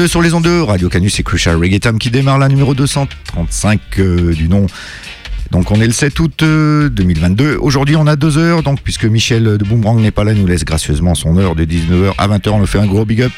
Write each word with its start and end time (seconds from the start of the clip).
18h02 0.00 0.08
sur 0.08 0.22
les 0.22 0.32
ondes 0.32 0.44
de 0.44 0.60
Radio 0.60 0.88
Canus 0.88 1.20
et 1.20 1.22
Crucial 1.22 1.56
Reggaeton 1.56 1.98
qui 1.98 2.10
démarre 2.10 2.38
la 2.38 2.48
numéro 2.48 2.74
235 2.74 3.80
euh, 3.98 4.32
du 4.32 4.48
nom. 4.48 4.66
Donc 5.50 5.70
on 5.70 5.80
est 5.80 5.86
le 5.86 5.92
7 5.92 6.18
août 6.20 6.42
2022. 6.42 7.44
Euh, 7.44 7.58
Aujourd'hui 7.60 7.96
on 7.96 8.06
a 8.06 8.16
deux 8.16 8.38
heures, 8.38 8.62
donc 8.62 8.80
puisque 8.82 9.04
Michel 9.04 9.44
de 9.44 9.64
Boomerang 9.64 10.00
n'est 10.00 10.10
pas 10.10 10.24
là, 10.24 10.32
nous 10.32 10.46
laisse 10.46 10.64
gracieusement 10.64 11.14
son 11.14 11.36
heure 11.36 11.54
de 11.54 11.64
19h 11.66 12.14
à 12.16 12.28
20h. 12.28 12.50
On 12.50 12.60
le 12.60 12.66
fait 12.66 12.78
un 12.78 12.86
gros 12.86 13.04
big 13.04 13.20
up. 13.20 13.32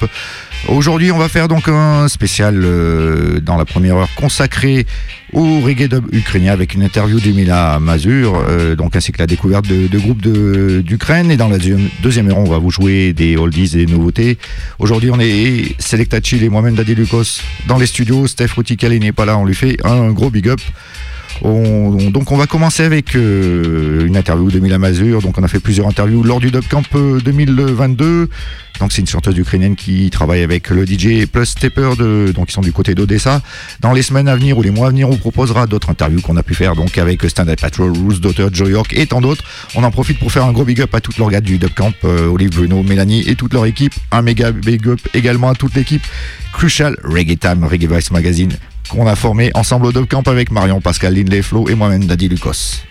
Aujourd'hui 0.68 1.10
on 1.10 1.18
va 1.18 1.28
faire 1.28 1.48
donc 1.48 1.68
un 1.68 2.06
spécial 2.06 2.60
euh, 2.64 3.40
dans 3.40 3.56
la 3.56 3.64
première 3.64 3.96
heure 3.96 4.14
consacré 4.14 4.86
au 5.32 5.60
reggae 5.60 5.88
dub 5.88 6.14
ukrainien 6.14 6.52
avec 6.52 6.74
une 6.74 6.82
interview 6.84 7.18
d'Emila 7.18 7.80
Mazur, 7.80 8.44
donc 8.76 8.94
ainsi 8.94 9.12
que 9.12 9.18
la 9.18 9.26
découverte 9.26 9.66
de, 9.66 9.86
de 9.88 9.98
groupes 9.98 10.20
d'Ukraine. 10.20 11.30
Et 11.30 11.38
dans 11.38 11.48
la 11.48 11.56
deuxième, 11.56 11.88
deuxième 12.02 12.28
heure, 12.28 12.38
on 12.38 12.44
va 12.44 12.58
vous 12.58 12.70
jouer 12.70 13.14
des 13.14 13.38
oldies 13.38 13.70
et 13.72 13.86
des 13.86 13.92
nouveautés. 13.92 14.36
Aujourd'hui, 14.82 15.12
on 15.12 15.20
est 15.20 15.80
Selecta 15.80 16.20
Chill 16.20 16.42
et 16.42 16.48
moi-même 16.48 16.74
Daddy 16.74 16.96
Lucas 16.96 17.40
dans 17.68 17.78
les 17.78 17.86
studios. 17.86 18.26
Steph 18.26 18.48
Routical, 18.56 18.92
il 18.92 18.98
n'est 18.98 19.12
pas 19.12 19.24
là, 19.24 19.38
on 19.38 19.44
lui 19.44 19.54
fait 19.54 19.76
un 19.84 20.10
gros 20.10 20.28
big 20.28 20.48
up. 20.48 20.60
On- 21.44 21.96
on- 21.98 22.10
donc 22.10 22.30
on 22.30 22.36
va 22.36 22.46
commencer 22.46 22.84
avec 22.84 23.16
euh, 23.16 24.06
une 24.06 24.16
interview 24.16 24.50
d'Emila 24.50 24.78
Mazur. 24.78 25.20
Donc 25.22 25.38
on 25.38 25.42
a 25.42 25.48
fait 25.48 25.58
plusieurs 25.60 25.86
interviews 25.88 26.22
lors 26.22 26.38
du 26.40 26.50
Dub 26.50 26.64
Camp 26.68 26.84
euh, 26.94 27.18
2022. 27.20 28.28
Donc 28.80 28.92
c'est 28.92 29.00
une 29.02 29.06
chanteuse 29.08 29.36
ukrainienne 29.36 29.76
qui 29.76 30.08
travaille 30.10 30.42
avec 30.42 30.70
le 30.70 30.86
DJ 30.86 31.26
Plus 31.26 31.46
Stepper 31.46 31.90
de, 31.98 32.32
donc 32.34 32.50
ils 32.50 32.52
sont 32.52 32.60
du 32.62 32.72
côté 32.72 32.94
d'Odessa. 32.94 33.42
Dans 33.80 33.92
les 33.92 34.02
semaines 34.02 34.28
à 34.28 34.36
venir 34.36 34.56
ou 34.56 34.62
les 34.62 34.70
mois 34.70 34.86
à 34.86 34.90
venir, 34.90 35.08
on 35.10 35.16
proposera 35.16 35.66
d'autres 35.66 35.90
interviews 35.90 36.20
qu'on 36.20 36.36
a 36.36 36.42
pu 36.42 36.54
faire 36.54 36.74
donc 36.74 36.96
avec 36.98 37.22
Standard 37.28 37.56
Patrol, 37.56 37.92
Ruth 37.92 38.20
Daughter, 38.20 38.46
Joe 38.52 38.70
York 38.70 38.92
et 38.96 39.06
tant 39.06 39.20
d'autres. 39.20 39.44
On 39.74 39.84
en 39.84 39.90
profite 39.90 40.18
pour 40.18 40.32
faire 40.32 40.44
un 40.44 40.52
gros 40.52 40.64
big 40.64 40.80
up 40.80 40.94
à 40.94 41.00
toute 41.00 41.18
l'organe 41.18 41.42
du 41.42 41.58
Dub 41.58 41.74
Camp, 41.74 41.92
euh, 42.04 42.26
Olive 42.28 42.50
Bruno, 42.50 42.82
Mélanie 42.82 43.24
et 43.28 43.34
toute 43.36 43.52
leur 43.52 43.66
équipe. 43.66 43.92
Un 44.10 44.22
méga 44.22 44.52
big 44.52 44.86
up 44.88 45.00
également 45.14 45.50
à 45.50 45.54
toute 45.54 45.74
l'équipe 45.74 46.02
Crucial 46.52 46.96
Reggae 47.04 47.38
Time, 47.38 47.64
Reggae 47.64 47.88
Vice 47.92 48.10
Magazine 48.10 48.52
qu'on 48.92 49.06
a 49.06 49.16
formé 49.16 49.50
ensemble 49.54 49.86
au 49.86 50.06
Camp 50.06 50.28
avec 50.28 50.50
Marion, 50.50 50.80
Pascal, 50.80 51.14
Lindley, 51.14 51.40
Flo 51.40 51.68
et 51.68 51.74
moi-même 51.74 52.04
Daddy 52.04 52.28
Lucas. 52.28 52.82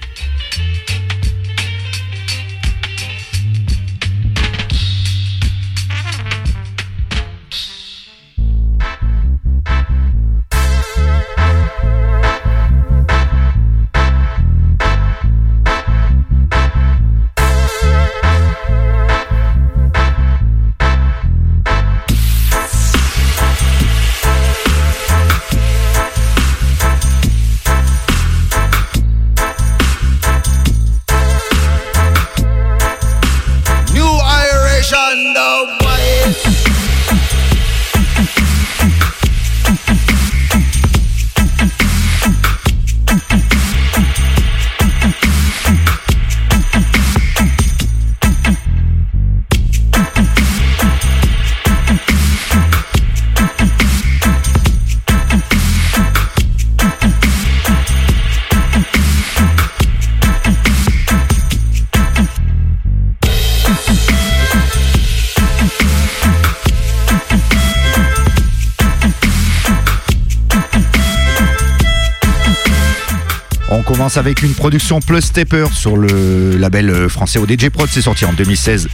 Avec 74.18 74.42
une 74.42 74.54
production 74.54 75.00
Plus 75.00 75.22
Stepper 75.22 75.66
sur 75.74 75.96
le 75.96 76.58
label 76.58 76.90
euh, 76.90 77.10
français 77.10 77.40
ODJ 77.40 77.70
Prod. 77.70 77.88
C'est 77.90 78.02
sorti 78.02 78.26
en 78.26 78.34
2016. 78.34 78.88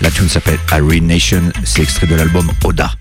La 0.00 0.10
tune 0.10 0.28
s'appelle 0.28 0.58
Irene 0.70 1.06
Nation. 1.06 1.42
C'est 1.64 1.82
extrait 1.82 2.06
de 2.06 2.14
l'album 2.14 2.50
Oda. 2.62 2.92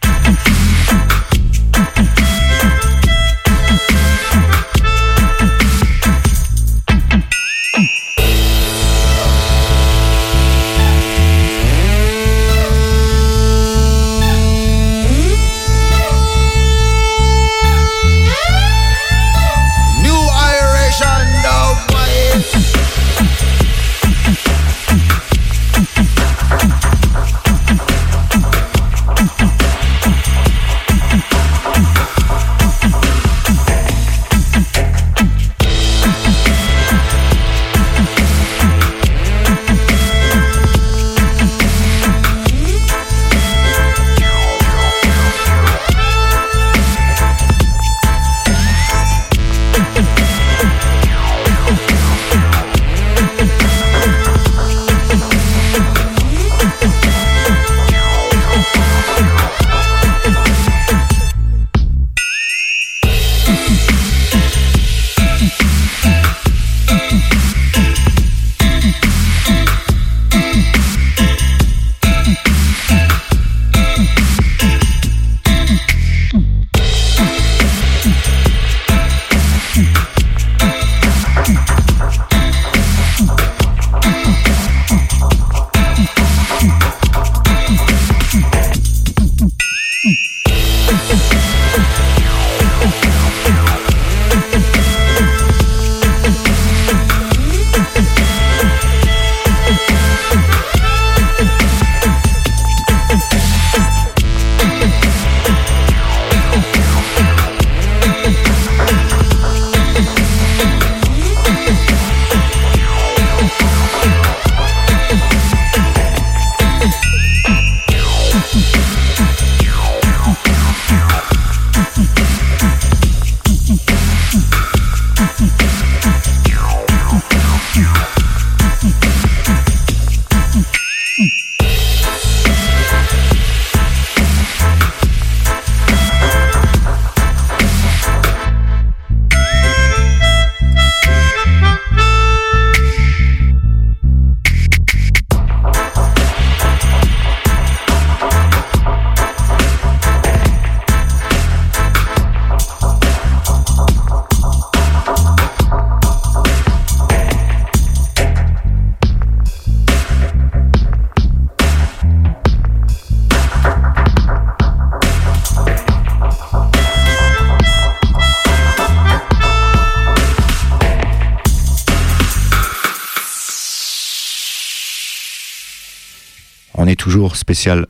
spécial 177.35 177.85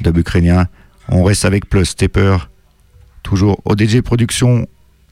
dub 0.00 0.16
ukrainien. 0.18 0.66
On 1.08 1.22
reste 1.24 1.44
avec 1.44 1.68
Plus 1.68 1.84
Stepper, 1.86 2.36
toujours 3.22 3.60
ODG 3.64 4.02
Productions. 4.02 4.66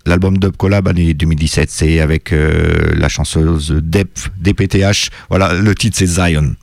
L'album 0.06 0.36
Dub 0.36 0.54
Collab 0.56 0.86
année 0.86 1.14
2017, 1.14 1.70
c'est 1.70 2.00
avec 2.00 2.32
euh, 2.32 2.92
la 2.94 3.08
chanteuse 3.08 3.70
Dep, 3.70 4.18
DPTH. 4.38 5.08
Voilà, 5.30 5.54
le 5.54 5.74
titre 5.74 5.96
c'est 5.96 6.06
Zion. 6.06 6.54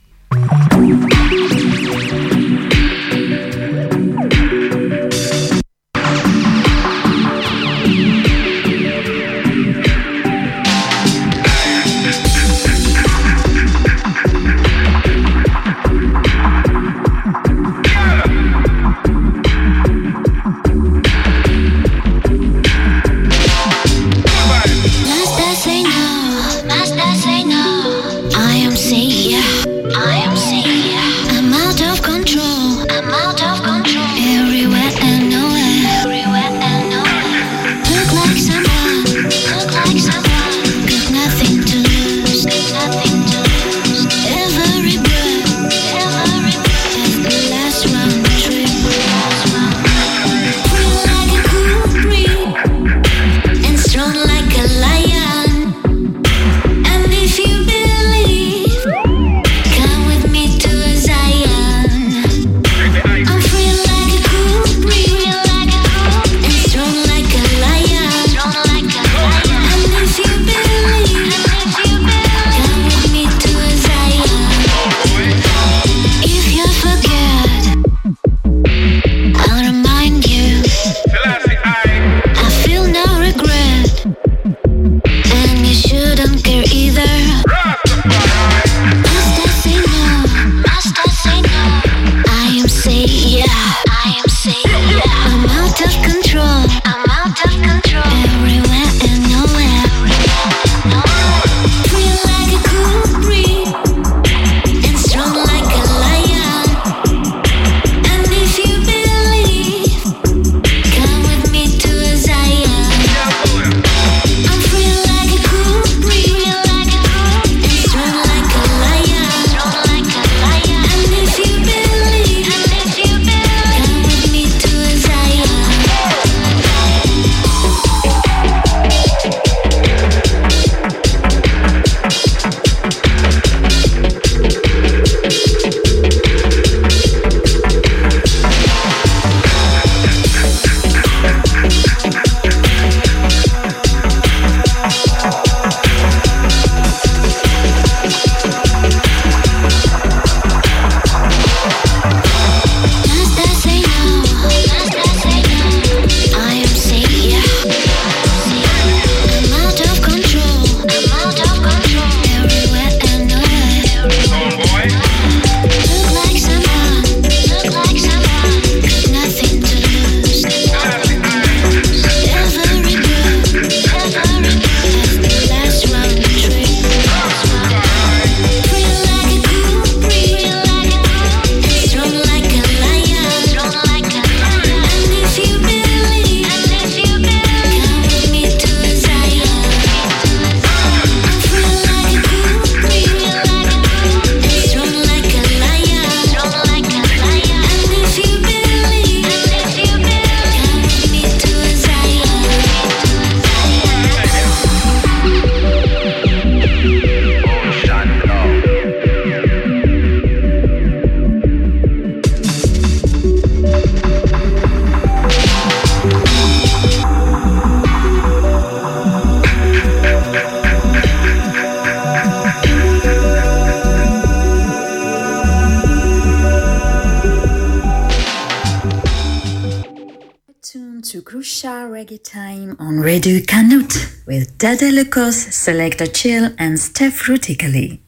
Select 235.62 236.00
a 236.00 236.08
chill 236.08 236.50
and 236.58 236.76
step 236.76 237.12
frutically. 237.12 238.02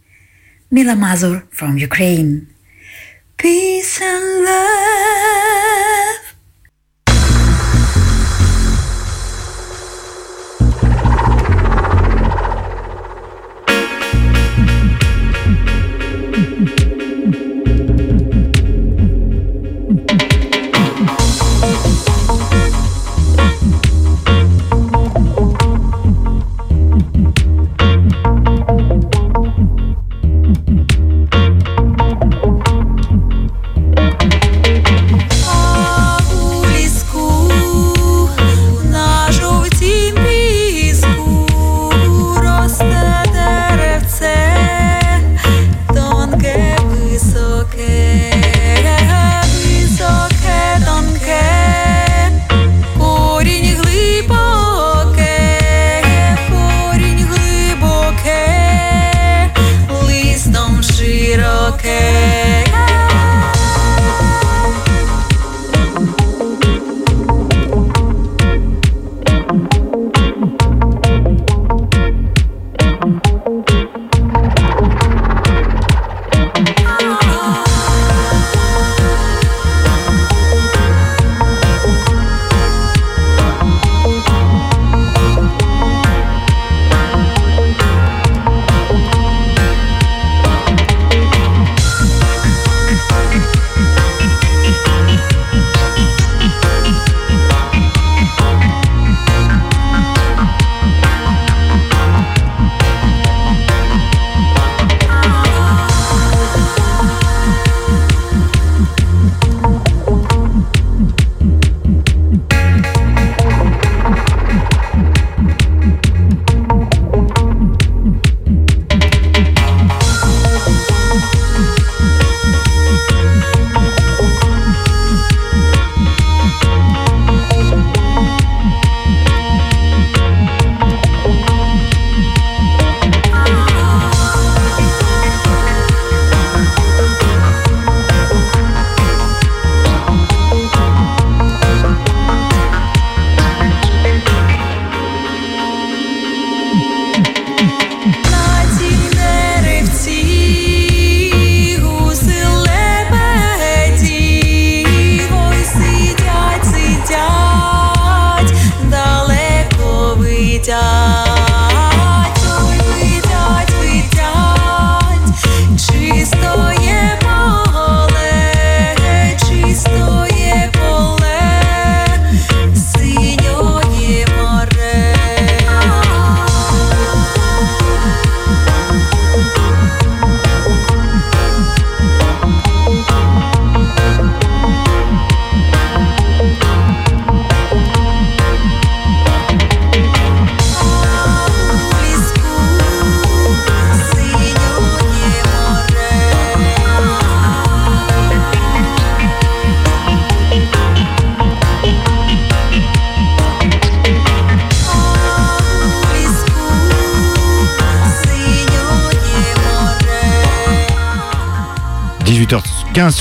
Mila 0.72 0.96
Mazur 0.96 1.46
from 1.52 1.78
Ukraine. 1.78 2.52
Peace 3.36 4.00
and 4.02 4.44
love. 4.44 5.43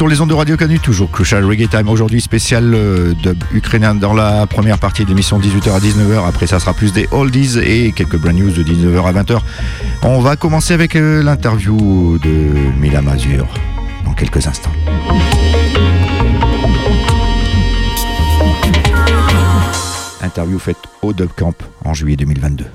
Sur 0.04 0.10
les 0.10 0.20
ondes 0.20 0.32
de 0.32 0.34
Radio 0.34 0.58
Canu, 0.58 0.80
toujours 0.80 1.10
Crucial 1.10 1.46
Reggae 1.46 1.70
Time. 1.70 1.88
Aujourd'hui, 1.88 2.20
spécial 2.20 2.74
euh, 2.74 3.14
dub 3.24 3.42
ukrainien 3.54 3.96
dans 3.96 4.14
la 4.14 4.46
première 4.48 4.78
partie 4.78 5.06
de 5.06 5.08
l'émission 5.08 5.40
18h 5.40 5.72
à 5.72 5.80
19h. 5.80 6.28
Après, 6.28 6.46
ça 6.46 6.60
sera 6.60 6.74
plus 6.74 6.92
des 6.92 7.08
oldies 7.12 7.58
et 7.60 7.94
quelques 7.94 8.18
brand 8.18 8.36
news 8.36 8.52
de 8.52 8.64
19h 8.64 9.02
à 9.06 9.24
20h. 9.24 9.40
On 10.02 10.20
va 10.20 10.36
commencer 10.36 10.74
avec 10.74 10.98
euh, 10.98 11.24
l'interview 11.24 12.18
de 12.18 12.52
Mila 12.82 13.02
Mazur 13.02 13.48
dans 14.04 14.12
quelques 14.12 14.46
instants. 14.46 14.74
Interview 20.22 20.60
faite 20.60 20.80
au 21.02 21.14
Dub 21.14 21.30
Camp 21.34 21.56
en 21.86 21.94
juillet 21.94 22.18
2022. 22.18 22.66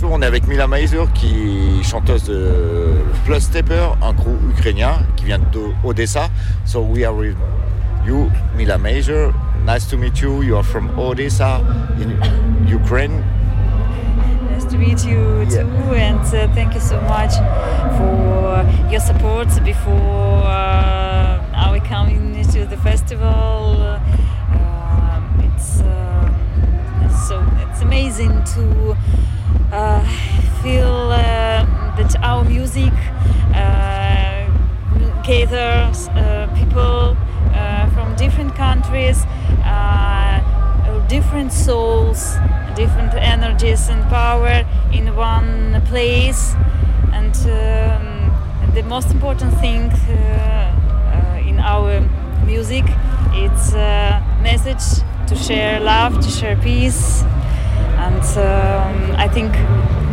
Bonjour, 0.00 0.16
on 0.16 0.22
est 0.22 0.26
avec 0.26 0.46
Mila 0.46 0.68
Meiser, 0.68 1.04
qui 1.12 1.80
est 1.80 1.82
chanteuse 1.82 2.22
de 2.24 2.54
Plus 3.24 3.40
Stepper, 3.40 3.88
un 4.00 4.14
crew 4.14 4.36
ukrainien 4.56 4.92
qui 5.16 5.24
vient 5.24 5.40
d'Odessa. 5.40 6.28
So 6.64 6.82
we 6.82 7.04
are 7.04 7.12
with 7.12 7.34
you, 8.06 8.30
Mila 8.56 8.78
Meiser. 8.78 9.32
Nice 9.66 9.86
to 9.88 9.96
meet 9.96 10.20
you. 10.20 10.42
You 10.42 10.56
are 10.56 10.62
from 10.62 10.88
Odessa 10.96 11.60
in 12.00 12.16
Ukraine. 12.68 13.24
Nice 14.52 14.66
to 14.66 14.78
meet 14.78 15.04
you 15.04 15.44
Yeah. 15.50 15.64
too, 15.64 15.94
and 15.94 16.20
uh, 16.20 16.46
thank 16.54 16.74
you 16.74 16.80
so 16.80 17.00
much 17.00 17.34
for 17.96 18.64
your 18.92 19.00
support 19.00 19.48
before 19.64 20.44
uh, 20.46 21.42
our 21.56 21.80
coming 21.80 22.44
to 22.52 22.64
the 22.66 22.76
festival. 22.76 23.98
Um, 24.54 25.40
it's 25.42 25.82
so 27.26 27.42
it's 27.68 27.82
amazing 27.82 28.44
to 28.54 28.92
uh, 28.92 28.96
feel 30.62 31.12
uh, 31.12 31.64
that 31.96 32.16
our 32.22 32.44
music 32.44 32.92
uh, 33.54 34.46
gathers 35.22 36.08
uh, 36.08 36.48
people 36.56 37.16
uh, 37.52 37.88
from 37.90 38.14
different 38.16 38.54
countries, 38.54 39.24
uh, 39.64 41.06
different 41.08 41.52
souls, 41.52 42.36
different 42.74 43.14
energies 43.14 43.88
and 43.88 44.02
power 44.08 44.64
in 44.92 45.14
one 45.16 45.82
place. 45.86 46.54
And 47.12 47.34
um, 47.46 48.74
the 48.74 48.82
most 48.82 49.10
important 49.10 49.54
thing 49.58 49.90
uh, 49.90 51.34
uh, 51.34 51.48
in 51.48 51.58
our 51.58 52.00
music 52.44 52.84
it's 53.32 53.72
a 53.72 54.22
message 54.42 55.02
to 55.28 55.36
share 55.36 55.80
love, 55.80 56.14
to 56.20 56.30
share 56.30 56.56
peace. 56.56 57.22
And 57.98 58.24
um, 58.38 59.16
I 59.16 59.28
think 59.28 59.52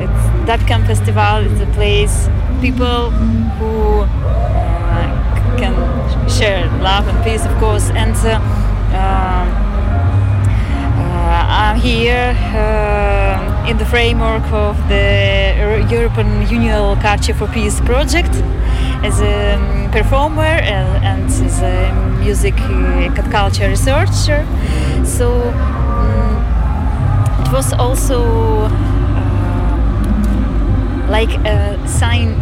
it's 0.03 0.23
Dubcamp 0.47 0.87
Festival 0.87 1.45
is 1.45 1.61
a 1.61 1.67
place 1.73 2.27
people 2.61 3.11
who 3.59 4.01
uh, 4.01 5.57
can 5.57 5.75
share 6.29 6.65
love 6.81 7.07
and 7.07 7.23
peace, 7.23 7.45
of 7.45 7.55
course. 7.59 7.89
And 7.91 8.15
uh, 8.25 8.35
um, 8.99 9.47
uh, 10.97 11.45
I'm 11.61 11.79
here 11.79 12.35
uh, 12.55 13.69
in 13.69 13.77
the 13.77 13.85
framework 13.85 14.45
of 14.51 14.75
the 14.87 15.87
European 15.89 16.47
Union 16.49 16.99
Culture 17.01 17.33
for 17.33 17.47
Peace 17.47 17.79
project 17.81 18.33
as 19.03 19.21
a 19.21 19.53
um, 19.55 19.91
performer 19.91 20.41
and, 20.41 21.25
as 21.25 21.61
a 21.61 21.93
music 22.19 22.55
culture 23.31 23.69
researcher. 23.69 24.45
So 25.05 25.51
was 27.55 27.71
also 27.71 28.19
uh, 28.67 29.47
like 31.09 31.29
a 31.45 31.87
sign 31.87 32.33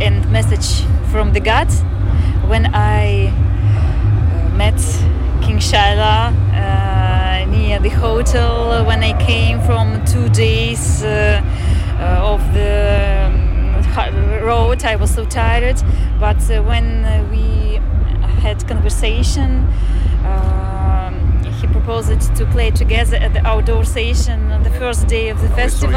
and 0.00 0.30
message 0.30 0.84
from 1.10 1.32
the 1.32 1.40
God 1.40 1.68
when 2.46 2.72
I 2.72 3.30
uh, 3.30 4.48
met 4.54 4.78
King 5.42 5.58
Shaila 5.58 6.30
uh, 6.54 7.50
near 7.50 7.80
the 7.80 7.88
hotel 7.88 8.84
when 8.86 9.02
I 9.02 9.12
came 9.26 9.60
from 9.62 10.04
two 10.04 10.28
days 10.28 11.02
uh, 11.02 11.42
uh, 11.98 12.32
of 12.32 12.40
the 12.54 13.32
um, 13.96 14.46
road. 14.46 14.84
I 14.84 14.94
was 14.94 15.12
so 15.12 15.24
tired, 15.24 15.82
but 16.20 16.38
uh, 16.48 16.62
when 16.62 17.04
uh, 17.04 17.26
we 17.32 17.80
had 18.40 18.64
conversation, 18.68 19.66
um, 20.24 20.77
he 21.60 21.66
proposed 21.66 22.20
to 22.36 22.46
play 22.46 22.70
together 22.70 23.16
at 23.16 23.32
the 23.32 23.44
outdoor 23.46 23.84
station 23.84 24.38
on 24.52 24.62
the 24.62 24.70
first 24.82 25.06
day 25.06 25.28
of 25.28 25.38
the 25.40 25.48
festival. 25.60 25.96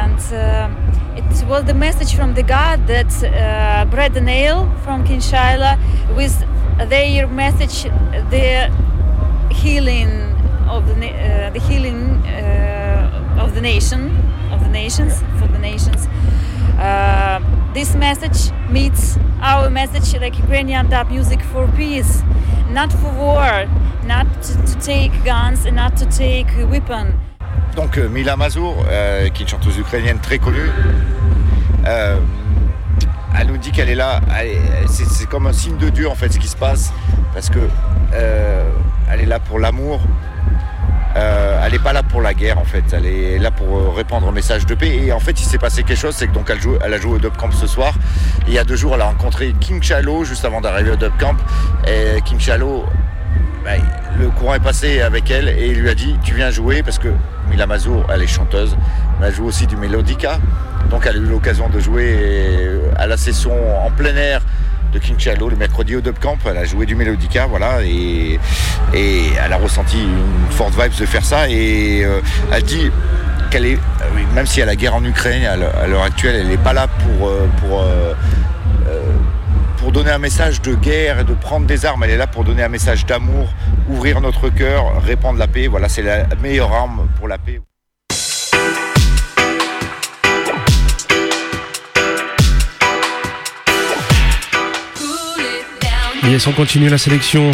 and 0.00 0.20
um 0.44 0.70
it 1.16 1.46
was 1.46 1.64
the 1.64 1.74
message 1.74 2.14
from 2.14 2.34
the 2.34 2.42
God 2.42 2.86
that 2.86 3.12
uh, 3.22 3.84
Brad 3.90 4.16
and 4.16 4.28
Ale 4.28 4.62
from 4.84 5.04
Kinshaila 5.04 5.72
with 6.16 6.34
their 6.88 7.26
message, 7.26 7.82
the 8.30 8.72
healing 9.62 10.10
of 10.68 10.86
the 10.86 10.94
uh, 11.10 11.50
the 11.50 11.60
healing 11.60 12.00
uh, 12.26 13.42
of 13.42 13.54
the 13.54 13.60
nation 13.60 14.02
of 14.50 14.60
the 14.60 14.68
nations 14.68 15.12
for 15.38 15.46
the 15.48 15.58
nations. 15.58 16.08
Uh, 16.82 17.38
this 17.74 17.94
message 17.94 18.50
meets 18.68 19.16
our 19.40 19.70
message 19.70 20.20
like 20.20 20.36
Ukrainian 20.36 20.88
dub 20.88 21.10
music 21.10 21.40
for 21.52 21.68
peace, 21.76 22.24
not 22.70 22.90
for 22.92 23.12
war, 23.14 23.66
not 24.04 24.26
to, 24.42 24.52
to 24.66 24.74
take 24.80 25.12
guns 25.24 25.64
and 25.64 25.76
not 25.76 25.96
to 25.96 26.06
take 26.06 26.48
weapon. 26.68 27.14
Donc 27.76 27.98
euh, 27.98 28.08
Mila 28.08 28.36
Mazur, 28.36 28.74
euh, 28.90 29.28
qui 29.28 29.42
est 29.42 29.44
une 29.44 29.48
chanteuse 29.48 29.78
ukrainienne 29.78 30.18
très 30.18 30.38
connue, 30.38 30.70
euh, 31.86 32.16
elle 33.38 33.46
nous 33.46 33.58
dit 33.58 33.70
qu'elle 33.70 33.88
est 33.88 33.94
là. 33.94 34.20
c'est 34.88 35.28
comme 35.28 35.46
un 35.46 35.52
signe 35.52 35.76
de 35.76 35.88
Dieu 35.88 36.08
en 36.08 36.16
fait 36.16 36.32
ce 36.32 36.38
qui 36.40 36.48
se 36.48 36.56
passe, 36.56 36.92
parce 37.32 37.48
que 37.48 37.60
euh, 38.12 38.68
elle 39.08 39.20
est 39.20 39.26
là 39.26 39.38
pour 39.38 39.60
l'amour. 39.60 40.00
Euh, 41.16 41.60
elle 41.64 41.72
n'est 41.72 41.78
pas 41.78 41.92
là 41.92 42.02
pour 42.02 42.22
la 42.22 42.32
guerre 42.32 42.58
en 42.58 42.64
fait, 42.64 42.84
elle 42.92 43.04
est 43.04 43.38
là 43.38 43.50
pour 43.50 43.76
euh, 43.76 43.90
répandre 43.90 44.28
un 44.28 44.32
message 44.32 44.66
de 44.66 44.74
paix. 44.74 44.96
Et 45.04 45.12
en 45.12 45.20
fait, 45.20 45.40
il 45.40 45.44
s'est 45.44 45.58
passé 45.58 45.82
quelque 45.82 45.98
chose, 45.98 46.14
c'est 46.14 46.26
que 46.26 46.32
donc 46.32 46.50
elle, 46.50 46.94
a 46.94 46.98
joué 46.98 47.12
au 47.12 47.18
Dub 47.18 47.36
Camp 47.36 47.50
ce 47.52 47.66
soir. 47.66 47.94
Il 48.46 48.54
y 48.54 48.58
a 48.58 48.64
deux 48.64 48.76
jours, 48.76 48.94
elle 48.94 49.02
a 49.02 49.06
rencontré 49.06 49.54
King 49.60 49.82
Chalo 49.82 50.24
juste 50.24 50.44
avant 50.44 50.60
d'arriver 50.60 50.90
au 50.90 50.96
Dub 50.96 51.12
Camp. 51.18 51.36
Et 51.86 52.20
King 52.22 52.40
Chalo, 52.40 52.84
bah, 53.64 53.72
le 54.18 54.28
courant 54.30 54.54
est 54.54 54.60
passé 54.60 55.00
avec 55.00 55.30
elle 55.30 55.48
et 55.48 55.68
il 55.68 55.80
lui 55.80 55.88
a 55.88 55.94
dit 55.94 56.16
tu 56.24 56.34
viens 56.34 56.50
jouer 56.50 56.82
parce 56.82 56.98
que 56.98 57.08
Mila 57.48 57.66
Mazur 57.66 58.04
elle 58.12 58.22
est 58.22 58.26
chanteuse 58.26 58.76
mais 59.20 59.28
elle 59.28 59.34
joue 59.34 59.44
aussi 59.44 59.68
du 59.68 59.76
melodica 59.76 60.38
donc 60.90 61.06
elle 61.06 61.16
a 61.16 61.18
eu 61.18 61.26
l'occasion 61.26 61.68
de 61.68 61.78
jouer 61.78 62.16
euh, 62.18 62.90
à 62.96 63.06
la 63.06 63.16
session 63.16 63.52
en 63.84 63.90
plein 63.92 64.16
air 64.16 64.42
de 64.92 64.98
King 64.98 65.16
Chalo 65.18 65.48
le 65.48 65.56
mercredi 65.56 65.96
au 65.96 66.00
Dub 66.00 66.18
Camp 66.18 66.36
elle 66.46 66.56
a 66.58 66.64
joué 66.64 66.86
du 66.86 66.94
melodica 66.94 67.46
voilà 67.46 67.82
et, 67.82 68.38
elle 68.94 69.52
a 69.52 69.56
ressenti 69.56 69.98
une 70.02 70.50
forte 70.50 70.72
vibe 70.72 70.92
de 70.98 71.06
faire 71.06 71.24
ça 71.24 71.48
et 71.48 72.04
euh, 72.04 72.20
elle 72.52 72.62
dit 72.62 72.90
qu'elle 73.50 73.66
est 73.66 73.74
euh, 73.76 74.34
même 74.34 74.46
si 74.46 74.60
elle 74.60 74.68
a 74.68 74.72
la 74.72 74.76
guerre 74.76 74.94
en 74.94 75.04
Ukraine 75.04 75.44
à 75.44 75.56
l'heure- 75.56 76.02
actuelle 76.02 76.36
elle 76.36 76.48
n'est 76.48 76.56
pas 76.56 76.72
là 76.72 76.86
pour 76.86 77.28
euh, 77.28 77.46
pour 77.60 77.84
pour 79.78 79.90
donner 79.90 80.12
un 80.12 80.18
message 80.18 80.62
de 80.62 80.74
guerre 80.76 81.18
et 81.18 81.24
de 81.24 81.34
prendre 81.34 81.66
des 81.66 81.84
armes. 81.84 82.04
Elle 82.04 82.10
est 82.10 82.16
là 82.16 82.28
pour 82.28 82.44
donner 82.44 82.62
un 82.62 82.68
message 82.68 83.04
d'amour, 83.04 83.48
ouvrir 83.88 84.20
notre 84.20 84.48
cœur, 84.48 85.02
répandre 85.02 85.40
la 85.40 85.48
paix. 85.48 85.66
Voilà, 85.66 85.88
c'est 85.88 86.02
la 86.02 86.24
meilleure 86.40 86.72
arme 86.72 87.08
pour 87.18 87.26
la 87.26 87.36
paix. 87.36 87.60
Yes, 96.24 96.46
on 96.46 96.52
continue 96.52 96.88
la 96.88 96.98
sélection. 96.98 97.50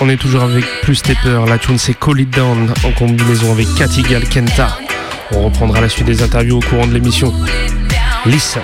On 0.00 0.08
est 0.08 0.16
toujours 0.16 0.42
avec 0.42 0.64
Plus 0.82 0.96
Stepper. 0.96 1.40
La 1.46 1.56
tune 1.58 1.78
c'est 1.78 1.94
Call 1.94 2.20
It 2.20 2.30
Down 2.30 2.72
en 2.84 2.92
combinaison 2.92 3.52
avec 3.52 3.72
Cathy 3.74 4.02
Kenta. 4.02 4.76
On 5.30 5.44
reprendra 5.44 5.80
la 5.80 5.88
suite 5.88 6.06
des 6.06 6.22
interviews 6.22 6.58
au 6.58 6.60
courant 6.60 6.86
de 6.86 6.94
l'émission. 6.94 7.32
Listen. 8.26 8.62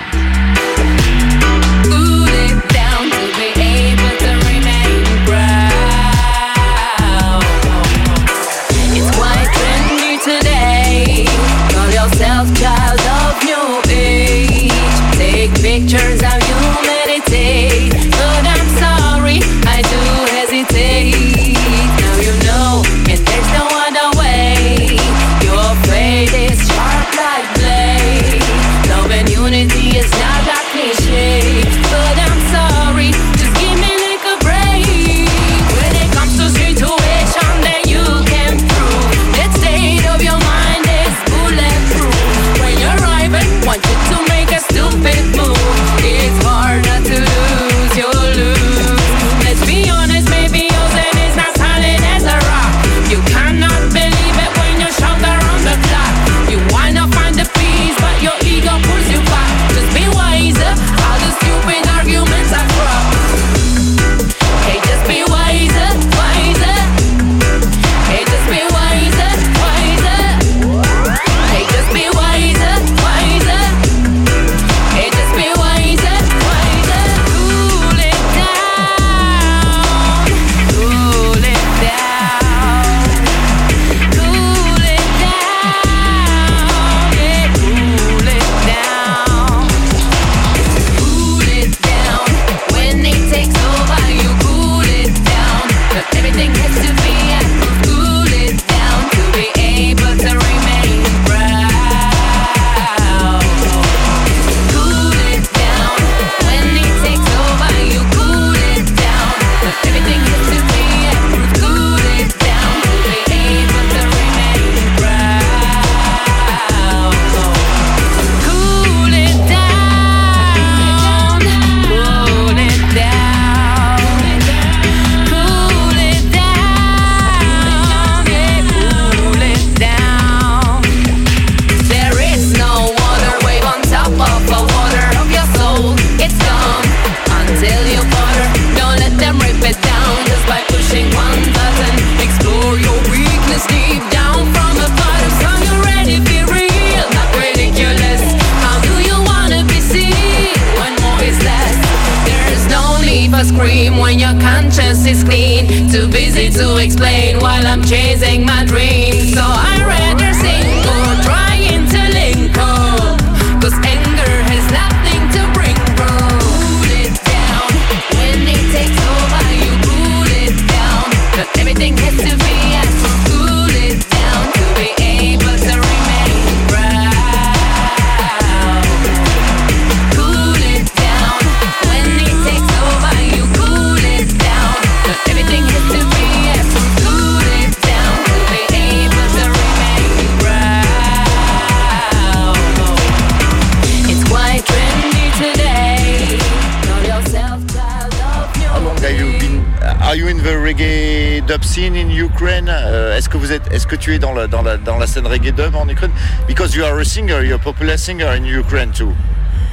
Est-ce 203.71 203.87
que 203.87 203.95
tu 203.95 204.13
es 204.15 204.19
dans 204.19 204.33
la, 204.33 204.47
dans 204.47 204.61
la, 204.61 204.77
dans 204.77 204.97
la 204.97 205.07
scène 205.07 205.27
reggae 205.27 205.51
dub 205.51 205.75
en 205.75 205.87
Ukraine? 205.87 206.11
Because 206.47 206.75
you 206.75 206.83
are 206.83 206.97
a 206.99 207.05
singer, 207.05 207.43
you're 207.43 207.55
a 207.55 207.59
popular 207.59 207.97
singer 207.97 208.27
in 208.35 208.43
Ukraine 208.45 208.91
too. 208.91 209.13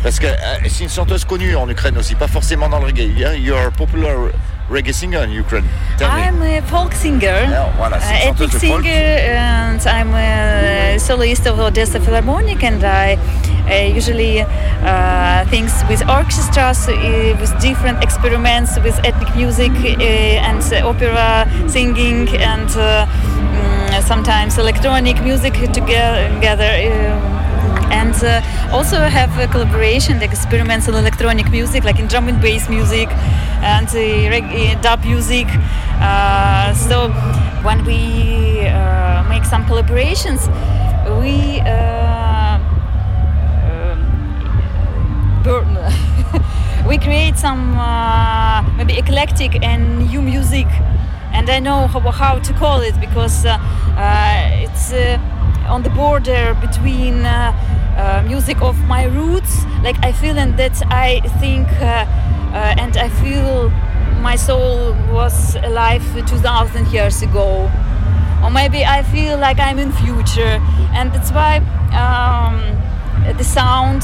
Parce 0.02 0.18
que 0.18 0.26
euh, 0.26 0.36
c'est 0.68 0.84
une 0.84 0.90
chanteuse 0.90 1.24
connue 1.24 1.56
en 1.56 1.68
Ukraine 1.68 1.96
aussi, 1.98 2.14
pas 2.14 2.28
forcément 2.28 2.68
dans 2.68 2.78
le 2.78 2.86
reggae. 2.86 3.08
Yeah? 3.16 3.34
You 3.34 3.54
are 3.54 3.68
a 3.68 3.70
popular 3.70 4.30
reggae 4.70 4.92
singer 4.92 5.22
in 5.22 5.32
Ukraine. 5.32 5.64
Tell 5.98 6.08
me. 6.08 6.20
I'm 6.20 6.42
a 6.42 6.60
folk 6.62 6.92
singer, 6.94 7.46
Alors, 7.48 7.72
voilà, 7.78 7.96
uh, 7.96 8.00
une 8.00 8.28
ethnic 8.30 8.52
de 8.52 8.58
folk. 8.58 8.82
singer, 8.84 9.36
and 9.36 9.80
I'm 9.86 10.14
a 10.14 10.98
soloist 10.98 11.46
of 11.46 11.58
Odessa 11.58 11.98
Philharmonic, 11.98 12.62
and 12.62 12.84
I 12.84 13.16
uh, 13.68 13.96
usually 13.96 14.42
uh, 14.42 15.44
things 15.50 15.72
with 15.88 16.02
orchestras, 16.08 16.88
uh, 16.88 17.36
with 17.40 17.58
different 17.60 18.02
experiments 18.04 18.76
with 18.84 18.98
ethnic 19.04 19.34
music 19.34 19.72
uh, 19.72 20.02
and 20.02 20.62
uh, 20.72 20.88
opera 20.88 21.48
singing, 21.68 22.28
and 22.36 22.68
uh, 23.96 24.00
sometimes 24.02 24.58
electronic 24.58 25.22
music 25.22 25.54
together. 25.72 26.70
Uh, 26.70 27.44
and 27.90 28.14
uh, 28.24 28.42
also 28.72 28.98
have 28.98 29.38
a 29.38 29.46
collaboration, 29.46 30.20
experiments 30.22 30.88
in 30.88 30.94
electronic 30.94 31.50
music, 31.50 31.84
like 31.84 31.98
in 31.98 32.06
drum 32.06 32.28
and 32.28 32.40
bass 32.40 32.68
music 32.68 33.08
and 33.62 33.88
uh, 33.88 34.80
dub 34.82 35.04
music. 35.04 35.46
So 36.88 37.10
when 37.62 37.84
we 37.84 38.64
make 39.28 39.44
some 39.44 39.64
collaborations, 39.64 40.42
we 41.20 41.60
um, 41.60 42.60
we 46.88 46.98
create 46.98 47.36
some 47.36 47.78
uh, 47.78 48.62
maybe 48.76 48.98
eclectic 48.98 49.62
and 49.62 50.10
new 50.10 50.20
music, 50.20 50.66
and 51.36 51.48
I 51.50 51.58
know 51.60 51.86
how, 51.86 52.00
how 52.00 52.38
to 52.38 52.52
call 52.54 52.80
it 52.80 52.98
because 53.00 53.44
uh, 53.44 53.58
uh, 53.96 54.64
it's 54.64 54.92
uh, 54.92 55.18
on 55.68 55.82
the 55.82 55.90
border 55.90 56.56
between 56.60 57.22
music 58.26 58.60
of 58.62 58.76
my 58.84 59.04
roots. 59.04 59.64
Like 59.82 59.96
I 60.02 60.12
feel 60.12 60.38
and 60.38 60.56
that 60.56 60.82
I 60.90 61.20
think 61.40 61.68
and 61.70 62.96
I 62.96 63.08
feel 63.08 63.70
my 64.20 64.36
soul 64.36 64.94
was 65.12 65.56
alive 65.56 66.02
2,000 66.26 66.88
years 66.88 67.22
ago 67.22 67.70
or 68.42 68.50
maybe 68.50 68.84
I 68.84 69.02
feel 69.02 69.38
like 69.38 69.58
I'm 69.58 69.78
in 69.78 69.92
future, 69.92 70.60
and 70.94 71.12
that's 71.12 71.32
why 71.32 71.58
um, 71.90 72.56
the 73.36 73.44
sound, 73.44 74.02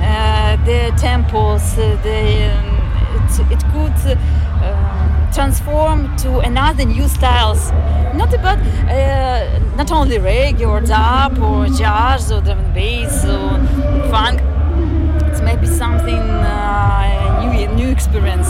uh, 0.00 0.56
the 0.64 0.90
tempos, 0.96 1.78
uh, 1.78 2.02
the 2.02 2.50
um, 2.50 3.48
it, 3.48 3.52
it 3.52 3.62
could 3.72 3.94
uh, 4.06 5.03
transform 5.34 6.16
to 6.16 6.38
another 6.38 6.84
new 6.84 7.08
styles. 7.08 7.70
Not 8.14 8.32
about 8.32 8.58
uh, 8.88 9.58
not 9.76 9.90
only 9.90 10.18
reggae 10.18 10.68
or 10.68 10.80
dub 10.80 11.38
or 11.38 11.66
jazz 11.66 12.30
or 12.30 12.40
drum 12.40 12.58
and 12.60 12.72
bass 12.72 13.24
or 13.24 13.50
funk. 14.10 14.40
It's 15.28 15.40
maybe 15.40 15.66
something 15.66 16.14
uh, 16.14 17.50
new, 17.52 17.66
new 17.74 17.88
experience. 17.90 18.48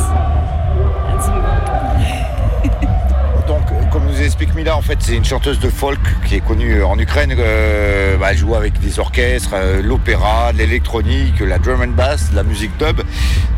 Comme 3.91 4.07
nous 4.07 4.21
explique 4.21 4.55
Mila, 4.55 4.77
en 4.77 4.83
fait, 4.83 4.99
c'est 5.01 5.15
une 5.15 5.25
chanteuse 5.25 5.61
de 5.61 5.69
folk 5.69 6.01
qui 6.27 6.37
est 6.37 6.41
connue 6.41 6.83
en 6.83 6.99
Ukraine. 6.99 7.35
Euh, 7.39 8.17
bah, 8.17 8.29
elle 8.31 8.39
joue 8.39 8.55
avec 8.55 8.81
des 8.81 8.99
orchestres, 8.99 9.51
euh, 9.55 9.83
l'opéra, 9.83 10.53
l'électronique, 10.53 11.41
la 11.41 11.59
drum 11.59 11.83
and 11.83 11.95
bass, 11.97 12.31
la 12.35 12.43
musique 12.43 12.77
dub. 12.79 13.01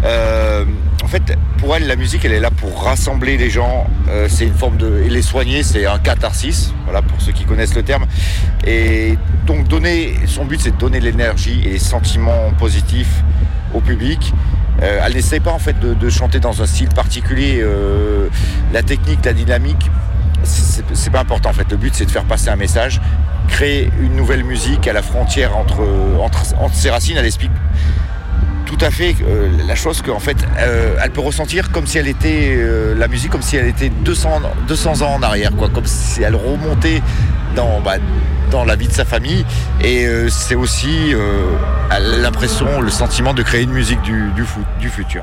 Euh, 0.04 0.64
en 1.02 1.08
fait, 1.08 1.22
pour 1.58 1.74
elle, 1.74 1.86
la 1.86 1.96
musique, 1.96 2.24
elle 2.24 2.32
est 2.32 2.40
là 2.40 2.50
pour 2.50 2.84
rassembler 2.84 3.36
les 3.36 3.50
gens. 3.50 3.86
Euh, 4.08 4.26
c'est 4.28 4.44
une 4.44 4.54
forme 4.54 4.76
de 4.76 5.02
et 5.04 5.08
les 5.08 5.22
soigner. 5.22 5.62
C'est 5.62 5.86
un 5.86 5.98
catharsis. 5.98 6.72
Voilà 6.84 7.02
pour 7.02 7.20
ceux 7.20 7.32
qui 7.32 7.44
connaissent 7.44 7.74
le 7.74 7.82
terme. 7.82 8.06
Et 8.66 9.16
donc, 9.46 9.68
donner 9.68 10.14
son 10.26 10.44
but, 10.44 10.60
c'est 10.60 10.72
de 10.72 10.76
donner 10.76 11.00
l'énergie 11.00 11.62
et 11.64 11.70
les 11.70 11.78
sentiments 11.78 12.50
positifs 12.58 13.22
au 13.74 13.80
public. 13.80 14.32
Euh, 14.82 15.00
elle 15.04 15.14
n'essaie 15.14 15.40
pas 15.40 15.52
en 15.52 15.58
fait 15.58 15.78
de, 15.78 16.10
chanter 16.10 16.40
dans 16.40 16.62
un 16.62 16.66
style 16.66 16.88
particulier. 16.88 17.60
Euh, 17.60 18.28
la 18.72 18.82
technique, 18.82 19.24
la 19.24 19.32
dynamique, 19.32 19.90
c'est 20.42 21.10
pas 21.10 21.20
important 21.20 21.50
en 21.50 21.54
fait. 21.54 21.70
Le 21.70 21.76
but 21.76 21.94
c'est 21.94 22.04
de 22.04 22.10
faire 22.10 22.24
passer 22.24 22.48
un 22.48 22.56
message, 22.56 23.00
créer 23.48 23.90
une 24.00 24.14
nouvelle 24.14 24.44
musique 24.44 24.86
à 24.86 24.92
la 24.92 25.02
frontière 25.02 25.56
entre, 25.56 25.82
ses 26.72 26.90
racines. 26.90 27.16
Elle 27.16 27.26
explique 27.26 27.52
tout 28.66 28.78
à 28.80 28.90
fait 28.90 29.14
euh, 29.22 29.48
la 29.66 29.76
chose 29.76 30.02
qu'en 30.02 30.18
fait 30.18 30.36
elle 30.58 31.10
peut 31.10 31.20
ressentir 31.20 31.70
comme 31.70 31.86
si 31.86 31.98
elle 31.98 32.08
était 32.08 32.58
la 32.96 33.06
musique 33.06 33.30
comme 33.30 33.42
si 33.42 33.56
elle 33.56 33.68
était 33.68 33.90
200, 33.90 34.42
200 34.66 35.02
ans 35.02 35.14
en 35.14 35.22
arrière 35.22 35.52
quoi 35.52 35.68
comme 35.68 35.86
si 35.86 36.22
elle 36.22 36.34
remontait 36.34 37.00
dans, 37.54 37.80
bah, 37.80 37.96
la 38.64 38.76
vie 38.76 38.88
de 38.88 38.92
sa 38.92 39.04
famille. 39.04 39.44
Et 39.80 40.06
euh, 40.06 40.28
c'est 40.28 40.54
aussi 40.54 41.14
euh, 41.14 41.44
l'impression 42.20 42.80
le 42.80 42.90
sentiment 42.90 43.34
de 43.34 43.42
créer 43.42 43.62
une 43.62 43.72
musique 43.72 44.00
du 44.02 44.88
futur 44.88 45.22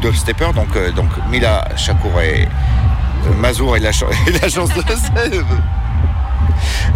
Dub 0.00 0.14
Stepper, 0.14 0.52
donc 0.54 0.74
euh, 0.76 0.90
donc 0.92 1.08
Mila 1.30 1.64
Shakur 1.76 2.20
et 2.20 2.46
euh, 3.26 3.34
Mazour 3.40 3.76
et 3.76 3.80
la, 3.80 3.92
ch- 3.92 4.04
et 4.26 4.32
la 4.32 4.48
chance 4.48 4.70
de 4.74 4.82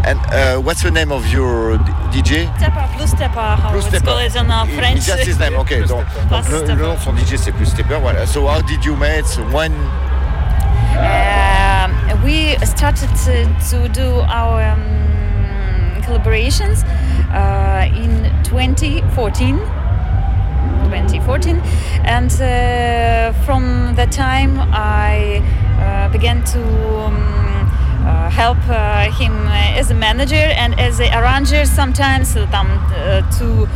And 0.07 0.19
uh, 0.33 0.61
what's 0.61 0.83
the 0.83 0.91
name 0.91 1.11
of 1.13 1.27
your 1.33 1.79
DJ 2.13 2.47
Stepper, 2.59 2.85
plus 2.97 3.11
stepper, 3.11 3.41
how 3.57 3.71
Plus 3.71 3.87
it's 3.87 3.97
Stepper. 3.97 4.07
called 4.11 4.37
in 4.37 4.51
uh, 4.51 4.67
French. 4.77 5.07
just 5.07 5.25
his 5.25 5.39
name, 5.39 5.55
ok. 5.57 5.87
Donc, 5.87 6.05
donc 6.29 6.49
le, 6.51 6.67
le 6.67 6.75
nom 6.75 6.95
de 6.95 6.99
son 7.01 7.13
DJ 7.17 7.37
c'est 7.39 7.53
Plus 7.53 7.67
Stepper, 7.67 7.99
voilà. 8.03 8.27
So 8.27 8.47
how 8.47 8.61
did 8.63 8.85
you 8.85 8.97
meet? 8.97 9.25
When? 9.53 9.73
Um, 10.97 12.23
we 12.23 12.57
started 12.65 13.09
to, 13.25 13.45
to 13.71 13.89
do 13.89 14.21
our 14.29 14.63
um, 14.63 16.03
collaborations 16.03 16.85
uh, 17.33 17.87
in 17.97 18.31
2014. 18.45 19.59
2014 21.25 21.61
and 22.05 22.31
uh, 22.33 23.33
from 23.45 23.95
that 23.97 24.13
time 24.13 24.59
I 24.73 25.43
uh, 25.79 26.13
began 26.13 26.45
to 26.45 26.63
um, 27.01 27.15
uh, 28.05 28.29
help 28.31 28.59
him 29.15 29.33
as 29.49 29.91
a 29.91 29.95
manager 29.95 30.35
and 30.35 30.79
as 30.79 31.01
an 31.01 31.13
arranger 31.15 31.65
sometimes 31.65 32.37
um, 32.37 32.69
to 33.39 33.67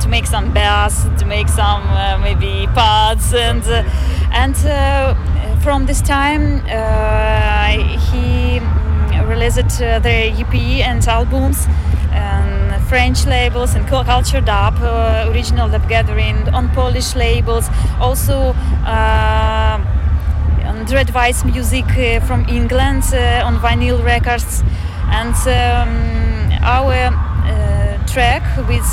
to 0.00 0.08
make 0.08 0.26
some 0.26 0.52
bass 0.52 1.04
to 1.18 1.24
make 1.24 1.48
some 1.48 1.82
maybe 2.20 2.66
parts 2.74 3.32
and 3.32 3.62
and 4.32 4.56
from 5.62 5.86
this 5.86 6.00
time 6.02 6.60
he 8.10 8.58
mm, 8.58 9.28
released 9.28 9.80
uh, 9.80 10.00
their 10.00 10.32
EP 10.34 10.54
and 10.88 11.06
albums 11.06 11.68
French 12.92 13.24
labels 13.24 13.74
and 13.74 13.88
culture 13.88 14.42
dub, 14.42 14.76
uh, 14.82 15.26
original 15.32 15.66
dub 15.66 15.88
gathering 15.88 16.46
on 16.50 16.68
Polish 16.74 17.16
labels, 17.16 17.70
also 17.98 18.52
uh, 18.84 19.80
on 20.66 20.84
Dread 20.84 21.08
Vice 21.08 21.42
music 21.42 21.86
uh, 21.96 22.20
from 22.20 22.46
England 22.50 23.04
uh, 23.14 23.46
on 23.46 23.56
vinyl 23.60 24.04
records, 24.04 24.62
and 25.08 25.34
um, 25.48 26.52
our 26.60 26.92
track 28.12 28.44
with 28.68 28.84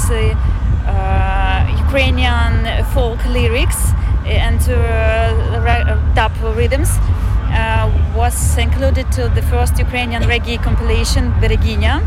Ukrainian 1.85 2.85
folk 2.93 3.19
lyrics 3.25 3.91
and 4.25 4.61
uh, 4.69 6.13
dub 6.13 6.31
rhythms. 6.55 6.89
Uh, 7.51 7.91
was 8.15 8.57
included 8.57 9.11
to 9.11 9.27
the 9.29 9.41
first 9.41 9.77
Ukrainian 9.79 10.23
reggae 10.23 10.61
compilation, 10.63 11.33
Bereginia. 11.41 11.99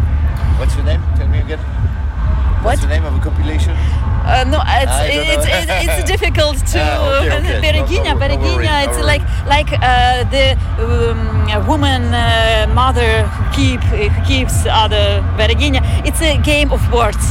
What's 0.62 0.77
your 0.77 0.85
name? 0.85 1.03
Tell 1.16 1.27
me 1.27 1.40
again. 1.40 1.59
What's 1.59 2.64
What? 2.64 2.81
the 2.83 2.87
name 2.87 3.05
of 3.05 3.16
a 3.16 3.18
compilation? 3.18 3.72
Uh, 3.72 4.44
no, 4.46 4.62
it's, 4.64 4.92
it's, 5.11 5.46
it's, 5.51 5.98
it's 5.98 6.09
difficult 6.14 6.57
to 6.70 6.79
Ah, 6.79 7.18
okay, 7.18 7.35
okay. 7.35 7.83
No, 7.98 8.38
no, 8.38 8.59
no 8.62 8.79
it's 8.87 9.01
like 9.05 9.22
like 9.48 9.70
uh, 9.72 10.22
the 10.31 10.55
um, 10.79 11.66
woman 11.66 12.14
uh, 12.14 12.70
mother 12.72 13.27
who 13.27 13.42
keep 13.57 13.81
who 13.90 14.22
keeps 14.25 14.64
other 14.70 15.20
Bereginia. 15.37 15.83
It's 16.07 16.22
a 16.22 16.38
game 16.38 16.70
of 16.70 16.81
words. 16.92 17.25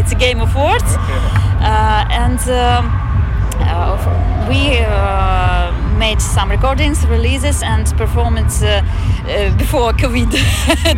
It's 0.00 0.12
a 0.12 0.18
game 0.24 0.40
of 0.40 0.54
words, 0.56 0.88
uh, 1.60 2.08
and. 2.08 2.40
Um, 2.48 3.08
uh, 3.60 4.46
we 4.48 4.78
uh, 4.78 5.87
made 5.98 6.20
some 6.20 6.50
recordings, 6.50 7.04
releases, 7.06 7.62
and 7.62 7.84
performance 7.96 8.62
uh, 8.62 8.82
uh, 9.26 9.56
before 9.58 9.92
COVID 10.02 10.30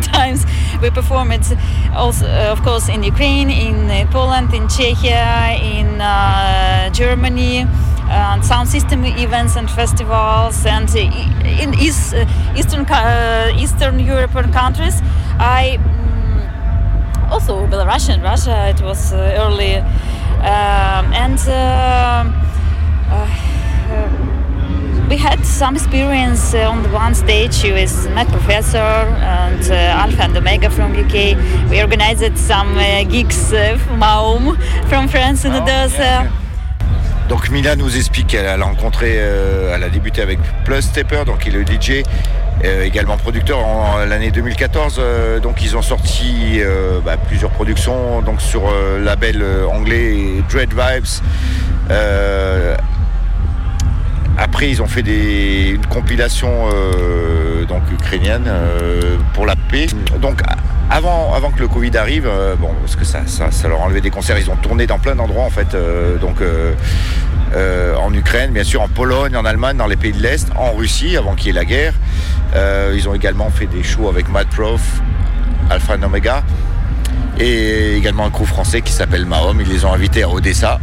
times. 0.13 0.45
We 0.81 0.89
performed 0.91 1.57
also, 1.93 2.25
uh, 2.27 2.51
of 2.51 2.61
course, 2.61 2.87
in 2.87 3.03
Ukraine, 3.03 3.49
in 3.49 3.89
uh, 3.89 4.05
Poland, 4.11 4.53
in 4.53 4.67
Czechia, 4.67 5.59
in 5.59 5.99
uh, 5.99 6.89
Germany, 6.91 7.65
and 8.09 8.45
sound 8.45 8.67
system 8.69 9.03
events 9.05 9.55
and 9.55 9.69
festivals, 9.69 10.65
and 10.65 10.89
uh, 10.89 11.61
in 11.63 11.73
East, 11.73 12.13
uh, 12.13 12.25
Eastern 12.55 12.85
uh, 12.85 13.51
Eastern 13.57 13.99
European 13.99 14.51
countries. 14.53 15.01
I 15.39 15.79
mm, 15.79 17.31
also 17.31 17.65
Belarusian, 17.67 18.21
Russia. 18.23 18.69
It 18.69 18.81
was 18.81 19.13
uh, 19.13 19.17
early, 19.43 19.77
um, 19.77 21.05
and. 21.13 21.39
um 21.49 22.51
uh, 23.11 23.40
we 25.11 25.17
had 25.17 25.45
some 25.45 25.75
experience 25.75 26.53
uh, 26.53 26.71
on 26.71 26.83
the 26.83 26.89
one 26.89 27.13
stage 27.13 27.63
with 27.63 27.93
Matt 28.15 28.29
Professor 28.29 28.77
and 28.77 29.61
uh, 29.69 30.03
Alpha 30.03 30.23
and 30.23 30.37
Omega 30.37 30.69
from 30.69 30.93
UK. 30.93 31.35
We 31.69 31.81
organized 31.81 32.37
some 32.37 32.77
uh, 32.77 33.03
gigs 33.03 33.51
uh, 33.51 33.77
from 33.85 33.99
home, 34.01 34.55
from 34.87 35.09
France 35.09 35.43
and 35.43 35.53
others. 35.55 35.93
uh, 35.99 36.23
Donc 37.27 37.49
Mila 37.49 37.75
nous 37.75 37.95
explique 37.97 38.27
qu'elle 38.27 38.45
a 38.61 38.65
rencontré, 38.65 39.15
euh, 39.17 39.73
elle 39.75 39.83
a 39.83 39.89
débuté 39.89 40.21
avec 40.21 40.39
Plus 40.65 40.81
Stepper, 40.81 41.23
donc 41.25 41.45
il 41.45 41.55
est 41.55 41.59
le 41.59 41.65
DJ, 41.65 42.03
euh, 42.63 42.83
également 42.85 43.17
producteur 43.17 43.59
en 43.59 43.99
l'année 44.05 44.31
2014. 44.31 44.95
euh, 44.99 45.39
donc 45.39 45.61
ils 45.61 45.75
ont 45.77 45.81
sorti 45.81 46.59
euh, 46.59 46.99
bah, 47.03 47.17
plusieurs 47.17 47.51
productions 47.51 48.21
donc 48.21 48.41
sur 48.41 48.63
euh, 48.67 48.99
label 49.03 49.41
euh, 49.41 49.67
anglais 49.67 50.41
Dread 50.49 50.71
Vibes. 50.73 51.21
Après, 54.37 54.69
ils 54.69 54.81
ont 54.81 54.87
fait 54.87 55.01
une 55.01 55.85
compilation 55.87 56.49
euh, 56.73 57.65
donc 57.65 57.81
ukrainienne 57.91 58.45
euh, 58.47 59.17
pour 59.33 59.45
la 59.45 59.55
paix. 59.55 59.87
Donc 60.21 60.41
avant, 60.89 61.51
que 61.55 61.59
le 61.59 61.67
Covid 61.67 61.95
arrive, 61.97 62.27
euh, 62.27 62.55
bon, 62.55 62.69
parce 62.81 62.95
que 62.95 63.05
ça, 63.05 63.21
ça, 63.25 63.51
ça 63.51 63.67
leur 63.67 63.81
a 63.81 63.85
enlevé 63.85 64.01
des 64.01 64.09
concerts, 64.09 64.37
ils 64.37 64.49
ont 64.49 64.55
tourné 64.55 64.87
dans 64.87 64.99
plein 64.99 65.15
d'endroits 65.15 65.43
en 65.43 65.49
fait. 65.49 65.75
donc 66.19 66.37
en 67.97 68.13
Ukraine, 68.13 68.51
bien 68.51 68.63
sûr, 68.63 68.81
en 68.81 68.87
Pologne, 68.87 69.35
en 69.35 69.45
Allemagne, 69.45 69.77
dans 69.77 69.87
les 69.87 69.97
pays 69.97 70.13
de 70.13 70.21
l'Est, 70.21 70.47
en 70.55 70.71
Russie, 70.71 71.17
avant 71.17 71.35
qu'il 71.35 71.47
y 71.47 71.49
ait 71.49 71.53
la 71.53 71.65
guerre. 71.65 71.93
Ils 72.93 73.07
ont 73.09 73.13
également 73.13 73.49
fait 73.49 73.67
des 73.67 73.83
shows 73.83 74.09
avec 74.09 74.29
Mad 74.29 74.47
Prof, 74.47 74.81
Alpha 75.69 75.95
and 75.95 76.03
Omega, 76.03 76.43
et 77.39 77.95
également 77.97 78.25
un 78.25 78.31
crew 78.31 78.45
français 78.45 78.81
qui 78.81 78.93
s'appelle 78.93 79.25
Mahom. 79.25 79.59
Ils 79.59 79.69
les 79.69 79.85
ont 79.85 79.93
invités 79.93 80.23
à 80.23 80.29
Odessa. 80.29 80.79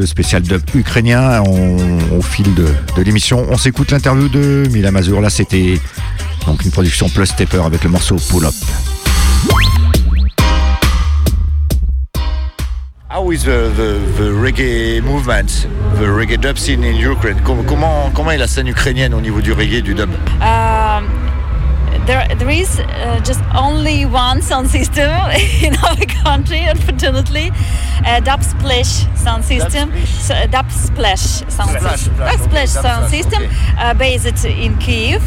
Ce 0.00 0.06
spécial 0.06 0.42
dub 0.42 0.60
ukrainien. 0.74 1.42
On- 1.46 2.16
au 2.18 2.22
fil 2.22 2.52
de, 2.54 2.66
de 2.96 3.02
l'émission, 3.02 3.46
on 3.48 3.56
s'écoute 3.56 3.90
l'interview 3.92 4.28
de 4.28 4.64
Mila 4.72 4.90
Mazur. 4.90 5.20
Là, 5.20 5.30
c'était 5.30 5.78
donc 6.46 6.64
une 6.64 6.70
production 6.72 7.08
Plus 7.08 7.26
Stepper 7.26 7.62
avec 7.64 7.84
le 7.84 7.90
morceau 7.90 8.16
Pull 8.28 8.44
Up. 8.46 8.54
How 13.08 13.30
is 13.30 13.44
the, 13.44 13.70
the, 13.76 14.00
the 14.18 14.32
reggae 14.32 15.00
movement, 15.00 15.68
the 16.00 16.08
reggae 16.10 16.40
dub 16.40 16.58
scene 16.58 16.82
in 16.82 16.96
Ukraine? 16.96 17.40
Comment, 17.44 17.62
comment, 17.62 18.10
comment 18.12 18.32
est 18.32 18.38
la 18.38 18.48
scène 18.48 18.66
ukrainienne 18.66 19.14
au 19.14 19.20
niveau 19.20 19.40
du 19.40 19.52
reggae, 19.52 19.80
du 19.82 19.94
dub? 19.94 20.10
Um, 20.42 21.06
there, 22.06 22.26
there 22.36 22.50
is 22.50 22.80
uh, 22.80 23.20
just 23.24 23.40
only 23.56 24.04
one 24.06 24.42
sound 24.42 24.68
system 24.68 25.08
in 25.62 25.76
our 25.84 25.96
country, 26.24 26.64
unfortunately. 26.68 27.52
Uh, 28.06 28.20
dub 28.20 28.42
splash 28.42 29.06
sound 29.16 29.44
system. 29.44 29.90
Uh, 30.30 30.46
dub 30.46 30.70
splash 30.70 31.42
sound 31.48 31.70
Splash, 31.70 32.00
system. 32.00 32.16
Dub 32.16 32.40
splash 32.40 32.68
sound 32.70 33.10
system, 33.10 33.42
uh, 33.78 33.94
based 33.94 34.44
in 34.44 34.76
Kiev. 34.78 35.22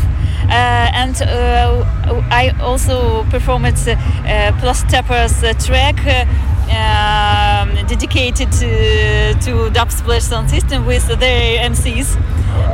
Uh, 0.49 0.89
and 0.93 1.21
uh, 1.23 1.83
I 2.31 2.55
also 2.61 3.23
performed 3.25 3.65
uh, 3.87 4.51
Plus 4.59 4.79
Steppers 4.79 5.43
uh, 5.43 5.53
track 5.53 5.97
uh, 6.05 6.25
um, 6.69 7.75
dedicated 7.87 8.51
to, 8.53 9.33
to 9.41 9.69
dub 9.71 9.91
splash 9.91 10.23
sound 10.23 10.49
system 10.49 10.85
with 10.85 11.05
their 11.19 11.69
MCs 11.69 12.15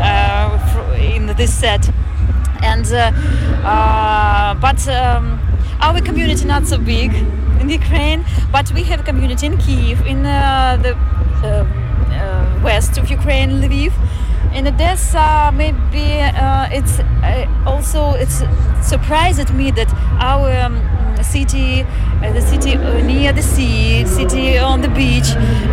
uh, 0.01 0.95
in 0.99 1.27
this 1.35 1.53
set 1.53 1.89
and 2.63 2.85
uh, 2.93 3.11
uh, 3.65 4.53
but 4.55 4.87
um, 4.87 5.39
our 5.79 6.01
community 6.01 6.45
not 6.45 6.65
so 6.65 6.77
big 6.77 7.11
in 7.63 7.69
Ukraine, 7.69 8.25
but 8.51 8.71
we 8.73 8.83
have 8.83 8.99
a 8.99 9.03
community 9.03 9.45
in 9.45 9.57
Kiev, 9.57 10.05
in 10.05 10.25
uh, 10.25 10.77
the 10.85 10.93
um, 11.47 11.65
uh, 12.11 12.61
west 12.63 12.97
of 12.97 13.09
Ukraine, 13.09 13.49
Lviv. 13.61 13.93
In 14.53 14.67
Odessa, 14.67 15.51
maybe 15.61 16.05
uh, 16.21 16.77
it's 16.77 16.99
uh, 16.99 17.63
also 17.65 18.13
it's 18.23 18.43
surprised 18.81 19.51
me 19.53 19.71
that 19.71 19.89
our 20.19 20.51
um, 20.65 20.75
city, 21.23 21.81
uh, 21.81 22.33
the 22.33 22.41
city 22.41 22.73
uh, 22.75 23.01
near 23.01 23.31
the 23.33 23.41
sea, 23.41 24.05
city 24.05 24.57
on 24.59 24.81
the 24.81 24.89
beach, 24.89 25.29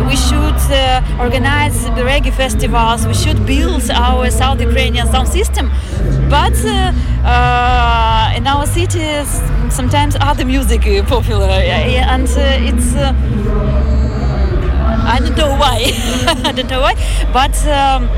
we 0.07 0.15
should 0.15 0.61
uh, 0.71 1.19
organize 1.19 1.83
the 1.97 2.03
reggae 2.11 2.33
festivals. 2.33 3.05
We 3.05 3.13
should 3.13 3.45
build 3.45 3.83
our 3.91 4.31
South 4.31 4.59
Ukrainian 4.61 5.07
sound 5.07 5.27
system. 5.27 5.69
But 6.29 6.57
uh, 6.65 6.93
uh, 7.27 8.37
in 8.37 8.47
our 8.47 8.65
cities, 8.65 9.29
sometimes 9.71 10.15
other 10.19 10.45
music 10.45 10.85
uh, 10.85 11.03
popular, 11.03 11.45
and 11.45 12.27
uh, 12.27 12.67
it's. 12.69 12.93
Uh, 12.95 13.13
I 15.03 15.19
don't 15.19 15.35
know 15.35 15.55
why. 15.55 15.91
I 16.45 16.51
don't 16.51 16.69
know 16.69 16.81
why, 16.81 16.95
but. 17.33 17.55
Um, 17.67 18.09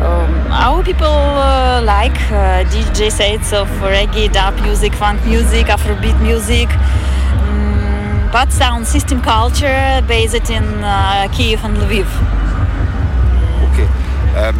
um, 0.00 0.46
our 0.50 0.82
people 0.82 1.06
uh, 1.06 1.82
like 1.84 2.16
uh, 2.30 2.64
DJ 2.70 3.10
sets 3.10 3.52
of 3.52 3.68
reggae, 3.80 4.32
dub 4.32 4.54
music, 4.62 4.94
funk 4.94 5.24
music, 5.24 5.66
Afrobeat 5.66 6.20
music, 6.20 6.68
mm, 6.68 8.32
but 8.32 8.52
sound 8.52 8.86
system 8.86 9.20
culture 9.20 10.02
based 10.06 10.50
in 10.50 10.64
uh, 10.84 11.28
Kiev 11.32 11.64
and 11.64 11.76
Lviv. 11.78 12.06
Ok. 13.64 13.86
Euh, 14.36 14.52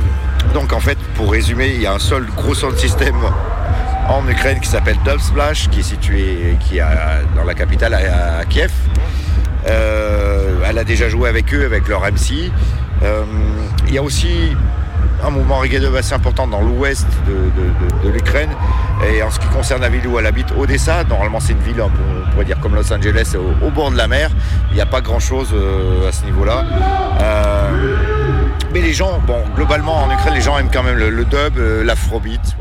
donc 0.55 0.72
en 0.72 0.80
fait, 0.80 0.99
pour 1.14 1.30
résumer, 1.30 1.68
il 1.68 1.82
y 1.82 1.86
a 1.86 1.93
un 1.95 1.99
seul 1.99 2.26
gros 2.36 2.55
sound 2.55 2.76
system 2.76 3.14
en 4.09 4.27
Ukraine 4.29 4.61
qui 4.61 4.69
s'appelle 4.69 4.97
Dubsplash, 5.05 5.69
qui 5.69 5.81
est 5.81 5.83
situé 5.83 6.57
qui 6.61 6.79
est 6.79 6.81
à- 6.81 7.21
dans 7.37 7.45
la 7.45 7.55
capitale 7.55 7.95
à, 7.95 8.45
Kiev. 8.47 8.73
Euh, 9.67 10.61
elle 10.69 10.79
a 10.79 10.85
déjà 10.85 11.09
joué 11.09 11.29
avec 11.29 11.53
eux, 11.55 11.65
avec 11.65 11.89
leur 11.89 12.03
MC. 12.05 12.51
Euh, 13.03 13.25
il 13.87 13.95
y 13.95 13.99
a 13.99 14.03
aussi 14.03 14.57
un 15.25 15.31
mouvement 15.31 15.59
reggae 15.59 15.81
dub 15.81 15.95
assez 15.97 16.15
important 16.15 16.47
dans 16.47 16.61
l'ouest 16.61 17.07
de, 17.27 18.09
l'Ukraine. 18.09 18.51
Et 19.09 19.23
en 19.23 19.31
ce 19.31 19.39
qui 19.39 19.47
concerne 19.49 19.83
la 19.83 19.89
ville 19.89 20.07
où 20.07 20.19
elle 20.19 20.27
habite, 20.27 20.53
Odessa, 20.57 21.05
normalement 21.05 21.41
c'est 21.41 21.53
une 21.53 21.61
ville, 21.61 21.77
peu, 21.77 21.83
on 21.83 22.31
pourrait 22.31 22.45
dire 22.45 22.61
comme 22.61 22.75
Los 22.75 22.93
Angeles, 22.93 23.37
au, 23.37 23.71
bord 23.71 23.91
de 23.91 23.97
la 23.97 24.09
mer. 24.09 24.31
Il 24.71 24.75
n'y 24.75 24.81
a 24.81 24.87
pas 24.87 25.01
grand 25.01 25.21
chose 25.21 25.55
à 26.07 26.13
ce 26.13 26.25
niveau-là. 26.25 26.65
Euh, 27.21 27.97
mais 28.73 28.81
les 28.81 28.93
gens, 28.93 29.21
bon, 29.27 29.43
globalement 29.57 30.05
en 30.05 30.13
Ukraine, 30.13 30.35
les 30.35 30.41
gens 30.41 30.59
aiment 30.59 30.71
quand 30.73 30.83
même 30.83 30.99
le, 30.99 31.25
dub, 31.25 31.59
euh, 31.59 31.83
l'afrobeat. 31.85 32.57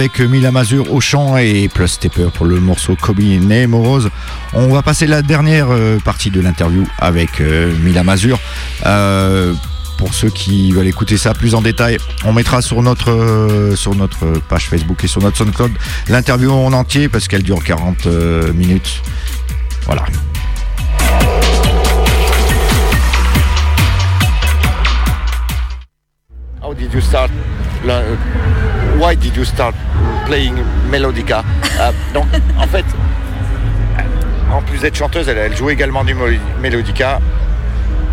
Avait 0.00 0.08
que 0.08 0.22
Mila 0.22 0.50
Mazur 0.50 0.90
au 0.94 1.00
chant 1.00 1.36
et 1.36 1.68
Plus 1.68 1.88
Stepper 1.88 2.28
pour 2.32 2.46
le 2.46 2.58
morceau 2.58 2.96
Kobe 2.96 3.20
Name 3.20 3.74
Rose. 3.74 4.08
On 4.54 4.68
va 4.68 4.80
passer 4.80 5.06
la 5.06 5.20
dernière 5.20 5.66
euh, 5.70 5.98
partie 5.98 6.30
de 6.30 6.40
l'interview 6.40 6.86
avec 6.98 7.40
euh, 7.42 7.74
Mila 7.82 8.02
Mazur. 8.02 8.38
Euh, 8.86 9.52
pour 9.98 10.14
ceux 10.14 10.30
qui 10.30 10.72
veulent 10.72 10.86
écouter 10.86 11.18
ça 11.18 11.34
plus 11.34 11.54
en 11.54 11.60
détail, 11.60 11.98
on 12.24 12.32
mettra 12.32 12.62
sur 12.62 12.80
notre, 12.80 13.10
euh, 13.10 13.76
sur 13.76 13.94
notre 13.94 14.40
page 14.48 14.68
Facebook 14.68 15.04
et 15.04 15.06
sur 15.06 15.20
notre 15.20 15.36
SoundCloud 15.36 15.72
l'interview 16.08 16.50
en 16.50 16.72
entier 16.72 17.10
parce 17.10 17.28
qu'elle 17.28 17.42
dure 17.42 17.62
40 17.62 18.06
euh, 18.06 18.54
minutes. 18.54 19.02
Voilà. 19.84 20.04
Playing 30.30 30.54
melodica? 30.88 31.42
Euh, 31.80 31.90
donc, 32.14 32.26
en 32.56 32.66
fait, 32.68 32.84
euh, 33.98 34.02
en 34.52 34.62
plus 34.62 34.78
d'être 34.78 34.94
chanteuse, 34.96 35.28
elle, 35.28 35.38
elle 35.38 35.56
joue 35.56 35.70
également 35.70 36.04
du 36.04 36.14
melodica. 36.62 37.18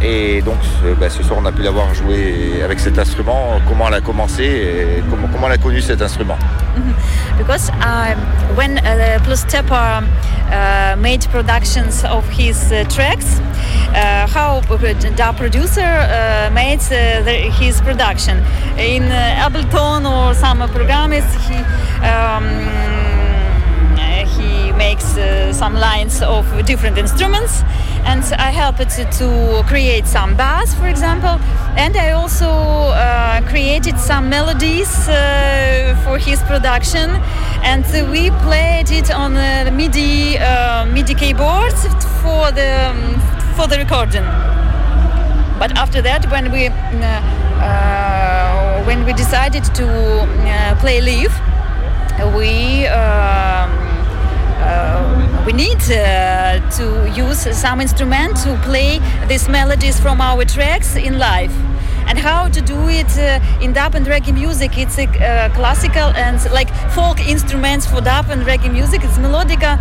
Et 0.01 0.41
donc, 0.41 0.57
ce, 0.82 0.93
bah, 0.95 1.09
ce 1.09 1.22
soir, 1.22 1.39
on 1.41 1.45
a 1.45 1.51
pu 1.51 1.61
la 1.61 1.70
voir 1.70 1.93
jouer 1.93 2.61
avec 2.63 2.80
cet 2.80 2.97
instrument. 2.97 3.59
Comment 3.68 3.88
elle 3.88 3.95
a 3.95 4.01
commencé 4.01 4.43
et 4.43 5.03
comment, 5.09 5.47
elle 5.47 5.53
a 5.53 5.57
connu 5.57 5.82
cet 5.82 6.01
instrument? 6.01 6.38
because 7.38 7.70
um, 7.82 8.18
when 8.55 8.78
uh, 8.80 9.20
Plus 9.24 9.43
uh, 9.53 10.95
made 10.99 11.22
productions 11.30 12.03
of 12.05 12.28
his 12.30 12.72
uh, 12.72 12.84
tracks, 12.86 13.39
uh, 13.93 14.28
how 14.28 14.61
the 14.61 15.34
producer 15.36 15.82
uh, 15.82 16.49
made 16.53 16.80
uh, 16.80 17.22
the, 17.24 17.49
his 17.59 17.82
production 17.82 18.43
in 18.80 19.03
uh, 19.03 19.49
Ableton 19.49 20.05
or 20.05 20.34
some 20.34 20.59
programs, 20.69 21.25
he 21.47 21.55
um, 22.05 22.45
uh, 23.97 24.25
he 24.25 24.71
makes 24.73 25.17
uh, 25.17 25.51
some 25.51 25.73
lines 25.73 26.21
of 26.21 26.45
different 26.65 26.97
instruments. 26.97 27.63
And 28.05 28.23
I 28.38 28.51
helped 28.51 28.89
to, 28.91 29.05
to 29.05 29.63
create 29.67 30.05
some 30.05 30.38
bass 30.38 30.73
for 30.75 30.88
example. 30.88 31.39
And 31.75 31.97
I 31.97 32.11
also 32.11 32.49
uh, 32.49 33.41
created 33.49 33.97
some 33.99 34.30
melodies 34.30 35.09
uh, 35.09 35.99
for 36.05 36.17
his 36.17 36.41
production. 36.43 37.09
And 37.63 37.84
we 38.11 38.30
played 38.45 38.91
it 38.91 39.11
on 39.11 39.36
a 39.36 39.71
MIDI 39.71 40.38
MIDI 40.93 41.15
keyboards 41.15 41.84
for 42.21 42.51
the 42.51 42.93
for 43.55 43.67
the 43.67 43.78
recording. 43.78 44.23
But 45.59 45.75
after 45.75 46.01
that 46.03 46.30
when 46.32 46.51
we 46.51 46.69
when 48.88 49.05
we 49.05 49.11
decided 49.11 49.65
to 49.75 49.85
uh, 49.85 50.75
play 50.79 51.01
live 51.01 51.33
we 52.33 52.88
um, 52.88 53.69
uh, 54.59 55.43
we 55.45 55.53
need 55.53 55.81
uh, 55.91 56.59
to 56.71 56.85
use 57.15 57.41
some 57.55 57.79
instrument 57.81 58.38
to 58.38 58.57
play 58.63 58.99
these 59.27 59.47
melodies 59.49 59.99
from 59.99 60.19
our 60.19 60.43
tracks 60.45 60.95
in 60.95 61.19
live. 61.19 61.53
And 62.07 62.17
how 62.17 62.47
to 62.47 62.61
do 62.61 62.88
it 62.88 63.11
uh, 63.17 63.39
in 63.61 63.73
dub 63.73 63.93
and 63.93 64.05
reggae 64.05 64.33
music 64.33 64.77
it's 64.77 64.97
a 64.97 65.05
uh, 65.05 65.53
classical 65.53 66.09
and 66.15 66.39
like 66.51 66.69
folk 66.95 67.19
instruments 67.19 67.85
for 67.85 67.99
dub 68.01 68.29
and 68.29 68.43
reggae 68.43 68.71
music. 68.71 69.03
It's 69.03 69.17
melodica 69.17 69.77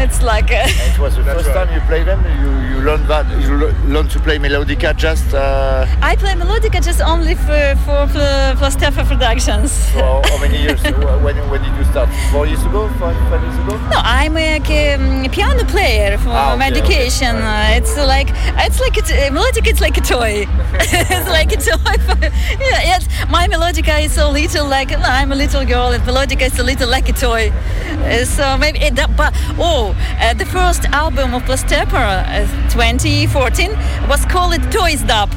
it's 0.00 0.22
like 0.22 0.50
uh, 0.50 0.66
It 0.90 0.98
was 0.98 1.16
the 1.16 1.24
first 1.24 1.48
time 1.52 1.72
you 1.72 1.80
played 1.86 2.06
them. 2.06 2.20
You, 2.42 2.50
you 2.76 2.82
learned 2.84 3.06
that. 3.08 3.26
You 3.40 3.56
le- 3.56 3.74
learned 3.86 4.10
to 4.12 4.20
play 4.20 4.38
melodica 4.38 4.96
just 4.96 5.34
uh, 5.34 5.86
I 6.02 6.16
play 6.16 6.32
melodica 6.34 6.82
just 6.82 7.00
only 7.00 7.34
for 7.34 7.76
for, 7.84 8.06
for, 8.08 8.56
for 8.58 8.68
Steffa 8.70 9.04
Productions. 9.06 9.70
for 9.90 10.22
how 10.28 10.38
many 10.40 10.58
years? 10.62 10.80
when, 11.24 11.36
when 11.50 11.62
did 11.62 11.74
you 11.76 11.84
start? 11.84 12.08
Four 12.32 12.46
years 12.46 12.62
ago? 12.64 12.88
Five, 13.00 13.16
five 13.30 13.42
years 13.42 13.56
ago? 13.64 13.76
No, 13.90 13.98
I'm 14.02 14.36
a, 14.36 14.56
um, 14.94 15.30
piano 15.30 15.64
player 15.64 16.18
for 16.18 16.30
Ah, 16.30 16.50
okay, 16.54 16.58
medication. 16.70 17.36
okay. 17.36 17.74
Uh, 17.74 17.78
it's 17.78 17.96
like 17.96 18.28
it's 18.66 18.80
like 18.80 18.96
a 18.96 19.02
t- 19.02 19.14
melodica. 19.36 19.68
It's 19.68 19.80
like 19.80 19.96
a 19.98 20.00
toy. 20.00 20.46
it's 20.80 21.28
like 21.28 21.52
a 21.52 21.56
toy. 21.56 21.96
For, 22.06 22.16
yeah, 22.20 22.82
yes. 22.90 23.06
My 23.28 23.46
melodica 23.48 24.02
is 24.02 24.16
a 24.18 24.28
little 24.28 24.66
like 24.66 24.90
I'm 24.92 25.32
a 25.32 25.36
little 25.36 25.64
girl, 25.64 25.92
and 25.92 26.02
melodica 26.04 26.42
is 26.46 26.58
a 26.58 26.62
little 26.62 26.88
like 26.88 27.08
a 27.08 27.12
toy. 27.12 27.52
Uh, 28.00 28.24
so 28.24 28.56
maybe 28.58 28.78
it, 28.80 28.94
that, 28.96 29.14
but 29.16 29.32
oh, 29.58 29.89
uh, 30.20 30.34
the 30.34 30.46
first 30.46 30.84
album 30.86 31.34
of 31.34 31.42
Plastepper, 31.42 31.94
uh, 31.94 32.68
2014, 32.70 33.70
was 34.08 34.24
called 34.26 34.60
Toys 34.72 35.02
Dub. 35.02 35.30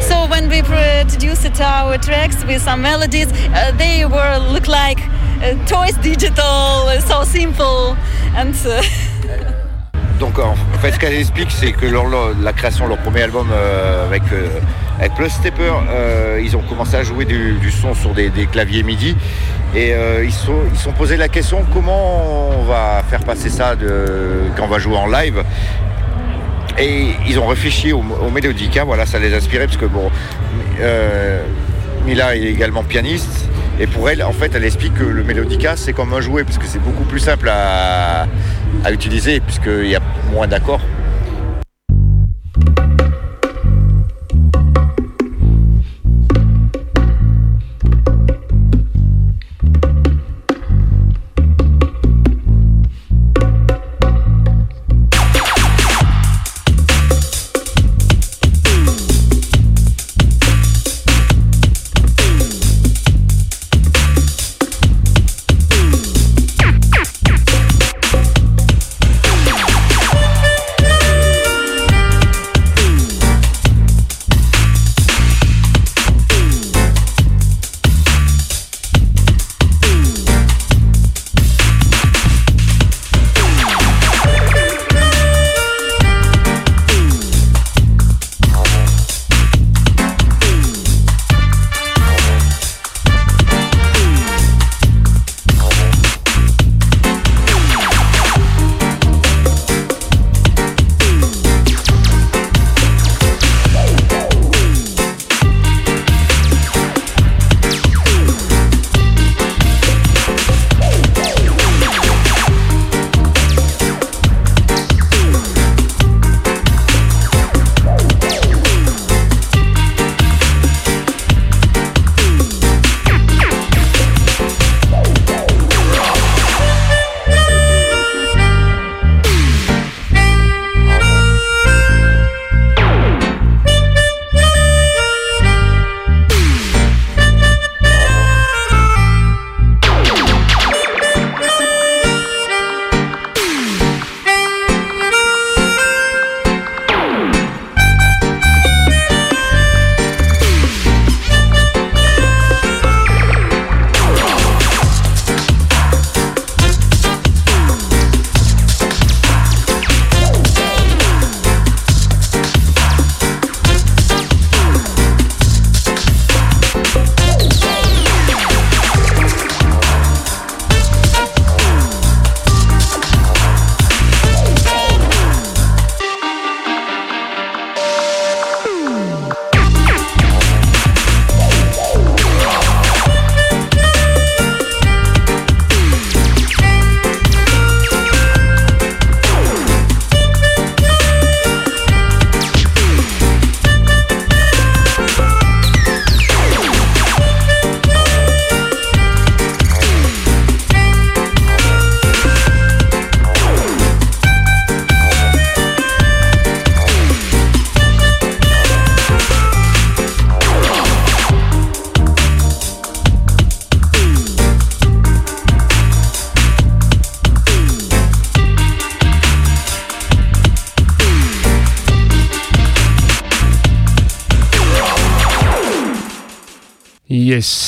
So 0.00 0.26
when 0.26 0.48
we 0.48 0.62
produced 0.62 1.60
our 1.60 1.98
tracks 1.98 2.44
with 2.44 2.62
some 2.62 2.82
melodies, 2.82 3.30
uh, 3.32 3.72
they 3.76 4.04
were 4.04 4.38
look 4.50 4.68
like 4.68 4.98
uh, 5.42 5.54
toys 5.66 5.96
digital, 5.98 6.88
so 7.00 7.24
simple, 7.24 7.96
and 8.34 8.54
uh, 8.66 8.82
Donc 10.22 10.38
en 10.38 10.54
fait, 10.78 10.92
ce 10.92 11.00
qu'elle 11.00 11.14
explique, 11.14 11.50
c'est 11.50 11.72
que 11.72 11.84
lors 11.84 12.08
de 12.08 12.44
la 12.44 12.52
création 12.52 12.84
de 12.84 12.90
leur 12.90 12.98
premier 12.98 13.22
album 13.22 13.48
euh, 13.50 14.06
avec, 14.06 14.22
euh, 14.32 14.60
avec 15.00 15.14
Plus 15.14 15.30
Stepper, 15.30 15.72
euh, 15.90 16.40
ils 16.40 16.56
ont 16.56 16.60
commencé 16.60 16.94
à 16.94 17.02
jouer 17.02 17.24
du, 17.24 17.72
son 17.72 17.92
sur 17.92 18.14
des, 18.14 18.30
claviers 18.52 18.84
MIDI 18.84 19.16
et 19.74 19.92
ils 20.22 20.30
se 20.30 20.46
sont, 20.46 20.60
ils 20.72 20.78
sont 20.78 20.92
posé 20.92 21.16
la 21.16 21.26
question 21.26 21.64
comment 21.74 22.50
on 22.56 22.62
va 22.62 23.02
faire 23.10 23.24
passer 23.24 23.48
ça 23.48 23.74
de, 23.74 24.42
quand 24.56 24.66
on 24.66 24.68
va 24.68 24.78
jouer 24.78 24.96
en 24.96 25.08
live? 25.08 25.42
Et 26.78 27.06
ils 27.26 27.40
ont 27.40 27.48
réfléchi 27.48 27.92
au, 27.92 27.98
au 27.98 28.30
Melodica, 28.30 28.84
voilà, 28.84 29.06
ça 29.06 29.18
les 29.18 29.34
a 29.34 29.38
inspirés 29.38 29.66
parce 29.66 29.76
que 29.76 29.86
bon, 29.86 30.08
Mila 32.06 32.36
est 32.36 32.44
également 32.44 32.84
pianiste. 32.84 33.48
Et 33.80 33.86
pour 33.88 34.08
elle, 34.08 34.22
en 34.22 34.32
fait, 34.32 34.52
elle 34.54 34.64
explique 34.64 34.94
que 34.94 35.04
le 35.04 35.24
Melodica, 35.24 35.76
c'est 35.76 35.92
comme 35.92 36.12
un 36.12 36.20
jouet, 36.20 36.44
parce 36.44 36.58
que 36.58 36.66
c'est 36.66 36.78
beaucoup 36.78 37.04
plus 37.04 37.20
simple 37.20 37.48
à, 37.48 38.26
à 38.84 38.92
utiliser, 38.92 39.40
puisqu'il 39.40 39.88
y 39.88 39.96
a 39.96 40.00
moins 40.32 40.48
d'accords. 40.48 40.80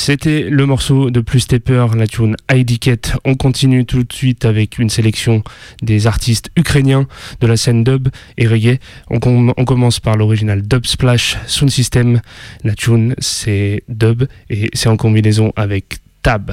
c'était 0.04 0.42
le 0.50 0.66
morceau 0.66 1.10
de 1.10 1.20
Plus 1.20 1.40
Stepper, 1.40 1.86
la 1.96 2.06
tune 2.06 2.36
ID 2.52 2.78
Cat. 2.78 3.18
On 3.24 3.34
continue 3.34 3.84
tout 3.86 4.04
de 4.04 4.12
suite 4.12 4.44
avec 4.44 4.78
une 4.78 4.90
sélection 4.90 5.42
des 5.82 6.06
artistes 6.06 6.50
ukrainiens 6.56 7.06
de 7.40 7.46
la 7.46 7.56
scène 7.56 7.82
dub 7.84 8.08
et 8.36 8.46
reggae. 8.46 8.78
On, 9.08 9.18
com- 9.20 9.54
on 9.56 9.64
commence 9.64 9.98
par 10.00 10.16
l'original 10.16 10.62
Dub 10.62 10.84
Splash 10.86 11.36
Sound 11.46 11.70
System. 11.70 12.20
La 12.64 12.74
tune 12.74 13.14
c'est 13.18 13.82
dub 13.88 14.24
et 14.50 14.68
c'est 14.74 14.88
en 14.88 14.96
combinaison 14.96 15.52
avec 15.56 15.98
Tab. 16.22 16.52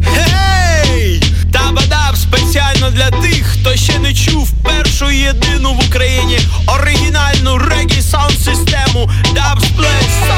Гей! 0.00 1.20
Табадаб 1.52 2.16
спеціально 2.16 2.90
для 2.90 3.10
тих, 3.10 3.46
хто 3.46 3.76
ще 3.76 3.98
не 3.98 4.14
чув 4.14 4.50
першу 4.50 5.10
і 5.10 5.16
єдину 5.16 5.72
в 5.72 5.86
Україні 5.86 6.38
оригінальну 6.66 7.58
регі 7.58 8.00
саунд 8.00 8.38
систему 8.38 9.10
Dubsplash 9.34 10.14
Sound 10.26 10.37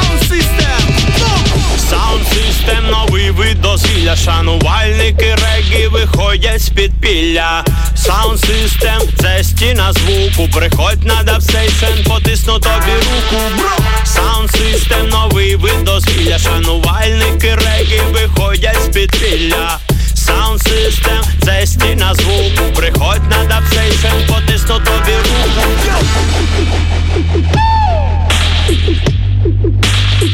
Sound 2.12 2.24
System 2.24 2.90
новий 2.90 3.30
вид 3.30 3.60
дозвілля. 3.60 4.16
Шанувальники 4.16 5.34
регі 5.34 5.86
виходять 5.86 6.62
з 6.62 6.68
підпілля 6.68 7.64
Sound 7.96 8.36
System 8.36 9.00
це 9.20 9.44
стіна 9.44 9.92
звуку. 9.92 10.48
Приходь 10.52 11.04
на 11.04 11.22
дабстейшн, 11.22 12.08
потисну 12.08 12.58
тобі 12.58 12.94
руку 12.96 13.42
Бро! 13.58 13.70
Sound 14.04 14.50
System 14.56 15.10
новий 15.10 15.56
вид 15.56 15.84
дозвілля. 15.84 16.38
Шанувальники 16.38 17.54
регі 17.54 18.00
виходять 18.12 18.82
з 18.84 18.88
підпілля 18.88 19.78
Sound 20.14 20.58
System 20.58 21.22
це 21.44 21.66
стіна 21.66 22.14
звуку. 22.14 22.72
Приходь 22.76 23.30
на 23.30 23.44
дабстейшн, 23.44 24.32
потисну 24.32 24.78
тобі 24.78 25.16
руку 25.16 25.62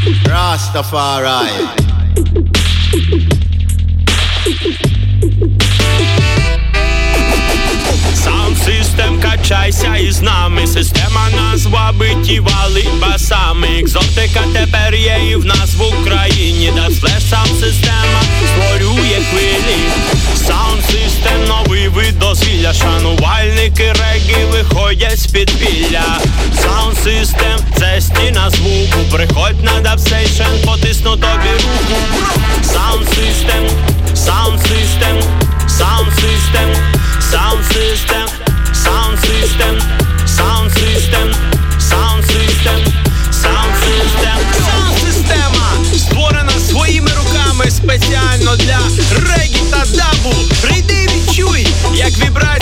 Rastafari. 0.08 1.78
System, 8.68 9.22
качайся 9.22 9.96
із 9.96 10.20
нами. 10.22 10.66
Система 10.66 11.28
назва 11.36 11.92
битівали 11.92 12.84
басами. 13.00 13.68
Екзотика 13.78 14.40
тепер 14.52 14.94
є 14.94 15.20
і 15.30 15.36
в 15.36 15.44
нас 15.44 15.74
в 15.74 16.00
Україні. 16.00 16.72
Да 16.76 16.90
саунд 17.20 17.60
система 17.60 18.22
створює 18.46 19.18
хвилі. 19.30 19.78
Sound 20.36 20.80
System, 20.90 21.48
новий 21.48 21.88
вид 21.88 22.18
дозвілля. 22.18 22.72
Шанувальники 22.72 23.92
регі 23.92 24.44
виходять 24.52 25.20
з 25.20 25.26
підпілля. 25.26 26.18
Sound 26.54 26.94
System, 27.06 27.58
це 27.78 28.00
стіна 28.00 28.50
звуку. 28.50 28.98
Приходь 29.12 29.64
на 29.64 29.80
дабстейшн, 29.80 30.66
потисну 30.66 31.10
тобі 31.10 31.52
руку. 31.54 32.00
Sound 32.62 33.04
System, 33.04 33.70
Sound 34.14 34.58
System, 34.58 35.22
Sound 35.78 36.10
System, 36.14 36.68
Sound 37.20 37.64
System, 37.72 38.26
Sound 38.74 39.16
System, 39.20 39.78
Sound 40.26 40.72
System, 40.72 41.28
Sound 41.78 42.24
System, 42.24 42.80
Sound 43.30 43.74
System, 43.84 44.38
Sound 44.66 44.98
Система 45.06 45.70
створена 45.96 46.52
своїми 46.68 47.10
руками 47.10 47.70
спеціально 47.70 48.56
для 48.56 48.78
регі 49.10 49.62
та 49.70 49.84
дабу. 49.96 50.34
Прийди 50.62 50.94
і 51.04 51.08
відчуй, 51.08 51.66
як 51.94 52.18
вібрація 52.18 52.57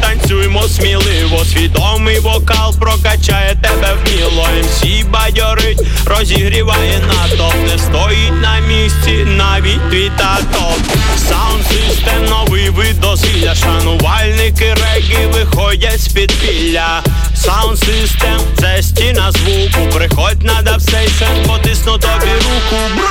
танцюймо 0.00 0.62
сміливо. 0.68 1.44
Свідомий 1.44 2.18
вокал 2.18 2.74
прокачає 2.78 3.56
тебе 3.62 3.94
вміло. 3.94 4.48
МС 4.62 5.04
бадьорить, 5.10 5.80
розігріває 6.06 6.98
натовп, 6.98 7.56
не 7.66 7.78
стоїть 7.78 8.42
на 8.42 8.58
місці, 8.60 9.24
навіть 9.24 9.90
твій 9.90 10.10
тато. 10.16 10.72
Саунд 11.28 11.64
систем 11.66 12.24
новий 12.24 12.70
вид 12.70 13.00
дозвілля. 13.00 13.54
Шанувальники 13.54 14.74
регі 14.74 15.26
виходять 15.32 16.00
з 16.00 16.08
підпілля. 16.08 17.02
Саунд 17.34 17.78
систем 17.78 18.40
це 18.58 18.82
стіна 18.82 19.32
звуку. 19.32 19.96
Приходь 19.96 20.42
на 20.42 20.62
дабстейшн, 20.62 21.24
потисну 21.46 21.92
тобі 21.98 22.32
руку. 22.34 23.02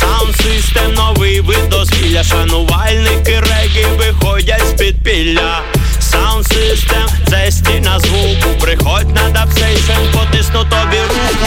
Саунд 0.00 0.36
систем 0.36 0.94
новий 0.94 1.40
вид 1.40 1.68
дозвілля. 1.68 2.24
Шанувальники 2.24 3.40
регі 3.40 3.86
виходять 3.98 4.68
з 4.68 4.72
підпілля. 4.72 5.60
Приходь 8.74 9.14
на 9.14 9.30
дабстейшн, 9.30 9.92
потисну 10.12 10.64
тобі 10.64 10.98
руку. 11.08 11.46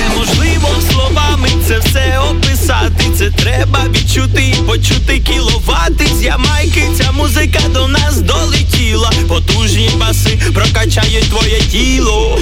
Неможливо 0.00 0.68
словами 0.90 1.48
це 1.68 1.78
все 1.78 2.18
описати. 2.30 3.04
Це 3.18 3.30
треба 3.30 3.78
відчути 3.90 4.42
і 4.48 4.54
почути 4.54 5.18
кіловати 5.88 6.14
з 6.14 6.22
Ямайки. 6.22 6.82
Ця 6.98 7.12
музика 7.12 7.60
до 7.68 7.88
нас 7.88 8.20
долетіла. 8.20 9.10
Потужні 9.28 9.90
баси 10.00 10.38
прокачають 10.54 11.30
твоє 11.30 11.60
тіло. 11.60 12.38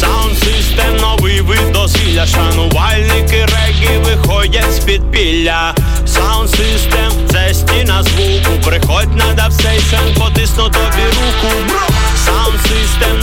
Саунд 0.00 0.38
систем 0.38 0.96
новий 0.96 1.40
вид 1.40 1.72
дозвілля. 1.72 2.26
Шанувальники 2.26 3.46
регі 3.46 3.98
виходять 4.04 4.74
з 4.74 4.78
підпілля. 4.78 5.74
Саунд 6.06 6.50
систем 6.50 7.12
це 7.30 7.54
стіна 7.54 8.02
звуку. 8.02 8.50
Приходь 8.64 9.16
на 9.16 9.34
дабстейшн, 9.34 10.20
потисну 10.20 10.64
тобі 10.64 11.04
руку. 11.06 11.54
Бро! 11.68 11.80
Sound 12.28 12.58
system, 12.70 13.16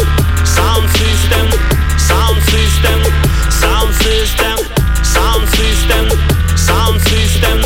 sound 0.56 0.86
system, 1.00 1.46
sound 2.08 2.40
system, 2.52 2.98
sound 3.62 3.92
system, 4.04 4.58
sound 5.14 5.46
system, 5.58 6.06
sound 6.68 6.98
system, 7.10 7.58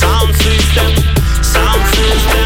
sound 0.00 0.26
system, 1.96 2.36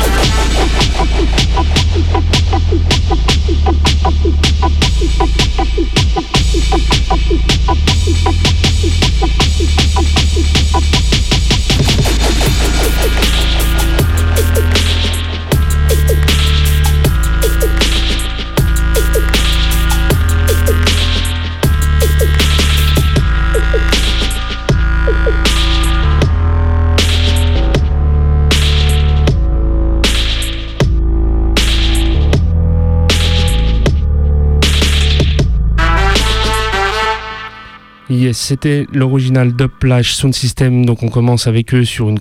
C'était 38.33 38.87
l'original 38.93 39.55
Dubplash 39.55 40.13
Sound 40.13 40.35
System. 40.35 40.85
Donc 40.85 41.03
on 41.03 41.09
commence 41.09 41.47
avec 41.47 41.75
eux 41.75 41.85
sur 41.85 42.09
une, 42.09 42.19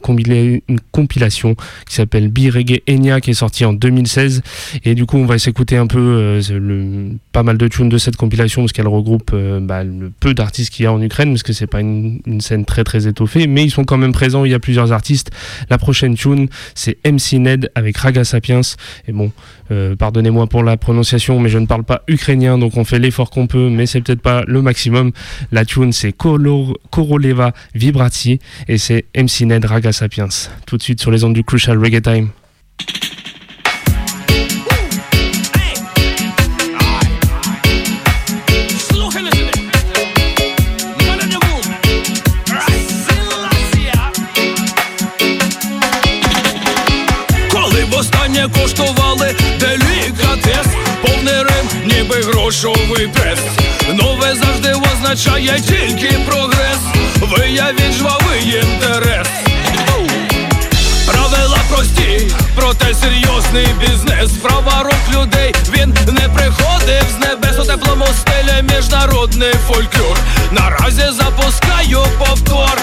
une 0.67 0.79
compilation 0.91 1.55
qui 1.87 1.95
s'appelle 1.95 2.29
B-Reggae 2.29 2.81
Enya 2.89 3.21
qui 3.21 3.31
est 3.31 3.35
sortie 3.35 3.65
en 3.65 3.73
2016. 3.73 4.41
Et 4.85 4.95
du 4.95 5.05
coup, 5.05 5.17
on 5.17 5.25
va 5.25 5.37
s'écouter 5.39 5.77
un 5.77 5.87
peu 5.87 5.99
euh, 5.99 7.09
pas 7.31 7.43
mal 7.43 7.57
de 7.57 7.67
tunes 7.67 7.89
de 7.89 7.97
cette 7.97 8.15
compilation 8.15 8.61
parce 8.61 8.73
qu'elle 8.73 8.87
regroupe 8.87 9.31
euh, 9.33 9.59
bah, 9.59 9.83
le 9.83 10.11
peu 10.19 10.33
d'artistes 10.33 10.71
qu'il 10.73 10.83
y 10.83 10.87
a 10.87 10.93
en 10.93 11.01
Ukraine 11.01 11.29
parce 11.29 11.43
que 11.43 11.53
c'est 11.53 11.67
pas 11.67 11.81
une, 11.81 12.21
une 12.25 12.41
scène 12.41 12.65
très 12.65 12.83
très 12.83 13.07
étoffée, 13.07 13.47
mais 13.47 13.63
ils 13.63 13.71
sont 13.71 13.83
quand 13.83 13.97
même 13.97 14.13
présents. 14.13 14.45
Il 14.45 14.51
y 14.51 14.55
a 14.55 14.59
plusieurs 14.59 14.91
artistes. 14.91 15.31
La 15.69 15.77
prochaine 15.77 16.15
tune, 16.15 16.47
c'est 16.75 16.97
MC 17.05 17.39
Ned 17.39 17.71
avec 17.75 17.97
Raga 17.97 18.23
Sapiens. 18.23 18.61
Et 19.07 19.11
bon, 19.11 19.31
euh, 19.71 19.95
pardonnez-moi 19.95 20.47
pour 20.47 20.63
la 20.63 20.77
prononciation, 20.77 21.39
mais 21.39 21.49
je 21.49 21.59
ne 21.59 21.65
parle 21.65 21.83
pas 21.83 22.01
ukrainien, 22.07 22.57
donc 22.57 22.77
on 22.77 22.83
fait 22.83 22.99
l'effort 22.99 23.29
qu'on 23.29 23.47
peut, 23.47 23.69
mais 23.69 23.85
c'est 23.85 24.01
peut-être 24.01 24.21
pas 24.21 24.43
le 24.47 24.61
maximum. 24.61 25.11
La 25.51 25.65
tune, 25.65 25.91
c'est 25.99 26.13
Koroleva 26.13 27.51
Vibrati 27.75 28.39
et 28.69 28.77
c'est 28.77 29.05
MC 29.17 29.41
Ned 29.41 29.65
Raga 29.65 29.91
Sapiens. 29.91 30.29
Tout 30.65 30.77
de 30.77 30.81
suite 30.81 31.01
sur 31.01 31.11
les 31.11 31.25
ondes 31.25 31.33
du 31.33 31.43
Crucial 31.43 31.77
Reggae 31.77 32.01
Time. 32.01 32.29
Ніби 52.09 52.21
грошовий 52.21 53.07
прес. 53.07 53.39
Нове 53.93 54.35
завжди 54.35 54.73
означає 54.93 55.61
тільки 55.61 56.19
прогрес. 56.27 56.79
Виявіть 57.21 57.93
жвавий 57.93 58.41
інтерес. 58.43 59.27
Правила 61.07 61.57
прості, 61.69 62.27
проте 62.55 62.93
серйозний 62.93 63.67
бізнес. 63.79 64.31
Права 64.31 64.83
рук 64.83 65.21
людей 65.21 65.53
він 65.77 65.89
не 65.89 66.29
приходив 66.29 67.03
з 67.17 67.25
небес 67.25 67.59
у 67.59 67.63
теплому 67.63 68.05
стилі 68.05 68.75
міжнародний 68.75 69.53
фольклор. 69.67 70.17
Наразі 70.51 71.03
запускаю 71.11 72.05
повтор. 72.19 72.81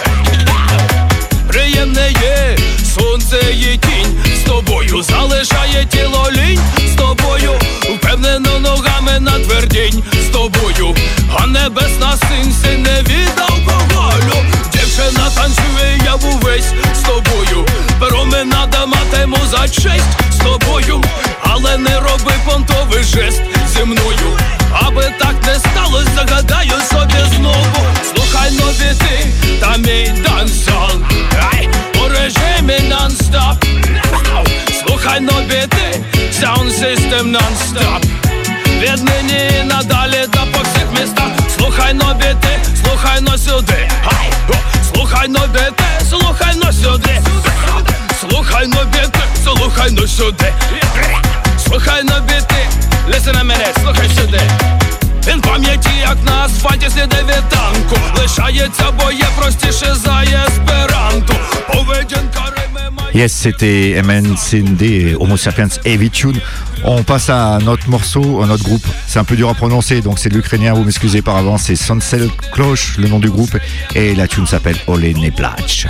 Приємне 1.48 2.10
є 2.10 2.56
сонце 2.94 3.40
з 3.52 3.85
тобою 4.56 5.02
залишає 5.02 5.84
тіло 5.84 6.28
лінь 6.32 6.60
з 6.92 6.94
тобою, 6.94 7.50
впевнено 7.96 8.58
ногами 8.58 9.20
на 9.20 9.38
твердінь 9.38 10.02
з 10.12 10.32
тобою, 10.32 10.96
а 11.38 11.46
небесна 11.46 12.16
синці 12.16 12.78
не 12.78 13.02
від 13.02 13.32
алкоголю. 13.38 14.44
Дівчина 14.72 15.30
танцює, 15.34 15.98
я 16.04 16.14
увесь 16.14 16.72
з 16.94 17.00
тобою. 17.00 17.66
Променада 17.98 18.86
матиму 18.86 19.38
за 19.50 19.68
честь 19.68 20.32
з 20.32 20.36
тобою, 20.36 21.02
але 21.42 21.78
не 21.78 22.00
роби 22.00 22.32
понтовий 22.44 23.04
жест 23.04 23.42
зі 23.76 23.84
мною. 23.84 24.38
Аби 24.72 25.12
так 25.18 25.34
не 25.46 25.54
сталося, 25.58 26.10
загадаю 26.14 26.72
собі 26.90 27.36
знову. 27.36 27.86
Слухай 28.14 28.50
нові 28.50 28.94
ти 28.98 29.26
та 29.60 29.76
мій 29.76 30.12
дансол 30.24 31.02
Ай, 31.52 31.68
у 32.00 32.08
режимі 32.08 32.92
нон-стоп 32.92 33.65
Слухай 35.06 35.20
нові 35.20 35.66
ти, 35.68 36.04
саунд 36.32 36.72
систем 36.72 37.36
нон-стоп 37.36 38.04
Віднині 38.80 39.50
і 39.60 39.64
надалі 39.64 40.26
та 40.32 40.40
по 40.40 40.62
всіх 40.62 41.00
містах 41.00 41.30
Слухай 41.58 41.94
нові 41.94 42.36
ти, 42.40 42.58
слухай 42.84 43.20
но 43.20 43.38
сюди 43.38 43.90
Ай, 44.04 44.56
слухай 44.92 45.28
нові 45.28 45.72
ти, 45.76 46.04
слухай 46.10 46.54
но 46.56 46.72
сюди 46.72 47.20
Слухай 48.20 48.66
нові 48.66 49.06
ти, 49.12 49.20
слухай 49.44 49.90
но 49.90 50.06
сюди 50.06 50.52
Слухай 51.68 52.02
нові 52.02 52.40
ти, 52.48 52.68
listen 53.08 53.36
a 53.36 53.44
minute, 53.44 53.82
слухай 53.82 54.08
сюди 54.08 54.40
він 55.26 55.40
пам'яті, 55.40 55.90
як 56.00 56.16
на 56.24 56.44
асфальті 56.44 56.90
сліди 56.90 57.16
від 57.16 57.48
танку 57.48 57.96
Лишається, 58.18 58.90
бо 58.90 59.10
є 59.10 59.26
простіше 59.38 59.94
за 59.94 60.16
має 60.26 60.48
Yes, 63.16 63.32
c'était 63.32 64.02
MNCND 64.02 65.16
Homo 65.18 65.38
sapiens 65.38 65.68
Heavy 65.86 66.10
Tune. 66.10 66.38
On 66.84 67.02
passe 67.02 67.30
à 67.30 67.58
notre 67.64 67.88
morceau, 67.88 68.42
à 68.42 68.46
notre 68.46 68.62
groupe. 68.62 68.86
C'est 69.06 69.18
un 69.18 69.24
peu 69.24 69.36
dur 69.36 69.48
à 69.48 69.54
prononcer, 69.54 70.02
donc 70.02 70.18
c'est 70.18 70.28
de 70.28 70.34
l'ukrainien, 70.34 70.74
vous 70.74 70.84
m'excusez 70.84 71.22
par 71.22 71.36
avance. 71.36 71.62
C'est 71.62 71.76
Sunsel 71.76 72.28
Cloche, 72.52 72.98
le 72.98 73.08
nom 73.08 73.18
du 73.18 73.30
groupe, 73.30 73.56
et 73.94 74.14
la 74.14 74.28
tune 74.28 74.46
s'appelle 74.46 74.76
Olene 74.86 75.32
Plach. 75.34 75.86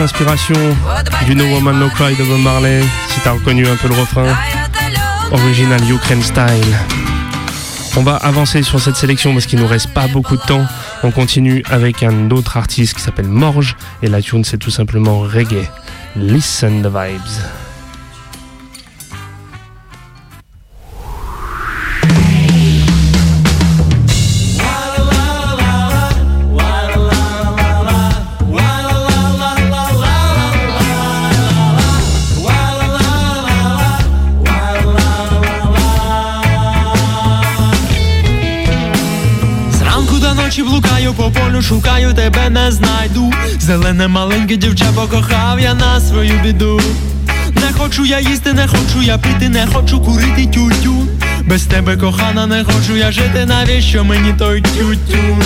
Inspiration 0.00 0.54
du 1.26 1.34
No 1.34 1.44
Woman 1.44 1.78
No 1.78 1.88
Cry 1.88 2.16
de 2.16 2.24
Bob 2.24 2.40
Marley, 2.40 2.82
si 3.08 3.20
t'as 3.20 3.32
reconnu 3.32 3.66
un 3.66 3.76
peu 3.76 3.88
le 3.88 3.94
refrain. 3.94 4.26
Original 5.30 5.80
Ukraine 5.90 6.22
Style. 6.22 6.76
On 7.96 8.02
va 8.02 8.16
avancer 8.16 8.62
sur 8.62 8.80
cette 8.80 8.96
sélection 8.96 9.32
parce 9.32 9.46
qu'il 9.46 9.58
nous 9.60 9.66
reste 9.66 9.92
pas 9.92 10.08
beaucoup 10.08 10.36
de 10.36 10.42
temps. 10.42 10.66
On 11.02 11.10
continue 11.10 11.62
avec 11.70 12.02
un 12.02 12.30
autre 12.30 12.56
artiste 12.56 12.94
qui 12.94 13.02
s'appelle 13.02 13.28
Morge 13.28 13.76
et 14.02 14.08
la 14.08 14.20
tune 14.20 14.44
c'est 14.44 14.58
tout 14.58 14.70
simplement 14.70 15.20
reggae. 15.20 15.68
Listen 16.16 16.82
the 16.82 16.86
vibes. 16.86 17.43
Зелене 43.94 44.08
маленьке 44.08 44.56
дівча 44.56 44.84
покохав 44.94 45.60
я 45.60 45.74
на 45.74 46.00
свою 46.00 46.40
біду. 46.42 46.80
Не 47.54 47.78
хочу 47.78 48.04
я 48.04 48.20
їсти, 48.20 48.52
не 48.52 48.68
хочу 48.68 49.02
я 49.02 49.18
пити, 49.18 49.48
не 49.48 49.66
хочу 49.66 50.00
курити 50.00 50.46
тютю. 50.46 51.06
Без 51.44 51.62
тебе 51.62 51.96
кохана, 51.96 52.46
не 52.46 52.64
хочу 52.64 52.96
я 52.96 53.12
жити, 53.12 53.46
навіщо 53.46 54.04
мені 54.04 54.32
той 54.38 54.60
тютю? 54.60 55.38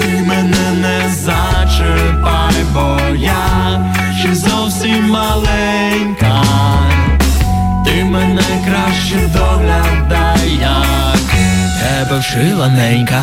Ти 0.00 0.24
мене 0.26 0.72
не 0.80 1.14
зачепай, 1.14 2.64
бо 2.74 2.98
я 3.16 3.94
ще 4.20 4.34
зовсім 4.34 5.08
маленька. 5.08 6.42
Ти 7.86 8.04
мене 8.04 8.42
краще 8.66 9.30
доглядай, 9.32 10.58
як 10.60 11.34
тебе 11.80 12.18
вшила 12.18 12.68
ненька. 12.68 13.22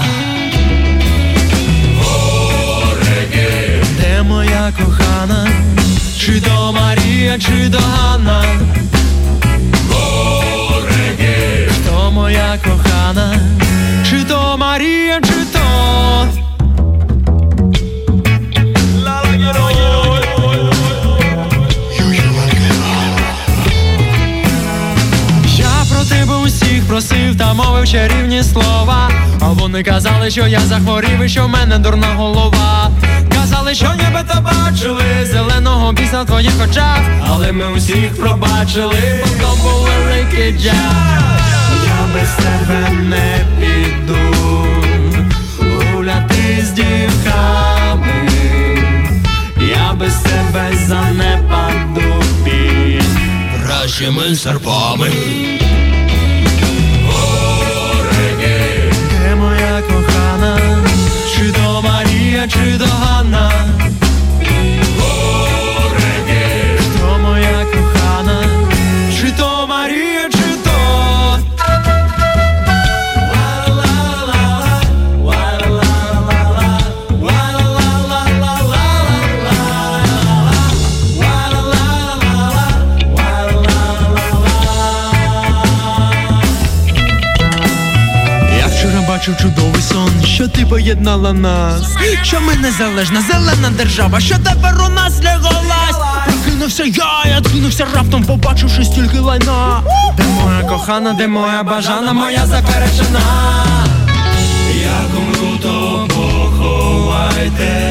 моя 4.23 4.71
кохана, 4.77 5.47
чи 6.19 6.39
до 6.39 6.71
Марія, 6.71 7.39
чи 7.39 7.69
до 7.69 7.79
Ганна 7.79 8.43
Гореги 9.89 11.69
Хто 11.69 12.11
моя 12.11 12.59
кохана, 12.63 13.35
чи 14.09 14.23
то 14.23 14.57
Марія, 14.57 15.21
чи 15.21 15.45
то 15.53 15.59
Я 25.57 25.85
про 25.89 26.05
тебе 26.05 26.35
усіх 26.35 26.87
просив 26.87 27.37
та 27.37 27.53
мовив 27.53 27.85
ще 27.87 28.07
рівні 28.07 28.43
слова. 28.43 29.11
А 29.41 29.49
вони 29.49 29.83
казали, 29.83 30.29
що 30.31 30.47
я 30.47 30.59
захворів 30.59 31.21
і 31.23 31.29
що 31.29 31.45
в 31.45 31.49
мене 31.49 31.77
дурна 31.77 32.07
голова. 32.07 32.91
Казали, 33.51 33.75
що 33.75 33.93
ніби 33.93 34.23
то 34.33 34.41
бачили 34.41 35.03
зеленого 35.25 35.91
біса 35.91 36.21
в 36.21 36.25
твоїх 36.25 36.53
очах, 36.69 36.99
але 37.27 37.51
ми 37.51 37.67
усіх 37.67 38.15
пробачили, 38.15 39.23
бо 39.23 39.43
то 39.43 39.63
був 39.63 39.87
великий 39.87 40.51
джаз. 40.51 40.73
Я 41.85 42.13
без 42.13 42.29
тебе 42.29 42.89
не 42.89 43.45
піду 43.59 44.65
гуляти 45.93 46.65
з 46.65 46.71
дівками. 46.71 48.29
Я 49.59 49.93
без 49.93 50.13
тебе 50.15 50.71
занепаду 50.87 52.23
під 52.45 53.03
Кращими 53.65 54.35
серпами. 54.35 55.09
Де 59.23 59.35
моя 59.35 59.81
кохана, 59.81 60.59
чи 61.35 61.51
Марія, 62.41 62.79
чи? 62.79 63.51
Хто 66.79 67.17
моя 67.17 67.65
кохана, 67.65 68.43
чи 69.19 69.31
то 69.31 69.67
Марія, 69.67 70.29
чи 70.29 70.55
то? 70.63 71.39
Я 88.57 88.67
вчора 88.67 89.01
бачив 89.07 89.35
що 89.39 89.70
ти 90.51 90.65
поєднала 90.65 91.33
нас, 91.33 91.81
що 92.23 92.41
ми 92.41 92.55
незалежна 92.55 93.21
зелена 93.21 93.69
держава, 93.77 94.19
що 94.19 94.35
тепер 94.35 94.81
у 94.87 94.89
нас 94.89 95.23
лягалась 95.23 96.01
Прокинувся 96.61 96.83
я, 96.83 97.31
я 97.31 97.39
откинувся 97.39 97.87
раптом, 97.95 98.23
побачивши 98.23 98.83
стільки 98.83 99.19
лайна. 99.19 99.83
Де 100.17 100.23
моя 100.23 100.63
кохана, 100.69 101.13
де 101.13 101.27
моя 101.27 101.63
бажана, 101.63 102.13
моя 102.13 102.45
заперечена. 102.45 103.19
Як 104.81 105.17
умру, 105.17 105.57
то 105.61 106.07
поховайте 106.15 107.90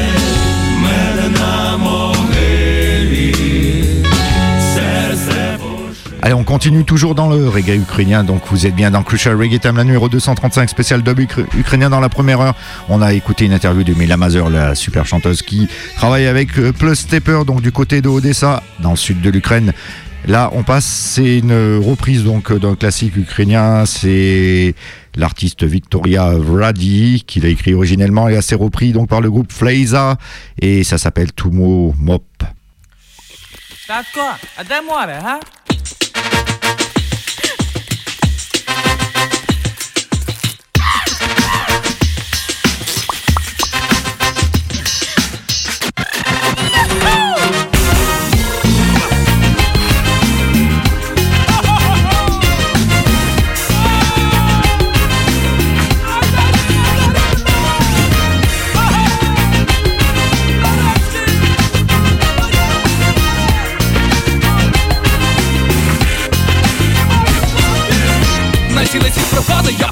Allez, 6.23 6.35
on 6.35 6.43
continue 6.43 6.85
toujours 6.85 7.15
dans 7.15 7.29
le 7.29 7.49
reggae 7.49 7.75
ukrainien. 7.81 8.23
Donc, 8.23 8.43
vous 8.51 8.67
êtes 8.67 8.75
bien 8.75 8.91
dans 8.91 9.01
Crucial 9.01 9.35
Reggae 9.35 9.59
Time, 9.59 9.75
la 9.77 9.83
numéro 9.83 10.07
235 10.07 10.69
spécial 10.69 11.01
dub 11.01 11.19
ukra- 11.19 11.45
ukrainien 11.57 11.89
dans 11.89 11.99
la 11.99 12.09
première 12.09 12.39
heure. 12.41 12.55
On 12.89 13.01
a 13.01 13.13
écouté 13.13 13.45
une 13.45 13.53
interview 13.53 13.83
de 13.83 13.93
Mila 13.95 14.17
Mazer, 14.17 14.47
la 14.51 14.75
super 14.75 15.07
chanteuse 15.07 15.41
qui 15.41 15.67
travaille 15.95 16.27
avec 16.27 16.59
euh, 16.59 16.71
Plus 16.73 16.95
Stepper, 16.95 17.39
donc 17.47 17.61
du 17.63 17.71
côté 17.71 18.01
de 18.01 18.07
Odessa, 18.07 18.61
dans 18.79 18.91
le 18.91 18.97
sud 18.97 19.19
de 19.21 19.31
l'Ukraine. 19.31 19.73
Là, 20.27 20.51
on 20.53 20.61
passe, 20.61 20.85
c'est 20.85 21.39
une 21.39 21.79
reprise 21.83 22.23
donc 22.23 22.51
euh, 22.51 22.59
d'un 22.59 22.75
classique 22.75 23.15
ukrainien. 23.17 23.87
C'est 23.87 24.75
l'artiste 25.15 25.63
Victoria 25.63 26.33
Vradi 26.37 27.23
qui 27.25 27.39
l'a 27.39 27.49
écrit 27.49 27.73
originellement 27.73 28.29
et 28.29 28.37
assez 28.37 28.53
repris 28.53 28.91
donc 28.91 29.09
par 29.09 29.21
le 29.21 29.31
groupe 29.31 29.51
Fleiza 29.51 30.17
et 30.61 30.83
ça 30.83 30.99
s'appelle 30.99 31.33
Tumo 31.33 31.95
Mop. 31.97 32.23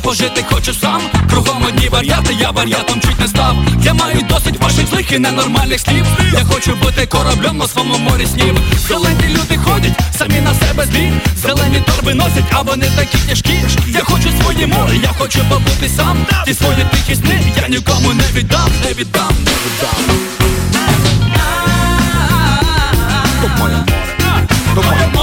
Пожити 0.09 0.45
хочу 0.51 0.73
сам. 0.73 1.01
Кругом 1.29 1.63
одні 1.67 1.89
варіанти, 1.89 2.33
я 2.39 2.51
варіантом 2.51 3.01
чуть 3.01 3.19
не 3.19 3.27
став. 3.27 3.55
Я 3.83 3.93
маю 3.93 4.21
досить 4.29 4.61
ваших 4.61 4.87
злих 4.87 5.11
і 5.11 5.19
ненормальних 5.19 5.79
слів. 5.79 6.05
Я 6.33 6.43
хочу 6.45 6.75
бути 6.75 7.05
кораблем 7.05 7.57
на 7.57 7.67
своєму 7.67 7.97
морі 7.97 8.25
снів. 8.25 8.57
Зелені 8.87 9.27
люди 9.29 9.57
ходять, 9.57 9.99
самі 10.17 10.41
на 10.41 10.53
себе 10.53 10.85
злі. 10.85 11.13
Зелені 11.35 11.83
торби 11.85 12.13
носять, 12.13 12.43
а 12.51 12.61
вони 12.61 12.85
такі 12.95 13.17
тяжкі. 13.17 13.59
Я 13.87 14.01
хочу 14.03 14.29
своє 14.41 14.67
море, 14.67 14.95
я 15.03 15.09
хочу 15.17 15.39
побути 15.49 15.89
сам. 15.95 16.17
Ті 16.45 16.53
свої 16.53 16.85
тихі 16.91 17.15
сни 17.15 17.41
я 17.61 17.67
нікому 17.67 18.13
не 18.13 18.23
віддам, 18.33 18.71
не 18.83 18.93
віддам, 18.93 19.33
не 19.45 19.51
віддам. 19.63 20.19
То 23.41 23.47
моє 23.57 25.07
море, 25.07 25.15
то 25.15 25.18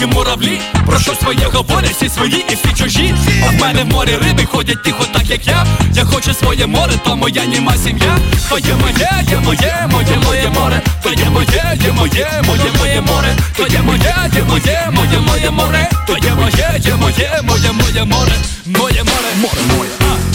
маленькі 0.00 0.06
муравлі 0.06 0.60
Про 0.86 0.98
що 0.98 1.14
своє 1.14 1.46
говорять, 1.52 1.90
всі 1.90 2.08
свої 2.08 2.44
і 2.50 2.54
всі 2.54 2.74
чужі. 2.74 3.14
А 3.46 3.50
в 3.50 3.54
мене 3.60 3.84
в 3.84 3.86
морі 3.86 4.16
риби 4.22 4.44
ходять 4.44 4.82
тихо, 4.82 5.04
так 5.12 5.30
як 5.30 5.46
я. 5.46 5.66
Я 5.94 6.04
хочу 6.04 6.34
своє 6.34 6.66
море, 6.66 6.92
то 7.04 7.16
моя 7.16 7.44
німа 7.44 7.76
сім'я. 7.76 8.18
Твоє 8.48 8.74
моє, 8.74 9.10
є 9.30 9.38
моє, 9.44 9.88
моє, 9.92 10.16
моє 10.26 10.50
море. 10.50 10.82
Твоє 11.02 11.30
моє, 11.30 11.78
є 11.84 11.92
моє, 11.92 12.42
моє, 12.46 12.72
моє 12.78 13.00
море. 13.00 13.36
Твоє 13.56 13.82
моє, 13.82 14.14
є 14.34 14.42
моє, 14.42 14.90
моє, 14.92 15.20
моє 15.20 15.50
море. 15.50 15.90
Твоє 16.06 16.34
моє, 16.34 16.78
є 16.78 16.94
моє, 16.94 17.40
моє, 17.42 17.72
моє 17.72 18.04
море. 18.04 18.32
Моє 18.66 19.04
море, 19.04 19.30
море 19.42 19.62
моє 19.76 20.29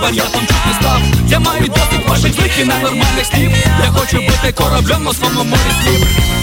варіанти, 0.00 0.38
я 0.38 0.46
чуть 0.46 0.66
не 0.66 0.74
став. 0.80 1.00
Я 1.28 1.38
маю 1.38 1.66
досить 1.66 2.08
ваших 2.08 2.32
злих 2.32 2.58
і 2.60 2.64
ненормальних 2.64 3.26
слів. 3.26 3.50
Я 3.84 3.90
хочу 3.90 4.16
бути 4.16 4.52
кораблем 4.54 5.04
на 5.04 5.12
своєму 5.12 5.44
морі 5.44 5.70
слів 5.82 6.39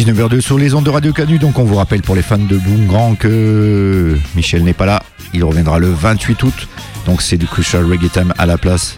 19h02 0.00 0.40
sur 0.40 0.56
les 0.56 0.72
ondes 0.72 0.84
de 0.84 0.90
Radio 0.90 1.12
Canu. 1.12 1.38
Donc 1.38 1.58
on 1.58 1.64
vous 1.64 1.74
rappelle 1.74 2.00
pour 2.00 2.14
les 2.14 2.22
fans 2.22 2.38
de 2.38 2.56
Boomgrand 2.56 3.16
que 3.16 4.16
Michel 4.34 4.64
n'est 4.64 4.72
pas 4.72 4.86
là. 4.86 5.02
Il 5.34 5.44
reviendra 5.44 5.78
le 5.78 5.90
28 5.90 6.42
août. 6.42 6.68
Donc 7.04 7.20
c'est 7.20 7.36
du 7.36 7.46
Crucial 7.46 7.84
Reggae 7.84 8.10
Time 8.10 8.32
à 8.38 8.46
la 8.46 8.56
place 8.56 8.96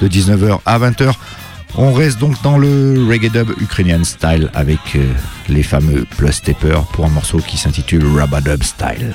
de 0.00 0.08
19h 0.08 0.58
à 0.66 0.78
20h. 0.80 1.12
On 1.76 1.92
reste 1.92 2.18
donc 2.18 2.34
dans 2.42 2.58
le 2.58 3.06
reggae 3.08 3.30
dub 3.30 3.50
ukrainian 3.60 4.02
style 4.02 4.50
avec 4.52 4.80
euh, 4.96 5.12
les 5.48 5.62
fameux 5.62 6.04
Plus 6.16 6.32
Stepper 6.32 6.80
pour 6.94 7.04
un 7.04 7.10
morceau 7.10 7.38
qui 7.38 7.56
s'intitule 7.56 8.04
Rabadub 8.04 8.64
Style. 8.64 9.14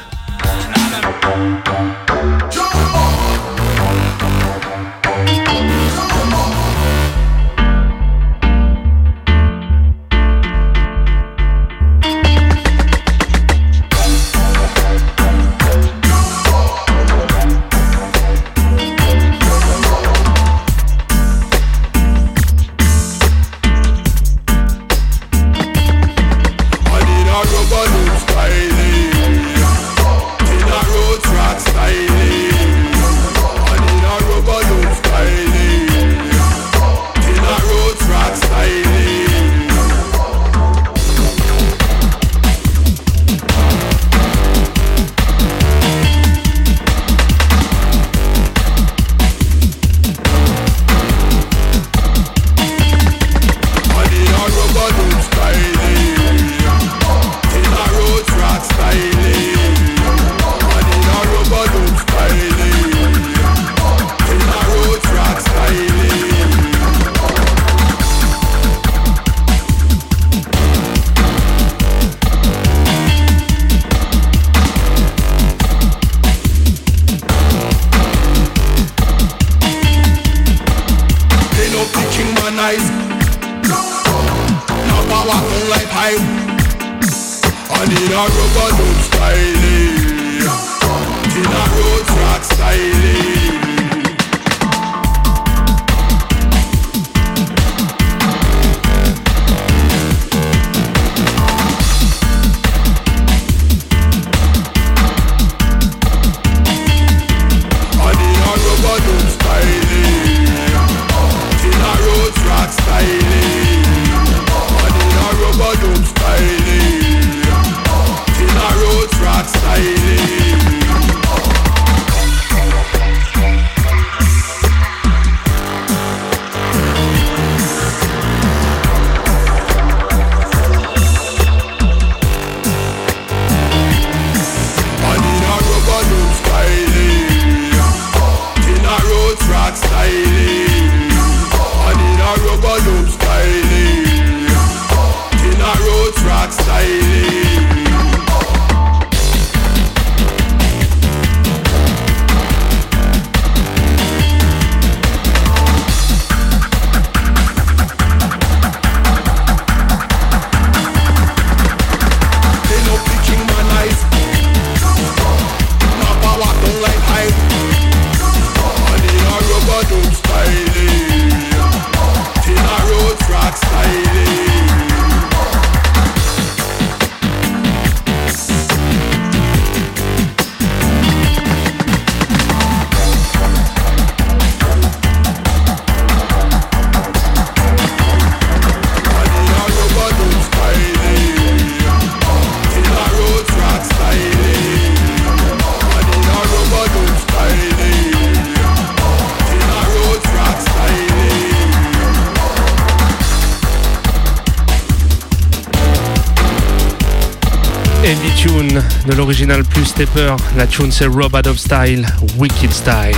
L'original 209.26 209.64
plus 209.64 209.86
Stepper. 209.86 210.36
La 210.56 210.68
tune 210.68 210.92
c'est 210.92 211.08
of 211.08 211.58
Style, 211.58 212.06
Wicked 212.38 212.72
Style. 212.72 213.18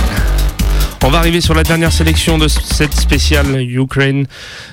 On 1.04 1.10
va 1.10 1.18
arriver 1.18 1.42
sur 1.42 1.54
la 1.54 1.62
dernière 1.62 1.92
sélection 1.92 2.38
de 2.38 2.48
cette 2.48 2.94
spéciale 2.94 3.60
Ukraine. 3.60 4.26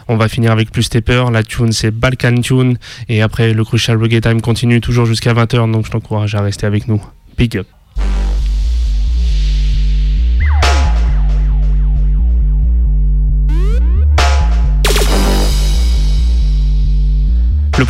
On 0.08 0.16
va 0.16 0.30
finir 0.30 0.54
avec 0.54 0.72
plus 0.72 0.84
Stepper. 0.84 1.26
La 1.34 1.44
tune 1.44 1.74
c'est 1.74 1.92
Balkan 1.92 2.40
Tune. 2.40 2.78
Et 3.10 3.22
après 3.22 3.52
le 3.52 3.66
Crucial 3.66 4.02
Reggae 4.02 4.22
Time 4.22 4.40
continue 4.40 4.80
toujours 4.80 5.06
jusqu'à 5.06 5.34
20h. 5.34 5.70
Donc 5.70 5.86
je 5.86 5.92
t'encourage 5.92 6.36
à 6.36 6.42
rester 6.42 6.68
avec 6.68 6.88
nous. 6.88 7.04
Big 7.38 7.58
up. 7.58 7.68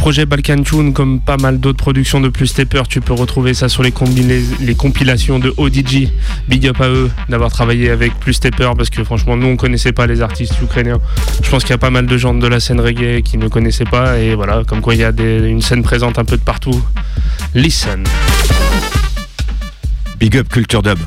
Projet 0.05 0.27
Balkan 0.27 0.61
Tune, 0.61 0.93
comme 0.93 1.19
pas 1.19 1.37
mal 1.37 1.59
d'autres 1.59 1.79
productions 1.79 2.21
de 2.21 2.29
Plus 2.29 2.45
Stepper, 2.45 2.83
tu 2.87 3.01
peux 3.01 3.13
retrouver 3.13 3.55
ça 3.55 3.69
sur 3.69 3.81
les, 3.81 3.91
compilations 3.91 5.39
de 5.39 5.51
ODG. 5.57 6.09
Big 6.47 6.67
up 6.67 6.79
à 6.79 6.89
eux 6.89 7.09
d'avoir 7.27 7.49
travaillé 7.49 7.89
avec 7.89 8.13
Plus 8.19 8.33
Stepper 8.33 8.69
parce 8.77 8.91
que 8.91 9.03
franchement, 9.03 9.35
nous 9.35 9.47
on 9.47 9.57
connaissait 9.57 9.93
pas 9.93 10.05
les 10.05 10.21
artistes 10.21 10.61
ukrainiens. 10.61 10.99
Je 11.41 11.49
pense 11.49 11.63
qu'il 11.63 11.71
y 11.71 11.73
a 11.73 11.79
pas 11.79 11.89
mal 11.89 12.05
de 12.05 12.17
gens 12.19 12.35
de 12.35 12.47
la 12.47 12.59
scène 12.59 12.81
reggae 12.81 13.23
qui 13.23 13.39
ne 13.39 13.47
connaissaient 13.47 13.83
pas 13.83 14.19
et 14.19 14.35
voilà, 14.35 14.61
comme 14.63 14.81
quoi 14.81 14.93
il 14.93 15.01
y 15.01 15.03
a 15.03 15.09
une 15.09 15.63
scène 15.63 15.81
présente 15.81 16.19
un 16.19 16.23
peu 16.23 16.37
de 16.37 16.43
partout. 16.43 16.79
Listen. 17.55 18.03
Big 20.19 20.37
up 20.37 20.49
Culture 20.49 20.83
Dub. 20.83 20.99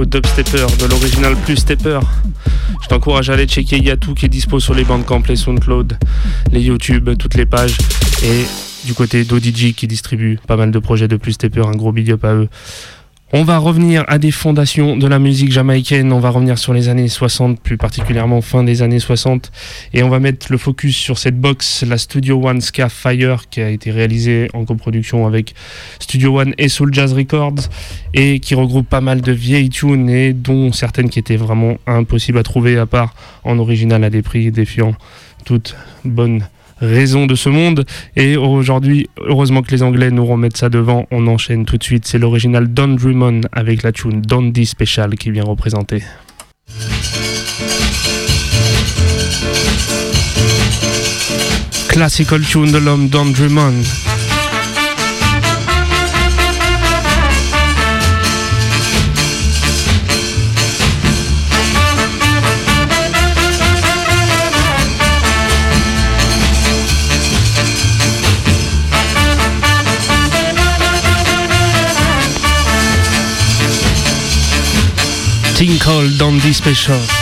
Au 0.00 0.06
de 0.06 0.86
l'original 0.86 1.36
plus 1.36 1.56
stepper. 1.56 2.00
Je 2.82 2.88
t'encourage 2.88 3.28
à 3.28 3.34
aller 3.34 3.46
checker 3.46 3.78
Yatou 3.78 4.14
qui 4.14 4.24
est 4.24 4.30
dispo 4.30 4.58
sur 4.58 4.72
les 4.72 4.84
bandcamp, 4.84 5.22
les 5.28 5.36
SoundCloud, 5.36 5.98
les 6.52 6.62
YouTube, 6.62 7.10
toutes 7.18 7.34
les 7.34 7.44
pages. 7.44 7.76
Et 8.24 8.46
du 8.86 8.94
côté 8.94 9.24
d'ODG 9.24 9.74
qui 9.74 9.86
distribue 9.86 10.38
pas 10.46 10.56
mal 10.56 10.70
de 10.70 10.78
projets 10.78 11.06
de 11.06 11.16
plus 11.16 11.32
stepper, 11.32 11.66
un 11.66 11.72
gros 11.72 11.92
big 11.92 12.10
up 12.12 12.24
à 12.24 12.34
eux. 12.34 12.48
On 13.32 13.44
va 13.44 13.58
revenir 13.58 14.04
à 14.08 14.18
des 14.18 14.32
fondations 14.32 14.96
de 14.96 15.06
la 15.06 15.20
musique 15.20 15.52
jamaïcaine, 15.52 16.12
on 16.12 16.18
va 16.18 16.30
revenir 16.30 16.58
sur 16.58 16.74
les 16.74 16.88
années 16.88 17.06
60, 17.06 17.60
plus 17.60 17.76
particulièrement 17.76 18.40
fin 18.40 18.64
des 18.64 18.82
années 18.82 18.98
60, 18.98 19.52
et 19.94 20.02
on 20.02 20.08
va 20.08 20.18
mettre 20.18 20.48
le 20.50 20.58
focus 20.58 20.96
sur 20.96 21.16
cette 21.16 21.40
box, 21.40 21.84
la 21.86 21.96
Studio 21.96 22.44
One 22.44 22.60
Ska 22.60 22.88
Fire, 22.88 23.48
qui 23.48 23.60
a 23.60 23.70
été 23.70 23.92
réalisée 23.92 24.50
en 24.52 24.64
coproduction 24.64 25.28
avec 25.28 25.54
Studio 26.00 26.40
One 26.40 26.54
et 26.58 26.68
Soul 26.68 26.92
Jazz 26.92 27.12
Records, 27.12 27.68
et 28.14 28.40
qui 28.40 28.56
regroupe 28.56 28.88
pas 28.88 29.00
mal 29.00 29.20
de 29.20 29.30
vieilles 29.30 29.70
tunes, 29.70 30.10
et 30.10 30.32
dont 30.32 30.72
certaines 30.72 31.08
qui 31.08 31.20
étaient 31.20 31.36
vraiment 31.36 31.76
impossibles 31.86 32.38
à 32.38 32.42
trouver, 32.42 32.78
à 32.78 32.86
part 32.86 33.14
en 33.44 33.60
original 33.60 34.02
à 34.02 34.10
des 34.10 34.22
prix 34.22 34.50
défiant 34.50 34.96
toute 35.44 35.76
bonne 36.04 36.48
raison 36.80 37.26
de 37.26 37.34
ce 37.34 37.48
monde. 37.48 37.84
Et 38.16 38.36
aujourd'hui, 38.36 39.08
heureusement 39.18 39.62
que 39.62 39.70
les 39.70 39.82
Anglais 39.82 40.10
nous 40.10 40.26
remettent 40.26 40.56
ça 40.56 40.68
devant, 40.68 41.06
on 41.10 41.26
enchaîne 41.26 41.64
tout 41.64 41.76
de 41.76 41.84
suite. 41.84 42.06
C'est 42.06 42.18
l'original 42.18 42.72
Don 42.72 42.88
Drummond 42.88 43.42
avec 43.52 43.82
la 43.82 43.92
tune 43.92 44.20
Dundee 44.22 44.66
Special 44.66 45.14
qui 45.16 45.30
vient 45.30 45.44
représenter. 45.44 46.02
Classical 51.88 52.40
tune 52.42 52.72
de 52.72 52.78
l'homme 52.78 53.08
Don 53.08 53.26
Drummond. 53.26 54.19
Tinkle 75.60 76.16
Dundee 76.16 76.54
Special. 76.54 77.19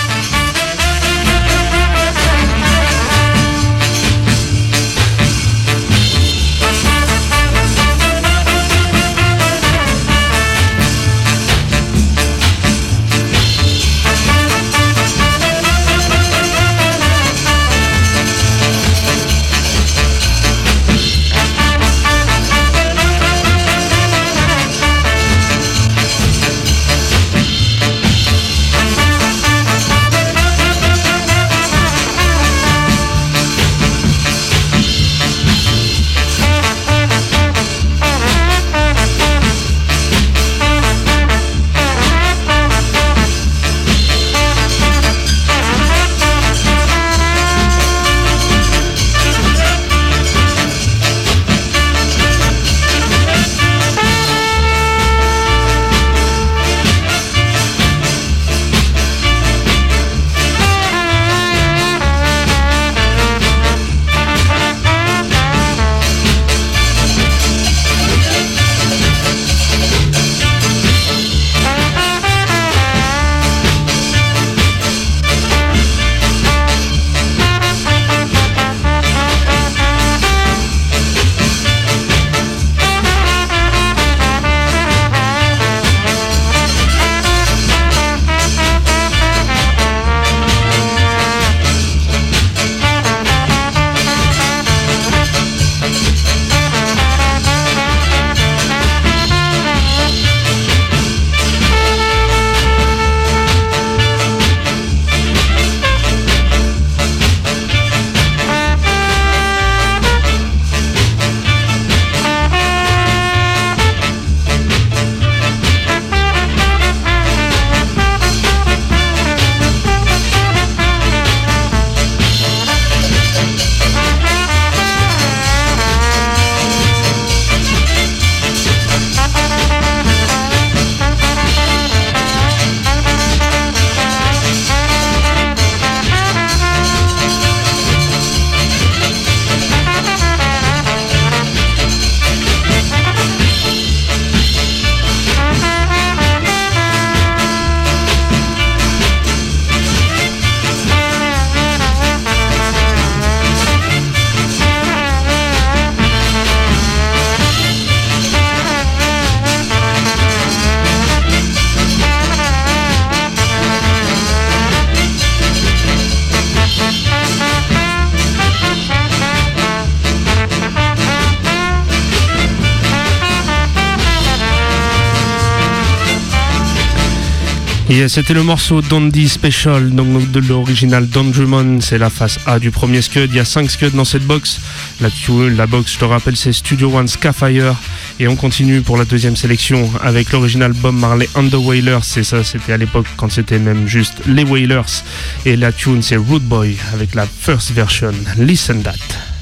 Et 177.90 178.06
c'était 178.06 178.34
le 178.34 178.42
morceau 178.42 178.82
Dundee 178.82 179.28
Special, 179.28 179.90
donc 179.90 180.30
de 180.30 180.40
l'original 180.40 181.08
Don 181.08 181.32
c'est 181.80 181.96
la 181.96 182.10
face 182.10 182.38
A 182.44 182.58
du 182.58 182.70
premier 182.70 183.00
Scud. 183.00 183.30
Il 183.30 183.36
y 183.36 183.40
a 183.40 183.46
5 183.46 183.70
Scuds 183.70 183.90
dans 183.90 184.04
cette 184.04 184.24
box. 184.24 184.60
La, 185.00 185.08
la 185.56 185.66
box, 185.66 185.94
je 185.94 185.98
te 185.98 186.04
rappelle, 186.04 186.36
c'est 186.36 186.52
Studio 186.52 186.94
One 186.94 187.08
Scafire. 187.08 187.74
Et 188.20 188.28
on 188.28 188.36
continue 188.36 188.82
pour 188.82 188.98
la 188.98 189.06
deuxième 189.06 189.36
sélection 189.36 189.90
avec 190.02 190.32
l'original 190.32 190.74
Bob 190.74 190.96
Marley 190.96 191.28
and 191.34 191.48
the 191.48 191.54
Wailers. 191.54 192.02
C'est 192.02 192.24
ça, 192.24 192.44
c'était 192.44 192.74
à 192.74 192.76
l'époque 192.76 193.06
quand 193.16 193.30
c'était 193.30 193.58
même 193.58 193.88
juste 193.88 194.20
les 194.26 194.44
Wailers. 194.44 195.02
Et 195.46 195.56
la 195.56 195.72
tune, 195.72 196.02
c'est 196.02 196.16
Root 196.16 196.40
Boy 196.40 196.76
avec 196.92 197.14
la 197.14 197.26
first 197.26 197.70
version. 197.70 198.12
Listen 198.36 198.82
that. 198.82 199.37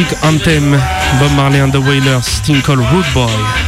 Classic 0.00 0.24
Anthem, 0.24 0.70
Bob 1.20 1.36
Marley 1.36 1.58
and 1.58 1.72
the 1.72 1.80
Wailers, 1.80 2.24
Sting 2.24 2.62
Called 2.62 2.78
Boy. 3.12 3.60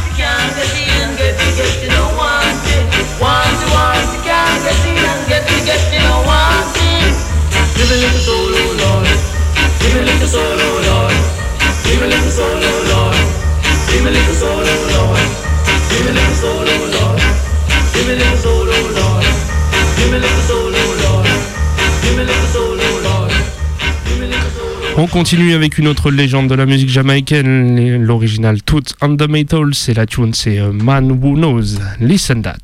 On 24.95 25.07
continue 25.07 25.53
avec 25.53 25.79
une 25.79 25.87
autre 25.87 26.11
légende 26.11 26.47
de 26.49 26.53
la 26.53 26.67
musique 26.67 26.89
jamaïcaine, 26.89 28.03
l'original 28.03 28.61
Toots 28.61 28.93
and 29.01 29.15
the 29.17 29.27
Metal, 29.27 29.73
c'est 29.73 29.95
la 29.95 30.05
tune, 30.05 30.35
c'est 30.35 30.59
euh, 30.59 30.71
Man 30.71 31.11
Who 31.11 31.35
Knows. 31.35 31.79
Listen 31.99 32.43
that. 32.43 32.59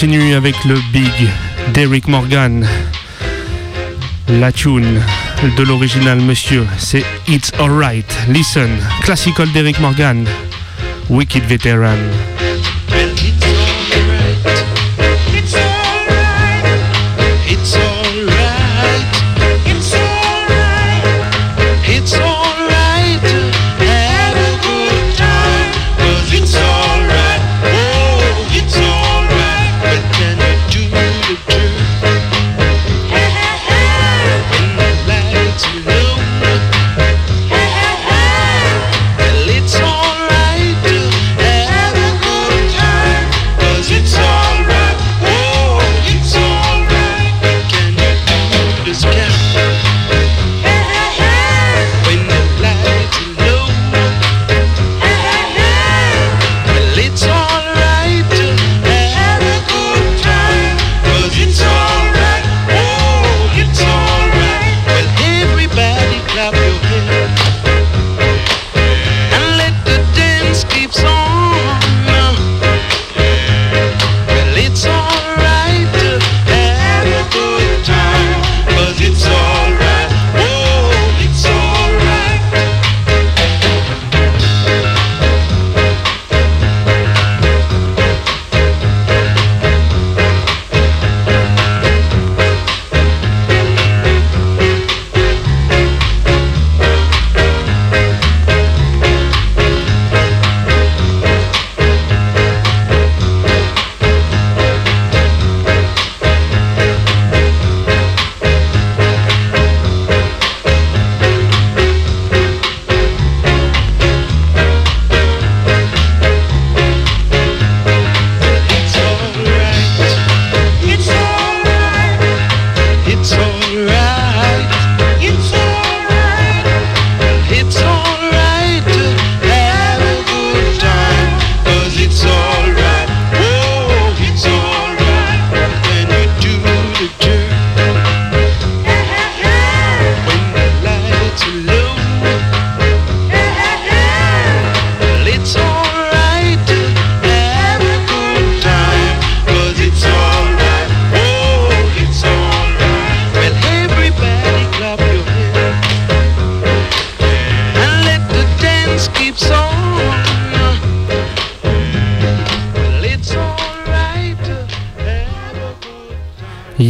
continue 0.00 0.34
avec 0.34 0.54
le 0.64 0.76
big 0.92 1.28
d'Eric 1.74 2.06
Morgan. 2.06 2.64
La 4.28 4.52
tune 4.52 5.00
de 5.56 5.62
l'original 5.64 6.20
monsieur, 6.20 6.64
c'est 6.78 7.02
It's 7.26 7.50
Alright, 7.58 8.06
Listen, 8.28 8.70
classical 9.02 9.50
d'Eric 9.50 9.80
Morgan, 9.80 10.24
Wicked 11.10 11.42
Veteran. 11.46 12.37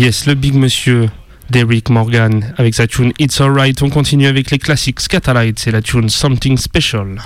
Yes, 0.08 0.24
le 0.24 0.32
big 0.32 0.54
monsieur 0.54 1.10
d'Eric 1.50 1.90
Morgan 1.90 2.54
avec 2.56 2.74
sa 2.74 2.86
tune 2.86 3.12
It's 3.18 3.42
Alright. 3.42 3.82
On 3.82 3.90
continue 3.90 4.26
avec 4.26 4.50
les 4.50 4.58
classiques 4.58 5.00
Scatalites 5.00 5.66
et 5.66 5.70
la 5.70 5.82
tune 5.82 6.08
Something 6.08 6.56
Special. 6.56 7.20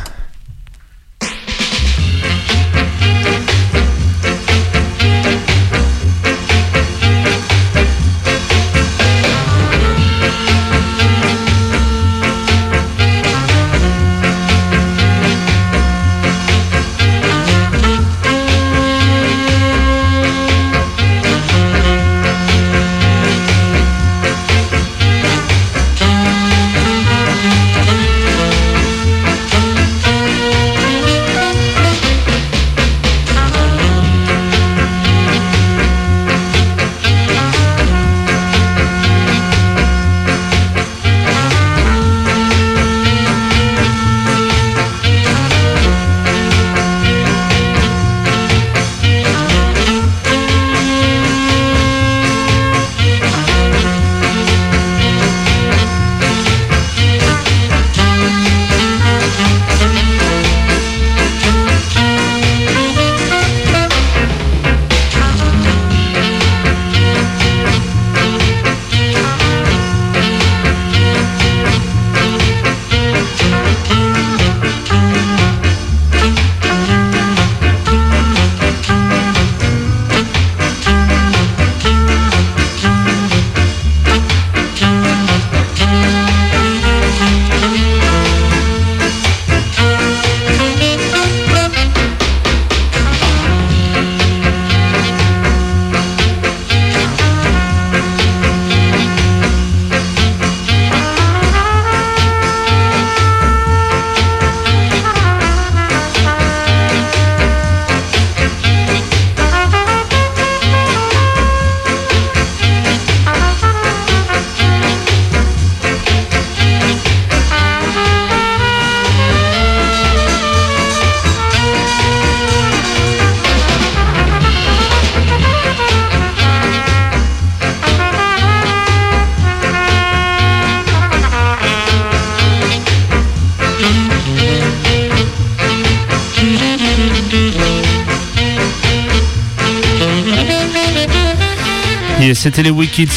C'était 142.55 142.65
les 142.65 142.71
Wicked 142.71 143.09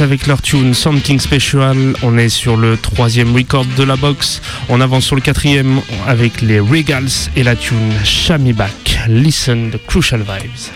avec 0.00 0.26
leur 0.26 0.42
tune 0.42 0.74
Something 0.74 1.20
Special. 1.20 1.94
On 2.02 2.18
est 2.18 2.28
sur 2.28 2.56
le 2.56 2.76
troisième 2.76 3.32
record 3.32 3.64
de 3.64 3.84
la 3.84 3.94
box. 3.94 4.42
On 4.68 4.80
avance 4.80 5.04
sur 5.04 5.14
le 5.14 5.20
quatrième 5.20 5.80
avec 6.08 6.40
les 6.40 6.58
Regals 6.58 7.30
et 7.36 7.44
la 7.44 7.54
tune 7.54 7.92
Shami 8.02 8.52
Back. 8.52 8.98
Listen 9.06 9.70
the 9.70 9.78
Crucial 9.86 10.22
Vibes. 10.22 10.75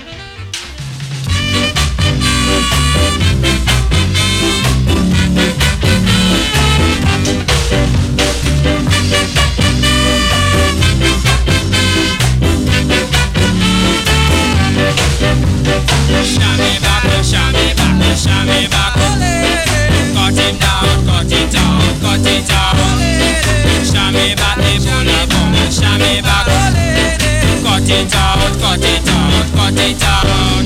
Cut 28.70 28.84
it 28.86 29.08
out, 29.10 29.46
cut 29.56 29.78
it 29.82 30.02
out. 30.04 30.62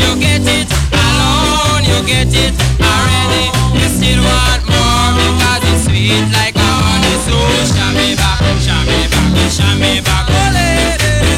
You 0.00 0.16
get 0.16 0.40
it 0.40 0.72
alone, 0.88 1.84
you 1.84 2.00
get 2.08 2.32
it 2.32 2.54
already. 2.80 3.52
You 3.76 3.88
still 3.92 4.24
want 4.24 4.64
more 4.72 5.12
because 5.20 5.60
it's 5.68 5.84
sweet 5.84 6.24
like 6.32 6.56
honey. 6.56 7.12
So 7.28 7.36
shami 7.68 8.16
back, 8.16 8.40
shami 8.64 9.04
back, 9.12 9.36
shami 9.52 10.00
back. 10.00 10.32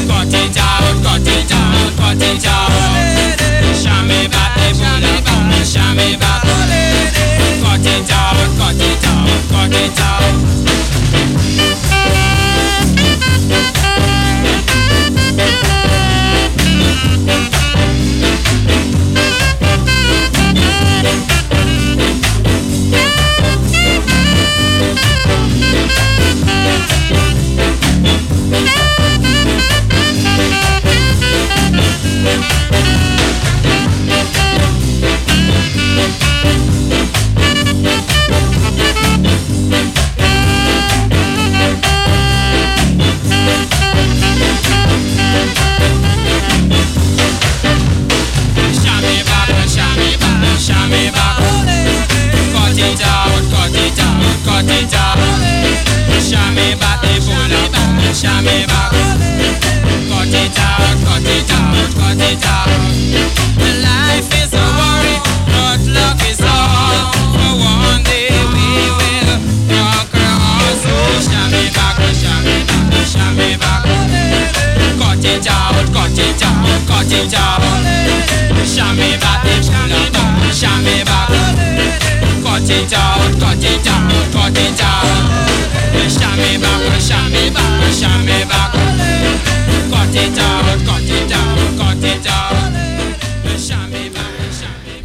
Cut 0.07 0.31
it 0.31 0.55
out, 0.55 0.95
cut 1.03 1.27
it 1.27 1.51
out, 1.51 1.91
cut 1.99 2.23
it 2.23 2.45
out. 2.47 2.71
Shami 3.75 4.31
back, 4.31 4.55
the 4.55 4.71
bully 4.79 5.19
bum, 5.27 5.51
shami 5.67 6.15
back. 6.15 6.47
Cut 7.59 7.83
it 7.83 8.11
out, 8.15 8.39
cut 8.55 8.79
it 8.79 9.03
out, 9.03 9.51
cut 9.51 9.75
it 9.83 9.99
out. 9.99 10.04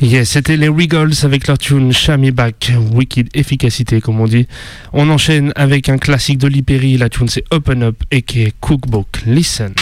Yes, 0.03 0.31
c'était 0.31 0.57
les 0.57 0.69
Wiggles 0.69 1.13
avec 1.25 1.47
leur 1.47 1.59
tune 1.59 1.93
Shammy 1.93 2.31
Back, 2.31 2.73
Wicked 2.93 3.29
Efficacité 3.35 4.01
comme 4.01 4.21
on 4.21 4.27
dit. 4.27 4.47
On 4.93 5.09
enchaîne 5.11 5.53
avec 5.57 5.89
un 5.89 5.99
classique 5.99 6.39
de 6.39 6.49
l'Hyperi, 6.49 6.97
la 6.97 7.09
tune 7.09 7.29
c'est 7.29 7.45
Open 7.51 7.83
Up 7.83 7.97
et 8.11 8.23
qui 8.23 8.43
est 8.43 8.55
Cookbook. 8.61 9.23
Listen. 9.27 9.75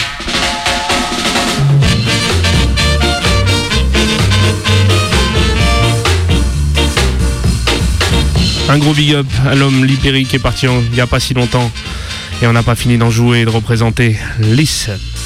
Un 8.69 8.77
gros 8.77 8.93
big 8.93 9.15
up 9.15 9.25
à 9.47 9.55
l'homme 9.55 9.83
libérique 9.83 10.27
qui 10.27 10.35
est 10.35 10.39
parti 10.39 10.67
il 10.67 10.91
n'y 10.91 11.01
a 11.01 11.07
pas 11.07 11.19
si 11.19 11.33
longtemps. 11.33 11.71
Et 12.43 12.47
on 12.47 12.53
n'a 12.53 12.61
pas 12.61 12.75
fini 12.75 12.99
d'en 12.99 13.09
jouer 13.09 13.39
et 13.39 13.45
de 13.45 13.49
représenter 13.49 14.15
Lissette. 14.39 15.18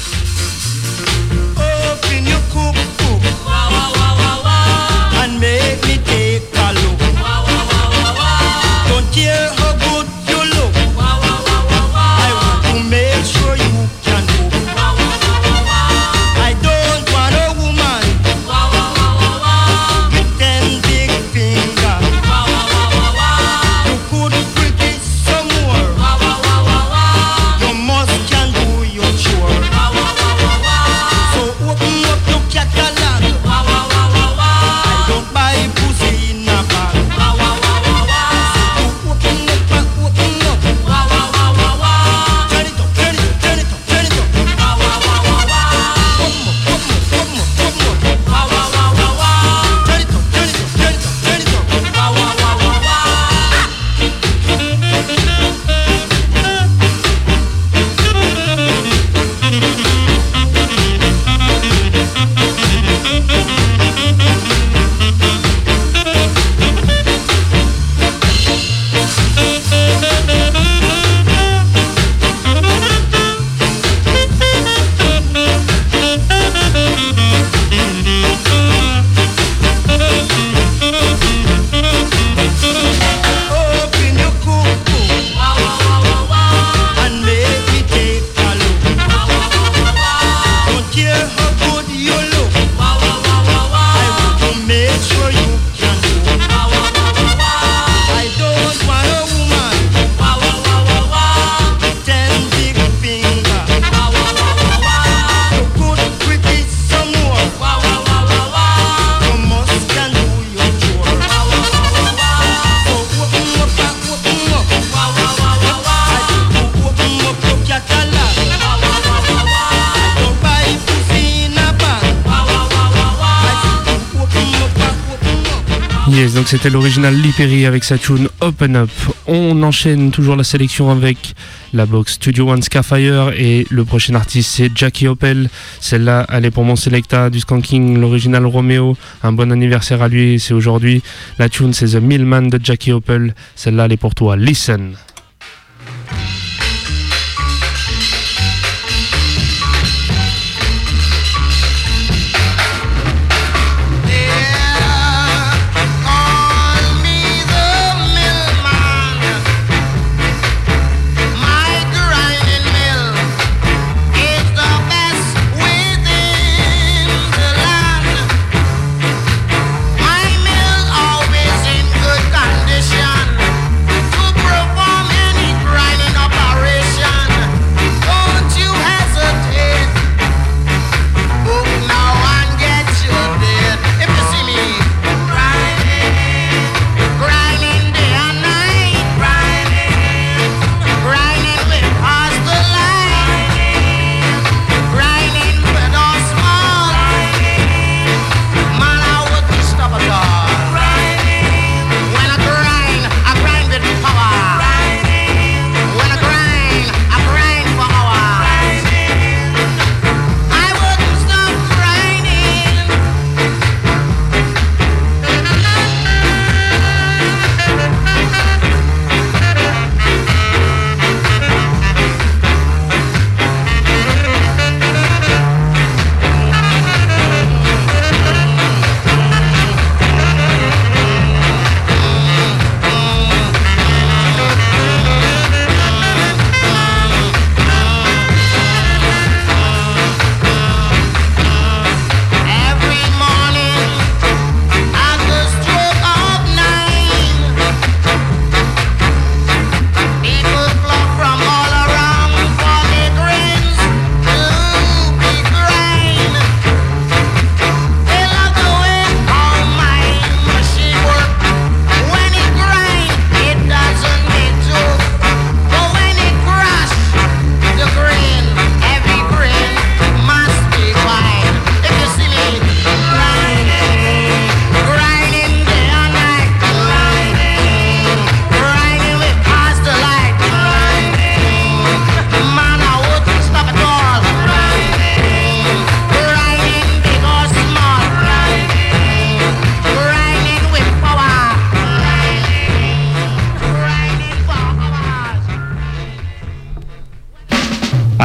c'était 126.56 126.70
l'original 126.70 127.12
Lipéry 127.16 127.66
avec 127.66 127.82
sa 127.82 127.98
tune 127.98 128.28
Open 128.40 128.76
Up. 128.76 128.90
On 129.26 129.60
enchaîne 129.64 130.12
toujours 130.12 130.36
la 130.36 130.44
sélection 130.44 130.88
avec 130.88 131.34
la 131.72 131.84
box 131.84 132.12
Studio 132.12 132.48
One 132.48 132.62
Scarfire 132.62 133.32
et 133.36 133.66
le 133.70 133.84
prochain 133.84 134.14
artiste 134.14 134.52
c'est 134.54 134.70
Jackie 134.72 135.08
Opel. 135.08 135.50
Celle-là, 135.80 136.26
elle 136.30 136.44
est 136.44 136.52
pour 136.52 136.62
mon 136.62 136.76
selecta 136.76 137.28
du 137.28 137.40
Skanking, 137.40 137.98
l'original 137.98 138.46
Romeo. 138.46 138.96
Un 139.24 139.32
bon 139.32 139.50
anniversaire 139.50 140.00
à 140.00 140.06
lui, 140.06 140.38
c'est 140.38 140.54
aujourd'hui. 140.54 141.02
La 141.40 141.48
tune 141.48 141.74
c'est 141.74 141.88
The 141.88 142.00
Millman 142.00 142.42
de 142.42 142.60
Jackie 142.62 142.92
Opel. 142.92 143.34
Celle-là, 143.56 143.86
elle 143.86 143.92
est 143.94 143.96
pour 143.96 144.14
toi. 144.14 144.36
Listen. 144.36 144.94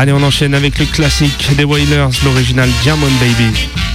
Allez, 0.01 0.13
on 0.13 0.23
enchaîne 0.23 0.55
avec 0.55 0.79
le 0.79 0.85
classique 0.85 1.49
des 1.57 1.65
Wailers, 1.65 2.07
l'original 2.23 2.69
Diamond 2.83 3.11
Baby. 3.19 3.88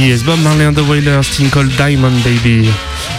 Yes, 0.00 0.24
Bob 0.24 0.40
Marley 0.40 0.64
and 0.64 0.72
the 0.72 0.88
Wailers, 0.88 1.28
Cold 1.52 1.70
Diamond 1.76 2.14
Baby. 2.24 2.70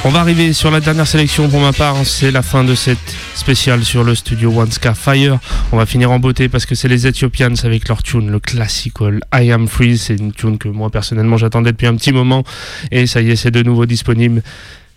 On 0.04 0.10
va 0.10 0.20
arriver 0.20 0.52
sur 0.52 0.72
la 0.72 0.80
dernière 0.80 1.06
sélection 1.06 1.48
pour 1.48 1.60
ma 1.60 1.74
part, 1.74 1.96
c'est 2.06 2.32
la 2.32 2.42
fin 2.42 2.64
de 2.64 2.74
cette 2.74 2.98
spéciale 3.36 3.86
sur 3.86 4.04
le 4.04 4.16
studio 4.16 4.52
One 4.52 4.72
Scar 4.72 4.98
Fire. 4.98 5.38
On 5.72 5.78
va 5.78 5.86
finir 5.86 6.10
en 6.10 6.18
beauté 6.18 6.50
parce 6.50 6.66
que 6.66 6.74
c'est 6.74 6.88
les 6.88 7.06
Ethiopians 7.06 7.54
avec 7.64 7.88
leur 7.88 8.02
tune, 8.02 8.32
le 8.32 8.40
classical 8.40 9.20
I 9.32 9.52
Am 9.52 9.68
Free. 9.68 9.96
C'est 9.96 10.16
une 10.16 10.34
tune 10.34 10.58
que 10.58 10.70
moi 10.70 10.90
personnellement 10.90 11.38
j'attendais 11.38 11.72
depuis 11.72 11.86
un 11.86 11.96
petit 11.96 12.12
moment 12.12 12.44
et 12.90 13.06
ça 13.06 13.22
y 13.22 13.30
est, 13.30 13.36
c'est 13.36 13.52
de 13.52 13.62
nouveau 13.62 13.86
disponible. 13.86 14.42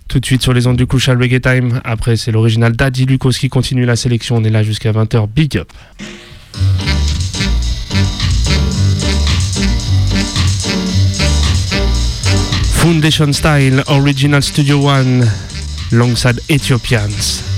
Tout 0.09 0.21
de 0.21 0.25
suite 0.25 0.41
sur 0.41 0.55
les 0.55 0.67
ondes 0.67 0.79
du 0.79 0.87
Kushal 0.87 1.21
Reggae 1.21 1.41
Time. 1.41 1.83
Après, 1.85 2.17
c'est 2.17 2.33
l'original 2.33 2.73
Daddy 2.73 3.05
Lucas 3.05 3.37
qui 3.39 3.51
continue 3.51 3.85
la 3.85 3.97
sélection. 3.97 4.37
On 4.37 4.45
est 4.45 4.51
là 4.51 4.63
jusqu'à 4.63 4.93
20h. 4.93 5.29
Big 5.29 5.59
up! 5.59 5.71
Foundation 12.85 13.33
Style 13.33 13.83
Original 13.89 14.43
Studio 14.43 14.77
One 14.77 15.25
alongside 15.91 16.39
Ethiopians. 16.51 17.54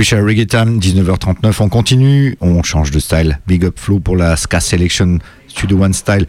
Crucial 0.00 0.24
Reggae 0.24 0.46
Time, 0.46 0.78
19h39. 0.78 1.60
On 1.60 1.68
continue, 1.68 2.34
on 2.40 2.62
change 2.62 2.90
de 2.90 2.98
style. 2.98 3.38
Big 3.46 3.66
Up 3.66 3.78
Flow 3.78 4.00
pour 4.00 4.16
la 4.16 4.34
Ska 4.34 4.58
Selection 4.58 5.18
Studio 5.46 5.76
One 5.76 5.92
Style. 5.92 6.26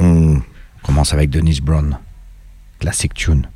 On 0.00 0.42
commence 0.82 1.14
avec 1.14 1.30
Denise 1.30 1.60
Brown, 1.60 1.96
classic 2.80 3.14
tune. 3.14 3.46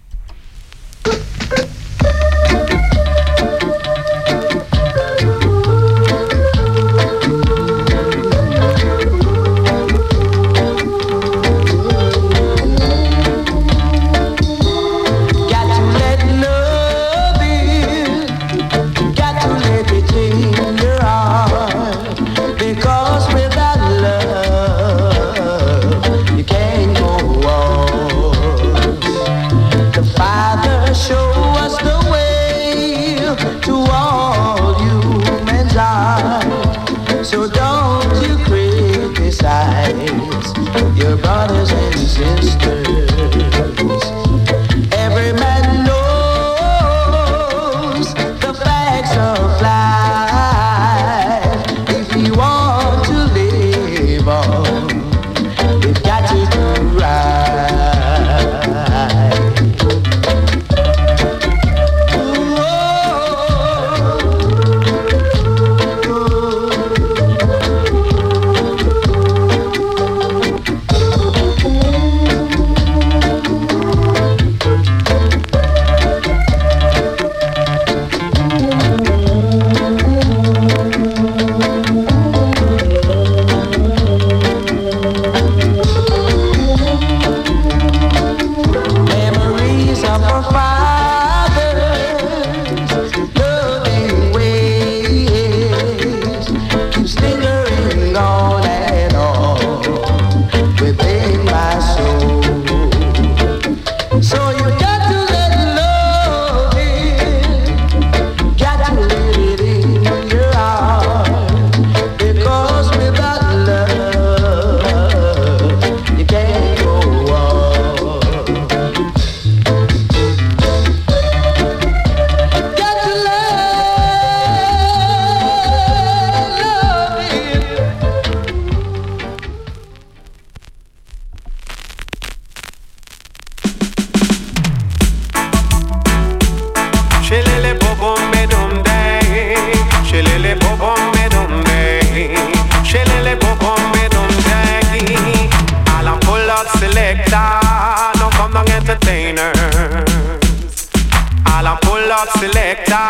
I'm 152.20 152.26
selector, 152.40 153.08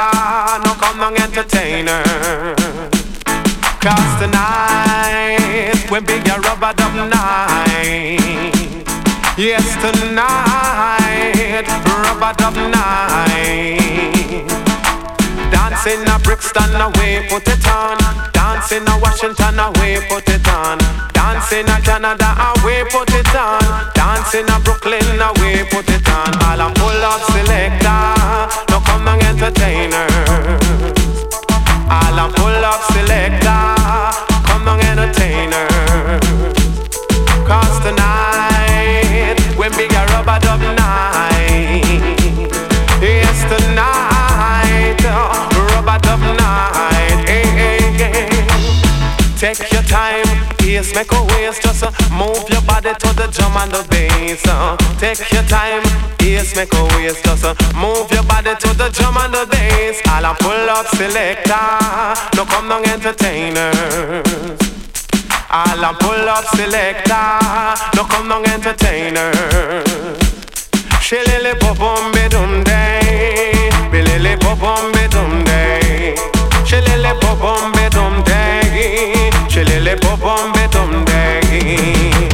no 0.65 0.75
come 0.75 0.99
down 1.01 1.17
entertainers. 1.17 2.57
Cause 3.81 4.21
tonight, 4.21 5.87
when 5.89 6.05
big 6.05 6.29
a 6.29 6.39
rubber 6.41 6.75
dub 6.77 6.93
night. 7.09 8.21
Yes, 9.39 9.65
tonight, 9.81 11.65
rubber 12.05 12.35
dub 12.37 12.55
night. 12.69 14.45
Dancing 15.51 16.07
a 16.07 16.19
Brixton 16.19 16.77
away, 16.77 17.27
put 17.31 17.49
it 17.49 17.67
on. 17.67 17.97
Dancing 18.35 18.87
a 18.87 18.99
Washington 19.01 19.59
away, 19.59 20.05
put 20.11 20.29
it 20.29 20.47
on. 20.49 20.77
Dancing 21.15 21.67
a 21.67 21.81
Canada 21.81 22.37
away, 22.61 22.85
put 22.91 23.09
it 23.15 23.35
on. 23.35 23.91
Dancing 23.95 24.51
a 24.51 24.61
Brooklyn 24.61 25.19
away, 25.19 25.65
put 25.71 25.89
it 25.89 26.07
on. 26.11 26.29
All 26.45 26.61
I'm 26.61 26.75
full 26.75 27.05
of 27.09 27.23
selector, 27.33 28.18
entertainers. 29.49 30.93
All 31.89 32.19
I'm 32.21 32.33
full 32.33 32.65
of 32.65 32.81
selector, 32.93 33.65
come 34.45 34.69
and 34.69 34.83
entertainers. 34.93 36.21
Cause 37.49 37.81
tonight, 37.81 39.37
when 39.57 39.73
big 39.73 39.93
a 39.93 40.05
rubber 40.13 40.39
dub 40.41 40.61
night. 40.77 41.83
Yes, 43.01 43.41
tonight, 43.49 45.01
uh, 45.05 45.49
rubber 45.73 45.99
dub 46.03 46.21
night. 46.21 47.25
Hey, 47.27 47.47
hey, 47.57 47.81
hey. 47.97 48.29
Take 49.39 49.73
your 49.73 49.83
time, 49.83 50.27
yes, 50.63 50.95
make 50.95 51.11
a 51.13 51.23
waste. 51.33 51.63
Just 51.63 51.83
uh, 51.85 51.91
move 52.13 52.45
your 52.51 52.63
body 52.63 52.93
to 52.93 53.09
the 53.17 53.29
drum 53.33 53.57
and 53.57 53.73
the 53.73 53.87
bass. 53.89 54.47
uh. 54.47 54.77
Take 54.99 55.33
your 55.33 55.45
time, 55.45 55.83
yes, 56.31 56.55
make 56.57 56.73
a 56.75 56.83
waste. 56.97 57.25
Just 57.25 57.45
uh, 57.45 57.55
move 57.75 58.11
your 58.13 58.23
body 58.25 58.55
to 58.55 58.69
the 58.77 58.89
drum 58.93 59.17
and 59.17 59.33
the 59.33 59.47
bass. 59.51 60.01
All 60.09 60.25
I'm 60.25 60.37
full 60.37 60.71
of 60.71 60.87
selector, 60.97 61.55
no 62.37 62.45
come 62.45 62.69
down 62.69 62.85
entertainers. 62.87 64.59
All 65.51 65.85
I'm 65.85 65.95
full 65.97 66.29
of 66.29 66.45
selector, 66.57 67.29
no 67.97 68.05
come 68.05 68.29
down 68.29 68.45
entertainers. 68.47 70.19
Shilele 71.01 71.55
popom 71.59 72.13
bedum 72.13 72.65
day, 72.65 73.71
bilele 73.91 74.37
popom 74.39 74.93
bedum 74.93 75.45
day. 75.45 76.15
Shilele 76.69 77.15
popom 77.21 77.73
bedum 77.73 78.25
day, 78.25 79.31
shilele 79.49 79.97
popom 79.97 80.53
bedum 80.53 81.05
day. 81.07 82.29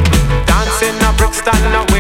Dancing 0.46 1.00
a 1.06 1.12
Brixton 1.16 1.74
on. 1.74 1.93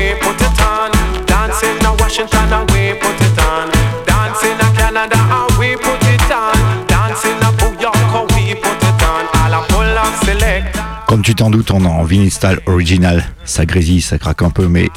Comme 11.08 11.22
tu 11.22 11.34
t'en 11.34 11.50
doutes, 11.50 11.72
on 11.72 11.84
est 11.84 11.88
en 11.88 12.04
vinyl 12.04 12.30
style 12.30 12.60
original. 12.66 13.24
Ça 13.44 13.66
grésille, 13.66 14.00
ça 14.00 14.18
craque 14.18 14.42
un 14.42 14.50
peu, 14.50 14.68
mais 14.68 14.90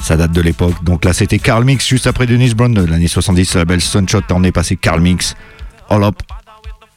ça 0.00 0.16
date 0.16 0.30
de 0.30 0.40
l'époque. 0.40 0.84
Donc 0.84 1.04
là, 1.04 1.12
c'était 1.12 1.40
Carl 1.40 1.64
Mix 1.64 1.88
juste 1.88 2.06
après 2.06 2.26
Dennis 2.26 2.54
Brown 2.54 2.72
de 2.72 2.84
l'année 2.84 3.08
70. 3.08 3.56
La 3.56 3.64
belle 3.64 3.80
Sunshot, 3.80 4.20
on 4.30 4.44
est 4.44 4.52
passé 4.52 4.76
Carl 4.76 5.00
Mix, 5.00 5.34
All 5.90 6.04
Up 6.04 6.22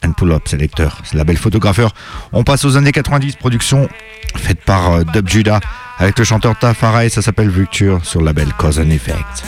and 0.05 0.11
Pull 0.11 0.31
Up 0.33 0.47
Selector. 0.47 0.99
C'est 1.03 1.17
la 1.17 1.23
belle 1.23 1.37
photographeur. 1.37 1.95
On 2.31 2.43
passe 2.43 2.63
aux 2.63 2.77
années 2.77 2.91
90, 2.91 3.37
production 3.37 3.89
faite 4.35 4.61
par 4.63 4.91
euh, 4.91 5.03
Dub 5.03 5.27
Judah 5.27 5.59
avec 5.97 6.17
le 6.19 6.25
chanteur 6.25 6.57
Tafara 6.57 7.05
et 7.05 7.09
ça 7.09 7.21
s'appelle 7.21 7.49
Vulture 7.49 8.05
sur 8.05 8.19
le 8.19 8.25
label 8.25 8.53
Cause 8.53 8.79
and 8.79 8.89
Effect. 8.89 9.43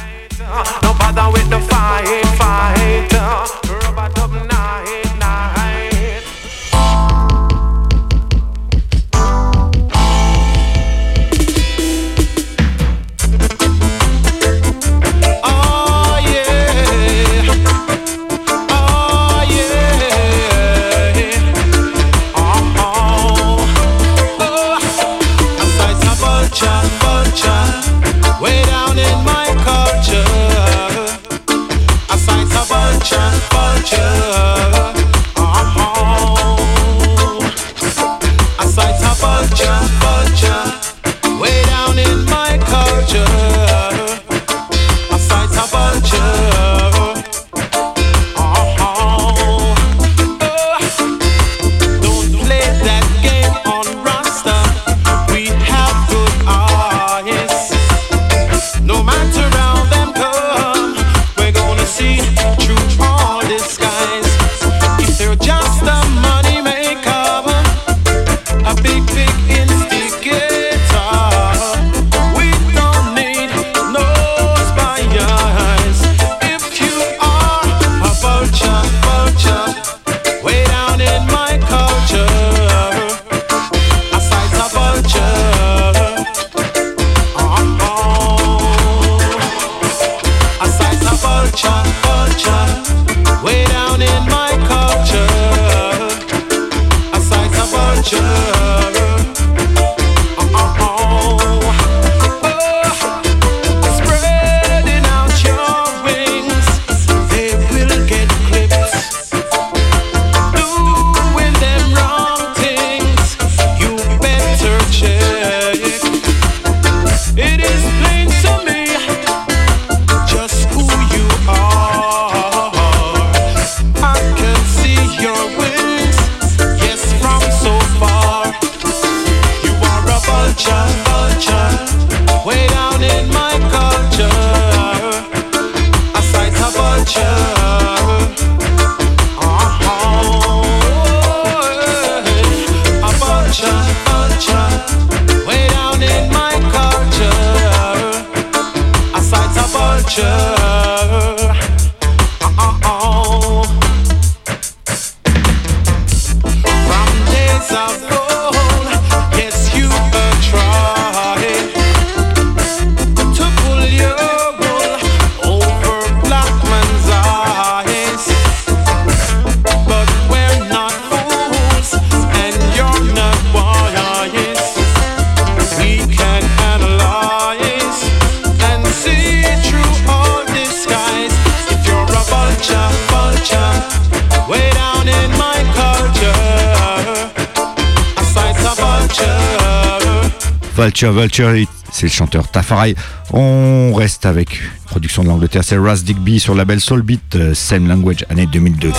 Vulture, 190.97 191.13
Vulture, 191.13 191.67
c'est 191.91 192.07
le 192.07 192.11
chanteur 192.11 192.47
Tafari. 192.47 192.95
On 193.31 193.93
reste 193.93 194.25
avec 194.25 194.59
production 194.85 195.21
de 195.21 195.27
l'Angleterre, 195.27 195.61
c'est 195.63 195.77
Raz 195.77 195.97
Digby 195.97 196.39
sur 196.39 196.53
le 196.53 196.57
label 196.57 196.81
Soulbeat, 196.81 197.35
euh, 197.35 197.53
Same 197.53 197.87
Language, 197.87 198.25
année 198.31 198.47
2002. 198.47 198.91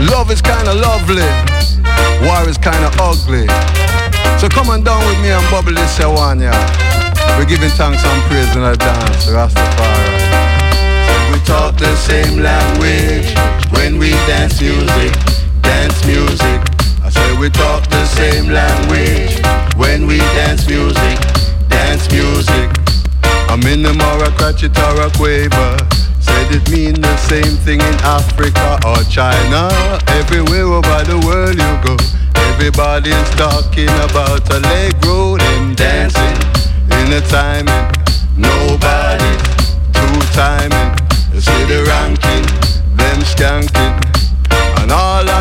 Love 0.00 0.30
is 0.30 0.42
kinda 0.42 0.74
lovely, 0.74 1.22
war 2.26 2.46
is 2.46 2.58
kinda 2.58 2.90
ugly. 3.00 3.46
So 4.38 4.46
come 4.48 4.68
on 4.68 4.82
down 4.82 5.02
with 5.06 5.18
me 5.22 5.30
and 5.30 5.42
bubble 5.50 5.72
this 5.72 5.98
one, 6.04 6.40
yeah. 6.40 6.52
We're 7.38 7.46
giving 7.46 7.70
thanks 7.70 8.04
and 8.04 8.22
praise 8.28 8.54
in 8.54 8.62
a 8.64 8.76
dance, 8.76 9.30
Rastafari. 9.30 10.20
We 11.32 11.38
talk 11.46 11.74
the 11.78 11.96
same 11.96 12.42
language 12.42 13.34
when 13.70 13.98
we 13.98 14.10
dance 14.26 14.60
music, 14.60 15.16
dance 15.62 16.04
music. 16.04 16.77
We 17.38 17.50
talk 17.50 17.86
the 17.88 18.04
same 18.04 18.48
language 18.48 19.38
when 19.76 20.08
we 20.08 20.18
dance 20.34 20.66
music, 20.66 21.18
dance 21.68 22.10
music. 22.10 22.68
I'm 23.48 23.62
in 23.62 23.82
the 23.84 23.94
Cratchit 24.36 24.76
or 24.76 25.06
a 25.06 25.10
Quaver. 25.10 25.76
Said 26.18 26.50
it 26.50 26.68
mean 26.68 27.00
the 27.00 27.16
same 27.16 27.56
thing 27.62 27.78
in 27.78 27.94
Africa 28.02 28.80
or 28.84 29.04
China. 29.04 29.70
Everywhere 30.18 30.66
over 30.66 31.04
the 31.06 31.22
world 31.24 31.54
you 31.54 31.74
go. 31.86 31.94
Everybody's 32.50 33.30
talking 33.38 33.88
about 34.10 34.42
a 34.52 34.58
leg 34.58 34.94
roll 35.06 35.40
and 35.40 35.76
dancing 35.76 36.36
in 36.98 37.06
the 37.08 37.22
timing. 37.30 37.86
Nobody 38.36 39.30
two 39.94 40.18
timing. 40.34 40.90
See 41.38 41.64
the 41.70 41.86
ranking, 41.86 42.44
them 42.96 43.20
skanking. 43.22 44.07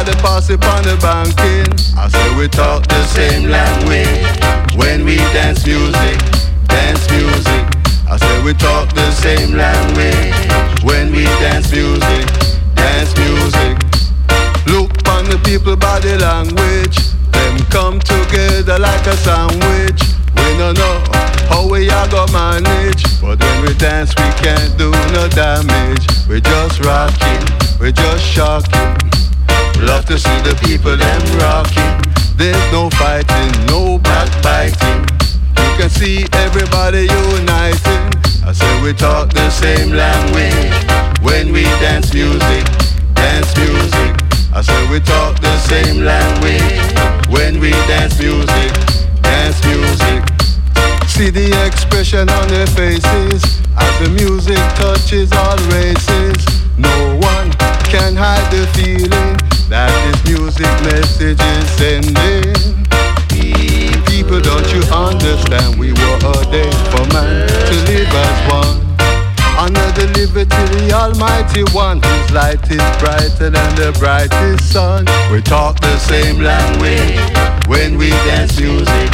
The 0.07 0.15
posse 0.23 0.53
on 0.53 0.83
the 0.87 0.95
banking. 1.03 1.67
I 1.99 2.07
say 2.07 2.37
we 2.39 2.47
talk 2.47 2.87
the 2.87 3.03
same 3.07 3.49
language 3.51 4.07
when 4.79 5.03
we 5.03 5.17
dance 5.35 5.67
music, 5.67 6.15
dance 6.63 7.03
music. 7.11 7.67
I 8.07 8.15
say 8.15 8.41
we 8.41 8.53
talk 8.53 8.87
the 8.95 9.11
Same 9.11 9.51
language 9.51 10.31
when 10.87 11.11
we 11.11 11.25
dance 11.43 11.73
music, 11.73 12.23
dance 12.79 13.11
music. 13.19 13.75
Look 14.71 14.95
on 15.11 15.27
the 15.27 15.41
people 15.43 15.75
body 15.75 16.15
language. 16.15 16.95
Them 17.35 17.59
come 17.67 17.99
together 17.99 18.79
like 18.79 19.05
a 19.07 19.17
sandwich. 19.27 19.99
We 20.39 20.55
don't 20.55 20.79
know 20.79 21.03
how 21.51 21.67
we 21.67 21.89
are 21.89 22.07
gonna 22.07 22.31
manage. 22.31 23.03
But 23.19 23.43
when 23.43 23.61
we 23.67 23.73
dance, 23.73 24.15
we 24.15 24.31
can't 24.39 24.71
do 24.77 24.89
no 25.11 25.27
damage. 25.27 26.07
We 26.29 26.39
just 26.39 26.79
rocking, 26.79 27.43
we 27.81 27.91
just 27.91 28.23
shocking. 28.23 29.16
Love 29.81 30.05
to 30.05 30.17
see 30.17 30.41
the 30.41 30.57
people 30.65 30.97
them 30.97 31.21
rocking. 31.37 32.01
There's 32.35 32.71
no 32.71 32.89
fighting, 32.97 33.51
no 33.67 33.99
backbiting. 33.99 35.05
You 35.53 35.69
can 35.77 35.89
see 35.89 36.25
everybody 36.33 37.05
uniting. 37.05 38.09
I 38.41 38.53
say 38.53 38.81
we 38.81 38.93
talk 38.93 39.29
the 39.33 39.49
Same 39.51 39.91
language 39.93 40.73
when 41.21 41.53
we 41.53 41.63
dance 41.77 42.11
music, 42.11 42.65
dance 43.13 43.55
music. 43.57 44.17
I 44.51 44.61
say 44.61 44.81
we 44.89 44.99
talk 44.99 45.39
the 45.41 45.55
Same 45.69 46.03
language 46.03 47.29
when 47.29 47.59
we 47.59 47.69
dance 47.85 48.17
music, 48.17 48.73
dance 49.21 49.61
music. 49.63 50.25
See 51.05 51.29
the 51.29 51.53
expression 51.67 52.29
on 52.29 52.47
their 52.47 52.67
faces 52.67 53.61
as 53.77 53.93
the 54.01 54.09
music 54.09 54.57
touches 54.73 55.31
all 55.33 55.57
races. 55.69 56.37
No 56.77 57.19
one 57.21 57.51
can 57.93 58.15
hide 58.15 58.49
the 58.51 58.65
feeling 58.73 59.56
that 59.69 59.91
this 60.07 60.19
music 60.31 60.71
message 60.83 61.39
is 61.39 61.65
sending. 61.75 62.55
People, 64.07 64.39
don't 64.41 64.67
you 64.73 64.81
understand? 64.91 65.77
We 65.79 65.91
were 65.91 66.19
ordained 66.23 66.83
for 66.91 67.03
man 67.13 67.47
to 67.47 67.75
live 67.87 68.07
as 68.07 68.39
one. 68.51 68.87
Honor 69.57 69.91
the 69.97 70.07
liberty, 70.15 70.63
the 70.77 70.93
Almighty 70.93 71.63
One, 71.73 72.01
whose 72.01 72.31
light 72.31 72.63
is 72.71 72.83
brighter 72.99 73.49
than 73.49 73.75
the 73.75 73.95
brightest 73.99 74.71
sun. 74.71 75.05
We 75.31 75.41
talk 75.41 75.79
the 75.81 75.97
same 75.97 76.39
language 76.39 77.19
when 77.67 77.97
we 77.97 78.09
dance 78.29 78.59
music, 78.59 79.09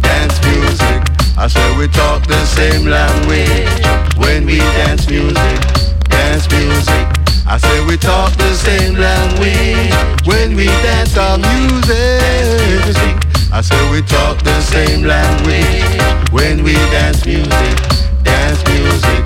dance 0.00 0.38
music. 0.44 1.02
I 1.36 1.48
say 1.48 1.78
we 1.78 1.88
talk 1.88 2.26
the 2.26 2.44
same 2.46 2.86
language 2.86 4.16
when 4.16 4.46
we 4.46 4.58
dance 4.58 5.08
music. 5.08 5.87
I 7.50 7.56
say 7.56 7.86
we 7.86 7.96
talk 7.96 8.30
the 8.36 8.52
same 8.52 8.94
language 8.94 10.26
when 10.26 10.54
we 10.54 10.66
dance 10.84 11.16
our 11.16 11.38
music. 11.38 13.16
I 13.50 13.62
say 13.62 13.80
we 13.90 14.02
talk 14.02 14.42
the 14.42 14.60
same 14.60 15.04
language 15.04 16.30
when 16.30 16.62
we 16.62 16.74
dance 16.92 17.24
music, 17.24 17.48
dance 18.22 18.60
music. 18.68 19.24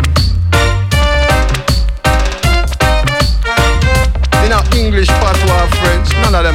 In 4.46 4.52
our 4.54 4.62
English 4.78 5.08
patois 5.08 5.66
French, 5.82 6.14
none 6.22 6.36
of 6.36 6.44
them 6.44 6.54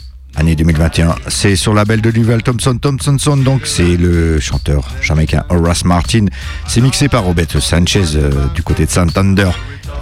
année 0.35 0.55
2021. 0.55 1.15
C'est 1.27 1.55
sur 1.55 1.73
la 1.73 1.81
label 1.81 2.01
de 2.01 2.11
Duval 2.11 2.43
Thompson 2.43 2.77
Thompson, 2.77 3.37
donc 3.37 3.65
c'est 3.65 3.97
le 3.97 4.39
chanteur 4.39 4.87
jamaïcain 5.01 5.43
Horace 5.49 5.85
Martin. 5.85 6.25
C'est 6.67 6.81
mixé 6.81 7.07
par 7.07 7.23
Roberto 7.23 7.59
Sanchez 7.59 8.15
euh, 8.15 8.31
du 8.53 8.63
côté 8.63 8.85
de 8.85 8.91
Santander 8.91 9.49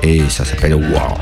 et 0.04 0.22
ça 0.30 0.46
s'appelle 0.46 0.76
Wow. 0.76 1.18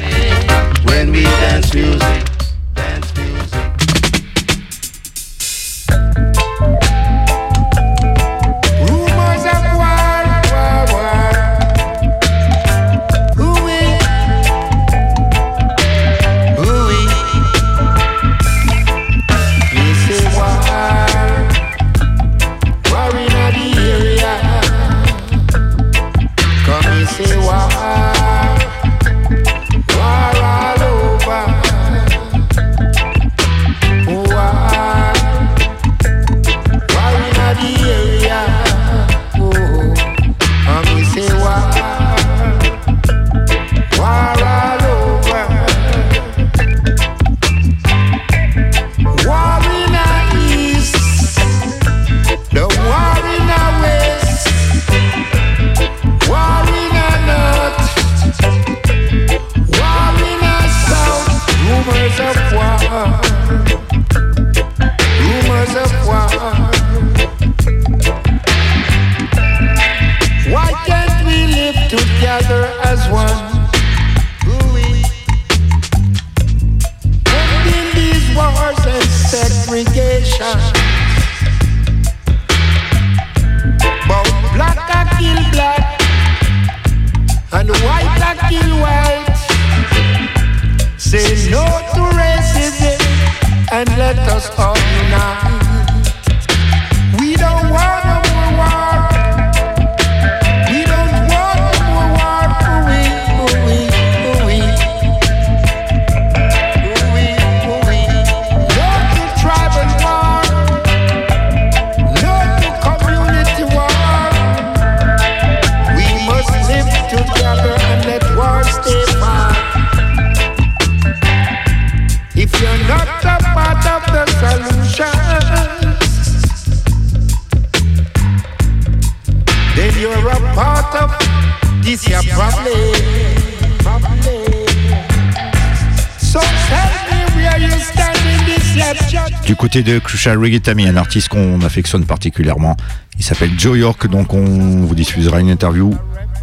Reggae 140.25 140.59
Tammy, 140.59 140.87
un 140.87 140.97
artiste 140.97 141.29
qu'on 141.29 141.61
affectionne 141.61 142.05
particulièrement, 142.05 142.75
il 143.17 143.23
s'appelle 143.23 143.51
Joe 143.57 143.77
York, 143.77 144.07
donc 144.07 144.33
on 144.33 144.85
vous 144.85 144.95
diffusera 144.95 145.39
une 145.39 145.49
interview 145.49 145.93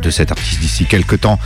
de 0.02 0.10
cet 0.10 0.32
artiste 0.32 0.60
d'ici 0.60 0.86
quelques 0.86 1.20
temps. 1.20 1.38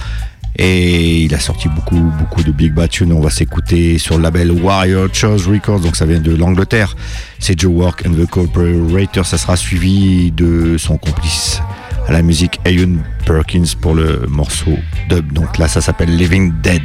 Et 0.56 1.22
il 1.22 1.34
a 1.34 1.38
sorti 1.38 1.68
beaucoup, 1.68 2.12
beaucoup 2.18 2.42
de 2.42 2.50
big 2.50 2.72
bad 2.72 2.90
tunes. 2.90 3.12
On 3.12 3.20
va 3.20 3.30
s'écouter 3.30 3.98
sur 3.98 4.16
le 4.16 4.24
label 4.24 4.50
Warrior 4.50 5.08
Chose 5.12 5.46
Records, 5.46 5.80
donc 5.80 5.94
ça 5.94 6.04
vient 6.04 6.18
de 6.18 6.34
l'Angleterre. 6.34 6.96
C'est 7.38 7.58
Joe 7.58 7.72
York 7.78 8.04
and 8.06 8.14
the 8.14 8.28
Corporator. 8.28 9.24
Ça 9.24 9.38
sera 9.38 9.56
suivi 9.56 10.32
de 10.32 10.76
son 10.76 10.98
complice 10.98 11.60
à 12.08 12.12
la 12.12 12.22
musique, 12.22 12.58
Ayun 12.64 12.96
Perkins, 13.24 13.76
pour 13.80 13.94
le 13.94 14.26
morceau 14.28 14.76
dub. 15.08 15.32
Donc 15.32 15.58
là, 15.58 15.68
ça 15.68 15.80
s'appelle 15.80 16.16
Living 16.16 16.52
Dead. 16.60 16.82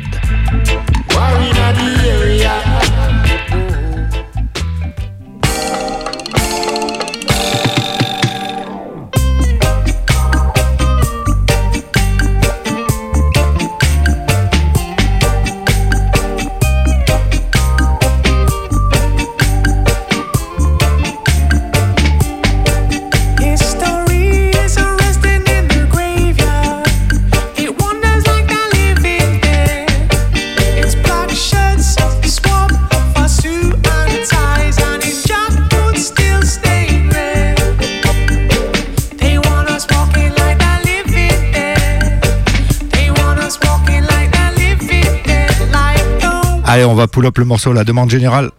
Allez, 46.73 46.85
on 46.85 46.95
va 46.95 47.05
pull 47.05 47.23
up 47.27 47.37
le 47.37 47.45
morceau, 47.45 47.71
la 47.71 47.83
demande 47.83 48.09
générale. 48.09 48.49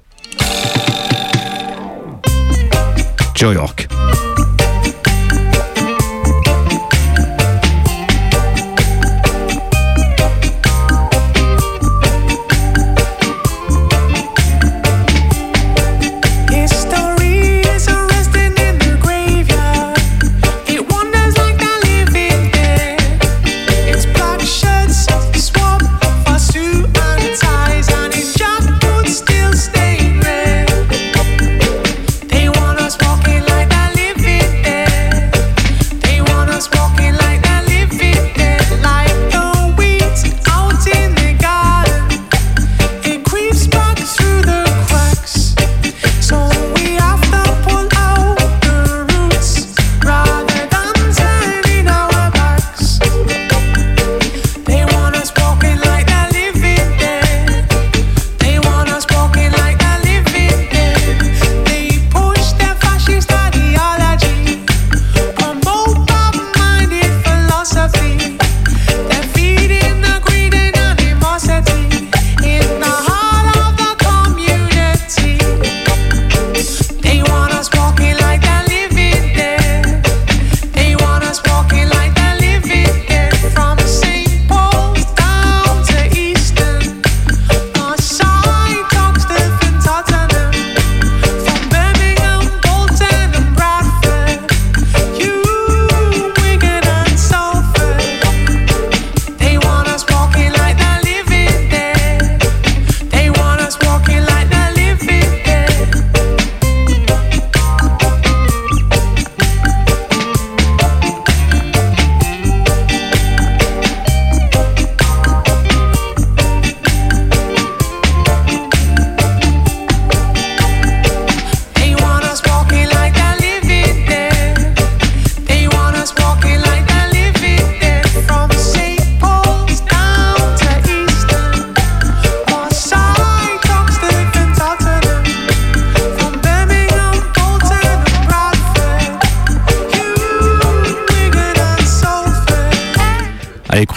Joe 3.35 3.55
York. 3.55 3.89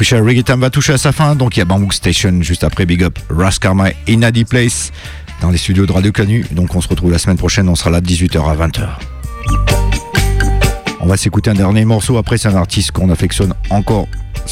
Crucial 0.08 0.26
Reggae 0.26 0.58
va 0.58 0.70
toucher 0.70 0.94
à 0.94 0.98
sa 0.98 1.12
fin. 1.12 1.36
Donc 1.36 1.58
il 1.58 1.60
y 1.60 1.62
a 1.62 1.66
Bamboo 1.66 1.92
Station 1.92 2.42
juste 2.42 2.64
après 2.64 2.86
Big 2.86 3.04
Up, 3.04 3.20
Ras 3.30 3.58
Karma, 3.60 3.90
Inadi 4.08 4.46
Place 4.46 4.94
dans 5.42 5.50
les 5.50 5.58
studios 5.58 5.86
de 5.86 5.92
Radio 5.92 6.14
Canu. 6.14 6.46
Donc 6.52 6.76
on 6.76 6.80
se 6.80 6.88
retrouve 6.88 7.12
la 7.12 7.18
semaine 7.18 7.36
prochaine. 7.36 7.68
On 7.68 7.76
sera 7.76 7.90
là 7.90 8.00
de 8.00 8.08
18h 8.08 8.38
à 8.50 8.56
20h. 8.56 8.88
On 11.02 11.08
va 11.08 11.18
s'écouter 11.18 11.50
un 11.50 11.56
dernier 11.56 11.84
morceau. 11.84 12.18
Après, 12.18 12.38
c'est 12.38 12.48
un 12.48 12.56
artiste 12.56 12.92
qu'on 12.92 13.10
affectionne 13.10 13.54
encore 13.70 14.08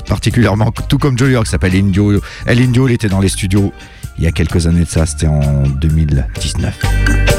particulièrement, 0.09 0.73
tout 0.89 0.97
comme 0.97 1.17
Joe 1.17 1.29
York, 1.29 1.47
s'appelle 1.47 1.73
Indio. 1.73 2.19
El 2.45 2.59
Indio, 2.59 2.89
il 2.89 2.93
était 2.95 3.07
dans 3.07 3.21
les 3.21 3.29
studios 3.29 3.71
il 4.17 4.25
y 4.25 4.27
a 4.27 4.33
quelques 4.33 4.67
années 4.67 4.83
de 4.83 4.89
ça. 4.89 5.05
C'était 5.05 5.27
en 5.27 5.63
2019. 5.69 7.34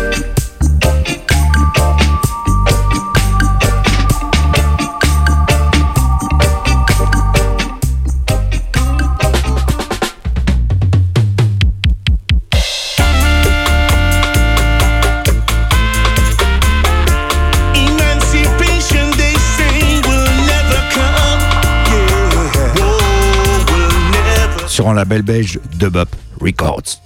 Un 24.87 24.95
label 24.95 25.23
belge, 25.23 25.59
Dub 25.79 25.97
Up 25.97 26.09
Records. 26.41 27.01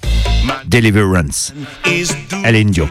Deliverance. 0.69 1.53
is 1.87 2.15
El 2.33 2.55
Indio. 2.55 2.89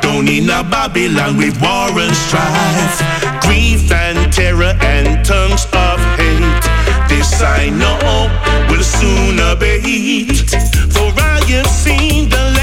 Don't 0.00 0.24
need 0.24 0.46
no 0.46 0.62
Babylon 0.64 1.36
with 1.36 1.60
war 1.60 1.98
and 1.98 2.14
strife, 2.14 3.02
grief 3.42 3.90
and 3.90 4.32
terror 4.32 4.74
and 4.80 5.24
tongues 5.24 5.66
of 5.72 5.98
hate. 6.16 6.64
This 7.08 7.40
I 7.40 7.70
know 7.70 8.28
will 8.70 8.84
soon 8.84 9.38
abate. 9.38 10.50
For 10.92 11.12
I 11.16 11.40
have 11.48 11.66
seen 11.66 12.28
the 12.28 12.57